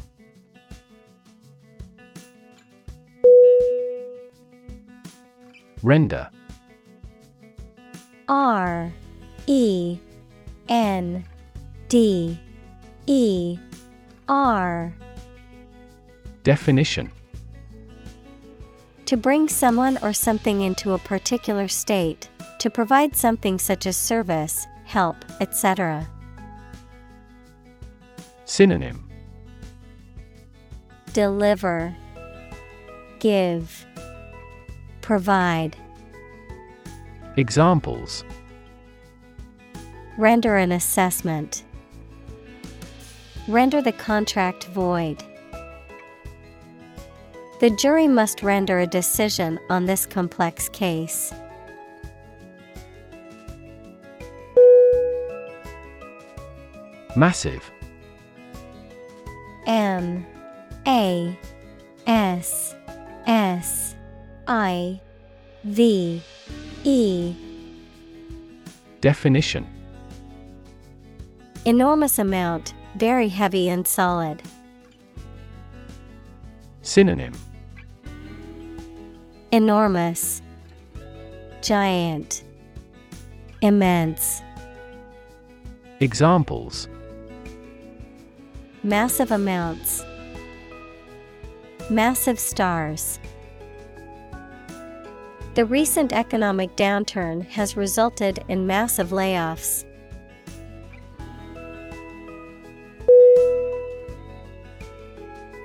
[5.84, 6.28] Render.
[8.28, 8.92] R
[9.46, 9.98] E
[10.68, 11.24] N
[11.88, 12.40] D
[13.06, 13.56] E
[14.28, 14.92] R.
[16.42, 17.12] Definition
[19.10, 22.30] To bring someone or something into a particular state,
[22.60, 26.08] to provide something such as service, help, etc.
[28.44, 29.10] Synonym
[31.12, 31.92] Deliver,
[33.18, 33.84] Give,
[35.00, 35.76] Provide.
[37.36, 38.22] Examples
[40.18, 41.64] Render an assessment.
[43.48, 45.20] Render the contract void.
[47.60, 51.30] The jury must render a decision on this complex case.
[57.14, 57.70] Massive.
[59.66, 60.24] M.
[60.86, 61.38] A.
[62.06, 62.74] S.
[63.26, 63.94] S.
[64.48, 64.98] I.
[65.64, 66.22] V.
[66.84, 67.34] E.
[69.02, 69.66] Definition.
[71.66, 74.42] Enormous amount, very heavy and solid.
[76.80, 77.34] Synonym
[79.52, 80.42] Enormous,
[81.60, 82.44] Giant,
[83.62, 84.42] Immense.
[85.98, 86.88] Examples
[88.84, 90.04] Massive amounts.
[91.90, 93.18] Massive stars.
[95.54, 99.84] The recent economic downturn has resulted in massive layoffs.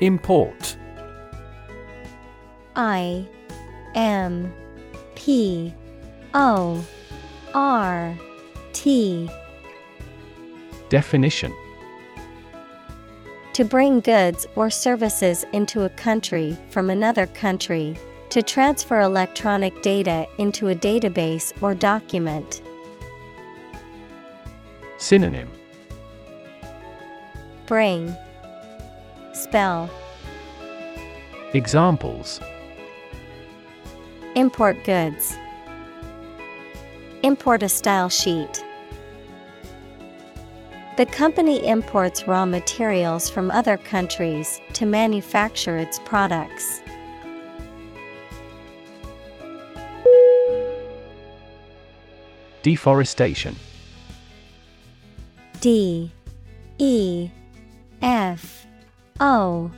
[0.02, 0.76] Import
[2.76, 3.28] I
[3.96, 4.54] M
[5.16, 5.74] P
[6.34, 6.86] O
[7.54, 8.18] R
[8.74, 9.30] T.
[10.90, 11.54] Definition.
[13.54, 17.96] To bring goods or services into a country from another country,
[18.30, 22.62] to transfer electronic data into a database or document.
[24.98, 25.50] Synonym.
[27.66, 28.14] Bring.
[29.34, 29.90] Spell.
[31.54, 32.42] Examples
[34.36, 35.38] Import goods.
[37.24, 38.66] Import a style sheet.
[40.98, 46.82] The company imports raw materials from other countries to manufacture its products.
[52.62, 53.56] Deforestation.
[55.62, 56.12] D.
[56.78, 57.30] E.
[58.02, 58.68] F.
[59.22, 59.72] O.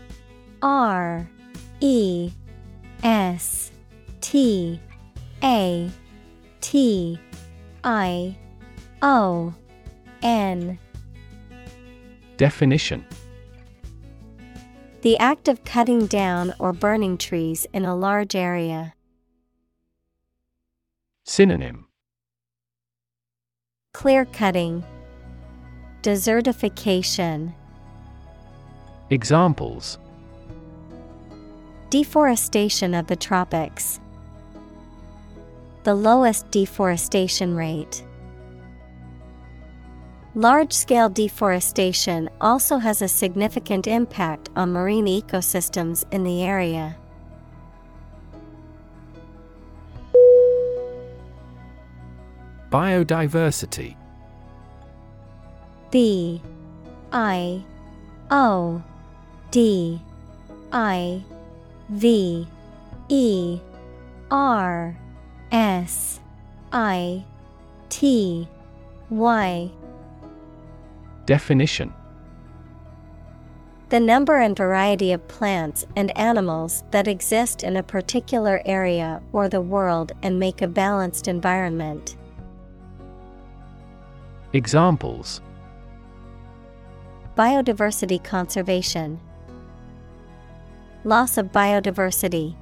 [0.63, 1.29] R.
[1.79, 2.31] E.
[3.03, 3.71] S
[4.29, 4.77] T
[5.41, 5.89] A
[6.59, 7.17] T
[7.85, 8.35] I
[9.01, 9.53] O
[10.21, 10.77] N.
[12.35, 13.05] Definition.
[15.01, 18.95] The act of cutting down or burning trees in a large area.
[21.23, 21.87] Synonym.
[23.93, 24.83] Clear cutting,
[26.01, 27.53] Desertification,
[29.09, 29.99] Examples.
[31.89, 34.01] Deforestation of the tropics.
[35.87, 38.03] The lowest deforestation rate.
[40.35, 46.97] Large scale deforestation also has a significant impact on marine ecosystems in the area.
[52.69, 53.95] Biodiversity
[55.89, 56.41] B
[57.13, 57.63] I
[58.29, 58.83] O
[59.51, 60.01] D
[60.73, 61.23] I
[61.87, 62.45] V
[63.07, 63.61] E
[64.29, 64.97] R
[65.51, 66.19] S
[66.71, 67.23] I
[67.89, 68.47] T
[69.09, 69.71] Y
[71.25, 71.93] Definition
[73.89, 79.47] The number and variety of plants and animals that exist in a particular area or
[79.47, 82.17] the world and make a balanced environment.
[84.51, 85.41] Examples
[87.37, 89.19] Biodiversity conservation,
[91.03, 92.55] Loss of biodiversity.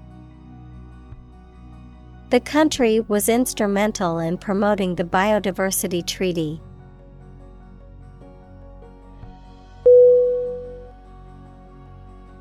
[2.32, 6.60] The country was instrumental in promoting the Biodiversity Treaty.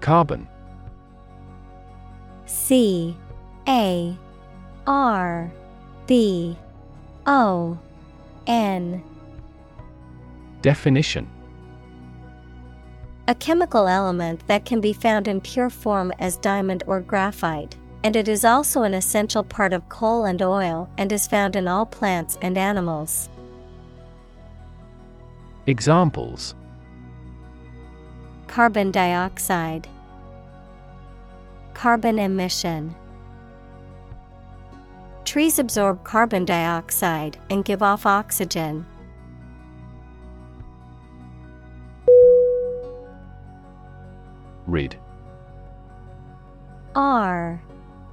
[0.00, 0.48] Carbon.
[2.46, 3.16] C.
[3.68, 4.16] A.
[4.86, 5.52] R.
[6.06, 6.56] B.
[7.26, 7.78] O.
[8.46, 9.02] N.
[10.62, 11.28] Definition.
[13.28, 18.16] A chemical element that can be found in pure form as diamond or graphite, and
[18.16, 21.86] it is also an essential part of coal and oil and is found in all
[21.86, 23.30] plants and animals.
[25.66, 26.54] Examples
[28.46, 29.88] Carbon dioxide,
[31.72, 32.94] Carbon emission.
[35.24, 38.84] Trees absorb carbon dioxide and give off oxygen.
[44.66, 44.96] Rid
[46.94, 47.60] R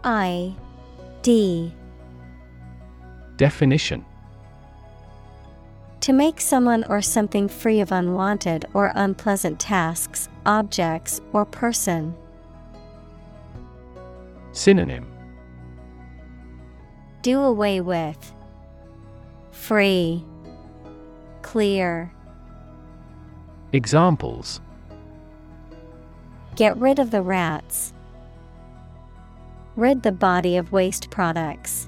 [0.03, 0.55] I
[1.21, 1.73] D
[3.37, 4.03] Definition
[5.99, 12.15] To make someone or something free of unwanted or unpleasant tasks, objects, or person.
[14.53, 15.07] Synonym
[17.21, 18.33] Do away with.
[19.51, 20.25] Free.
[21.43, 22.11] Clear.
[23.71, 24.61] Examples
[26.55, 27.93] Get rid of the rats.
[29.75, 31.87] Rid the body of waste products.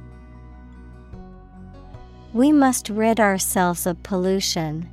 [2.33, 4.89] We must rid ourselves of pollution.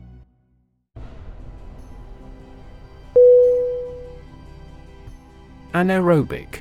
[5.73, 6.60] Anaerobic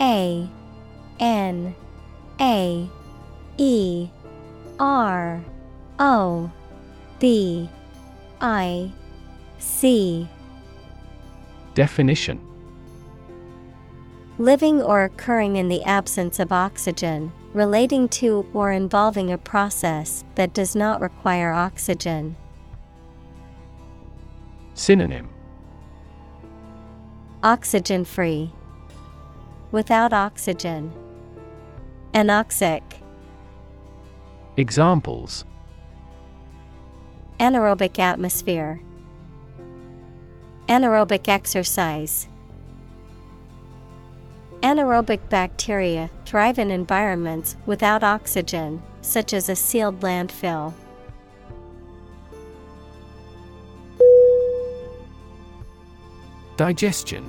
[0.00, 0.48] A
[1.20, 1.74] N
[2.40, 2.90] A
[3.56, 4.08] E
[4.80, 5.44] R
[6.00, 6.50] O
[7.20, 7.70] B
[8.40, 8.90] I
[9.58, 10.28] C
[11.74, 12.40] Definition
[14.38, 20.52] Living or occurring in the absence of oxygen, relating to or involving a process that
[20.52, 22.36] does not require oxygen.
[24.74, 25.30] Synonym
[27.42, 28.52] Oxygen free.
[29.72, 30.92] Without oxygen.
[32.12, 32.82] Anoxic.
[34.58, 35.46] Examples
[37.40, 38.80] Anaerobic atmosphere.
[40.68, 42.28] Anaerobic exercise.
[44.66, 50.74] Anaerobic bacteria thrive in environments without oxygen, such as a sealed landfill.
[56.56, 57.24] Digestion.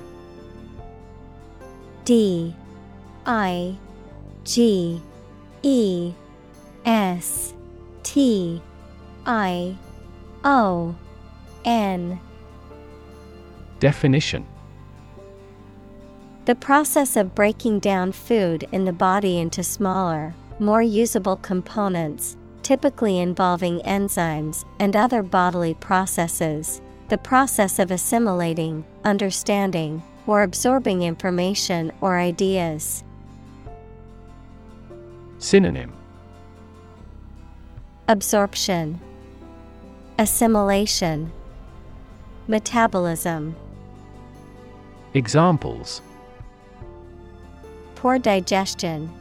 [2.05, 2.55] D
[3.27, 3.77] I
[4.43, 4.99] G
[5.61, 6.13] E
[6.85, 7.53] S
[8.01, 8.59] T
[9.27, 9.77] I
[10.43, 10.95] O
[11.63, 12.19] N.
[13.79, 14.43] Definition
[16.47, 23.19] The process of breaking down food in the body into smaller, more usable components, typically
[23.19, 26.81] involving enzymes and other bodily processes.
[27.09, 33.03] The process of assimilating, understanding, or absorbing information or ideas.
[35.39, 35.91] Synonym
[38.07, 39.01] Absorption,
[40.17, 41.33] Assimilation,
[42.47, 43.53] Metabolism.
[45.13, 46.01] Examples
[47.97, 49.11] Poor digestion,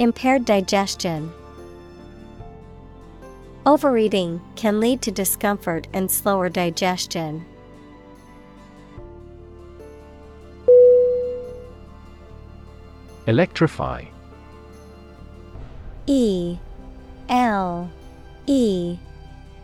[0.00, 1.32] Impaired digestion.
[3.64, 7.44] Overeating can lead to discomfort and slower digestion.
[13.26, 14.04] Electrify
[16.06, 16.58] E
[17.28, 17.90] L
[18.46, 18.98] E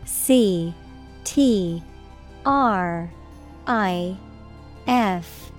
[0.05, 0.73] C
[1.25, 1.83] T
[2.45, 3.11] R
[3.67, 4.17] I
[4.87, 5.51] F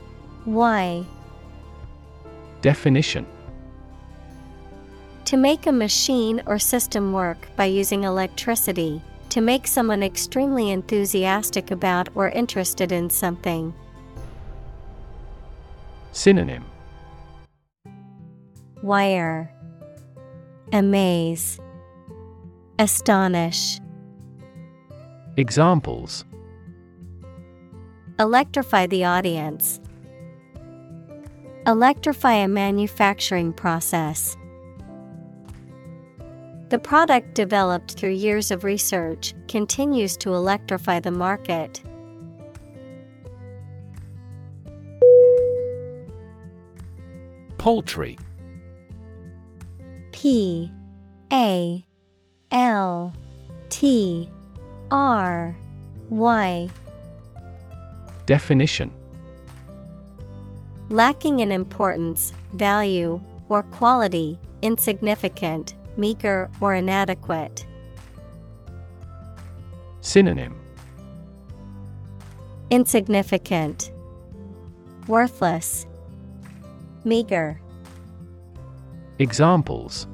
[0.47, 1.05] Y
[2.63, 3.27] Definition.
[5.27, 11.71] To make a machine or system work by using electricity, to make someone extremely enthusiastic
[11.71, 13.75] about or interested in something.
[16.13, 16.65] Synonym.
[18.83, 19.53] Wire.
[20.73, 21.61] Amaze.
[22.79, 23.81] Astonish.
[25.37, 26.25] Examples.
[28.19, 29.81] Electrify the audience.
[31.67, 34.37] Electrify a manufacturing process.
[36.69, 41.83] The product developed through years of research continues to electrify the market.
[47.59, 48.17] Paltry
[50.13, 50.71] P
[51.33, 51.85] A
[52.53, 53.13] L
[53.71, 54.31] T
[54.93, 55.57] R
[56.11, 56.69] Y
[58.27, 58.93] Definition
[60.89, 67.67] Lacking in importance, value, or quality, insignificant, meager, or inadequate.
[70.01, 70.55] Synonym
[72.71, 73.91] Insignificant,
[75.09, 75.87] Worthless,
[77.05, 77.61] Meager.
[79.19, 80.07] Examples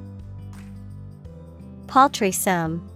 [1.87, 2.89] Paltry sum,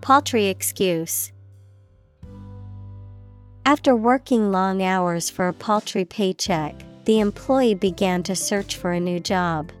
[0.00, 1.32] Paltry excuse.
[3.66, 9.00] After working long hours for a paltry paycheck, the employee began to search for a
[9.00, 9.72] new job.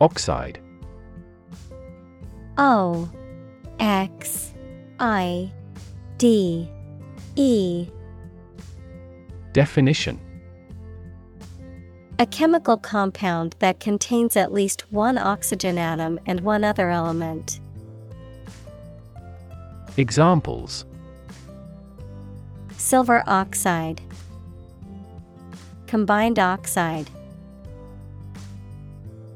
[0.00, 0.60] Oxide
[2.56, 3.10] O
[3.80, 4.54] X
[5.00, 5.52] I
[6.16, 6.70] D
[7.34, 7.88] E
[9.52, 10.20] Definition
[12.20, 17.58] A chemical compound that contains at least one oxygen atom and one other element.
[19.96, 20.84] Examples.
[22.76, 24.00] Silver oxide,
[25.86, 27.08] Combined oxide.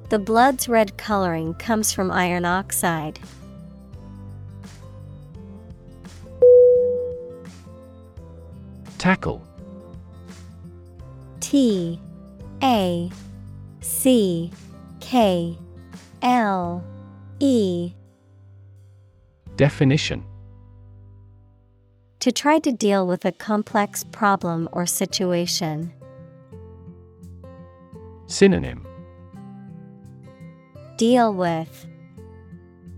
[0.08, 3.20] The blood's red coloring comes from iron oxide.
[8.98, 9.46] Tackle.
[11.38, 12.00] T
[12.60, 13.08] A
[13.80, 14.50] C
[14.98, 15.56] K
[16.22, 16.82] L
[17.38, 17.92] E.
[19.54, 20.24] Definition
[22.28, 25.90] To try to deal with a complex problem or situation.
[28.26, 28.86] Synonym
[30.98, 31.86] Deal with,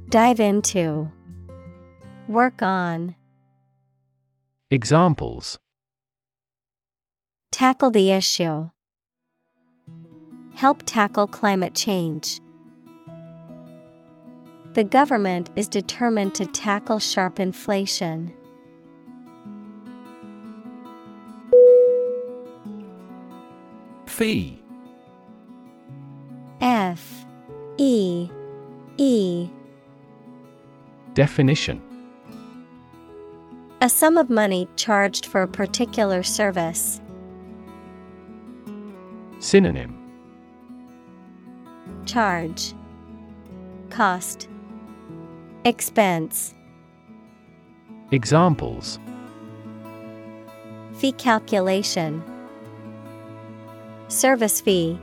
[0.09, 1.13] Dive into,
[2.27, 3.15] Work on,
[4.69, 5.61] Examples
[7.53, 8.71] Tackle the issue.
[10.57, 12.41] Help tackle climate change.
[14.73, 18.35] The government is determined to tackle sharp inflation.
[24.21, 24.63] Fee
[26.61, 27.25] F
[27.79, 28.29] E
[28.99, 29.49] E.
[31.15, 31.81] Definition.
[33.81, 37.01] A sum of money charged for a particular service.
[39.39, 39.97] Synonym.
[42.05, 42.75] Charge.
[43.89, 44.49] Cost.
[45.65, 46.55] Expense.
[48.11, 48.99] Examples.
[50.93, 52.23] Fee calculation
[54.11, 54.99] Service fee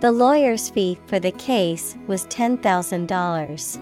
[0.00, 3.80] The lawyer's fee for the case was $10,000.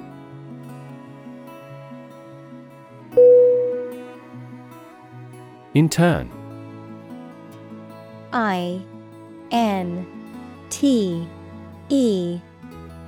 [5.75, 6.31] Intern.
[8.33, 8.81] I
[9.51, 10.07] N
[10.71, 11.29] T
[11.89, 12.41] E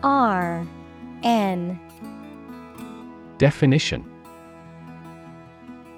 [0.02, 0.66] R
[1.23, 1.81] N
[3.39, 4.15] Definition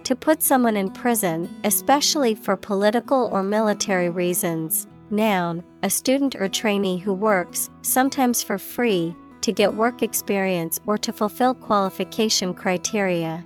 [0.08, 4.86] To put someone in prison, especially for political or military reasons.
[5.10, 10.96] Noun, a student or trainee who works, sometimes for free, to get work experience or
[10.96, 13.44] to fulfill qualification criteria.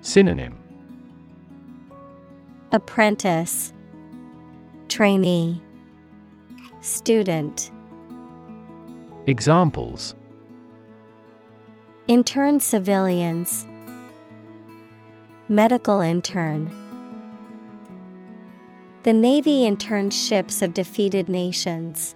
[0.00, 0.56] Synonym.
[2.72, 3.74] Apprentice,
[4.88, 5.60] Trainee,
[6.80, 7.70] Student,
[9.26, 10.14] Examples.
[12.08, 13.66] Intern civilians,
[15.52, 16.70] Medical intern.
[19.02, 22.14] The Navy interned ships of defeated nations.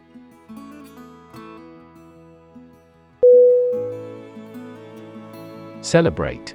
[5.83, 6.55] Celebrate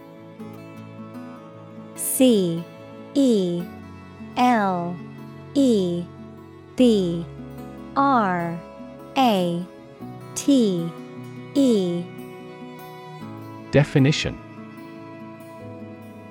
[1.93, 2.64] C
[3.14, 3.64] E
[4.38, 4.98] L
[5.53, 6.03] E
[6.77, 7.24] B
[7.95, 8.60] R
[9.16, 9.64] A
[10.34, 10.90] T
[11.53, 12.03] E
[13.69, 14.51] Definition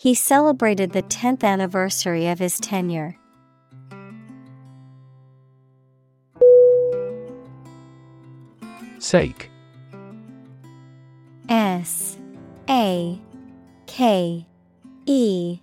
[0.00, 3.16] He celebrated the 10th anniversary of his tenure.
[9.00, 9.50] Sake.
[11.48, 12.16] S.
[12.70, 13.20] A.
[13.86, 14.46] K.
[15.06, 15.58] E.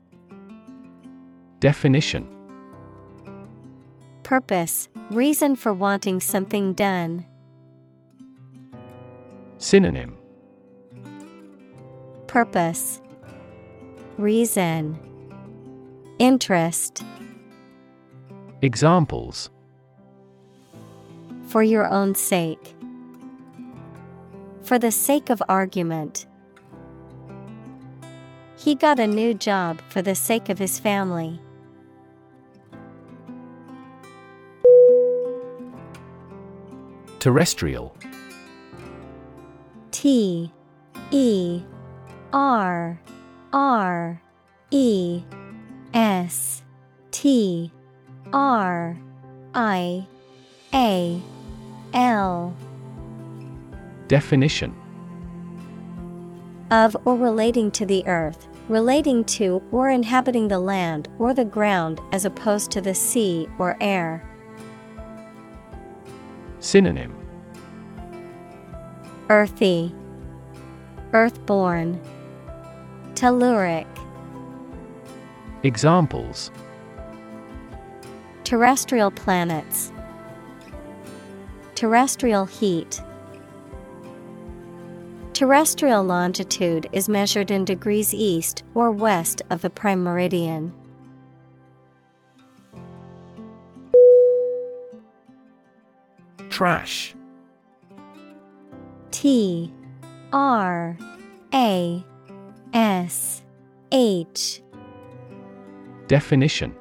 [1.62, 2.28] Definition.
[4.24, 7.26] Purpose, reason for wanting something done.
[9.60, 10.18] Synonym.
[12.28, 13.00] Purpose.
[14.18, 14.98] Reason,
[16.20, 17.04] Interest.
[18.62, 19.50] Examples
[21.48, 22.76] For your own sake.
[24.64, 26.28] For the sake of argument.
[28.58, 31.42] He got a new job for the sake of his family.
[37.20, 37.94] Terrestrial
[39.92, 40.54] T
[41.12, 41.62] E
[42.32, 43.02] R
[43.56, 44.22] R
[44.70, 45.24] E
[45.94, 46.62] S
[47.12, 47.72] T
[48.34, 49.00] R
[49.54, 50.08] I
[50.74, 51.22] A
[51.94, 52.54] L.
[54.10, 54.76] Definition.
[56.70, 62.02] Of or relating to the earth, relating to or inhabiting the land or the ground
[62.12, 64.22] as opposed to the sea or air.
[66.60, 67.16] Synonym.
[69.30, 69.96] Earthy,
[71.14, 72.02] Earthborn,
[73.16, 73.88] Telluric,
[75.64, 76.52] Examples
[78.44, 79.94] Terrestrial planets,
[81.76, 83.02] Terrestrial heat.
[85.32, 90.74] Terrestrial longitude is measured in degrees east or west of the prime meridian.
[96.50, 97.16] Trash
[99.12, 99.74] T
[100.32, 100.98] R
[101.54, 102.06] A
[102.76, 103.42] S
[103.94, 104.62] H.
[106.08, 106.76] Definition.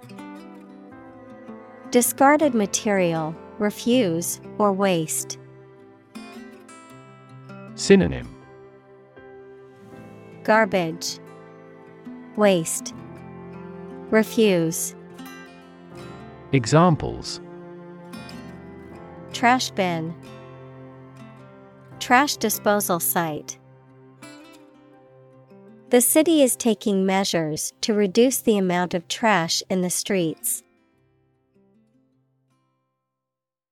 [1.93, 5.39] Discarded material, refuse, or waste.
[7.77, 8.29] Synonym.
[10.43, 11.21] Garbage,
[12.37, 12.93] Waste,
[14.11, 14.97] Refuse,
[16.51, 17.41] Examples.
[19.33, 20.13] Trash bin,
[22.01, 23.59] Trash disposal site.
[25.95, 30.64] The city is taking measures to reduce the amount of trash in the streets.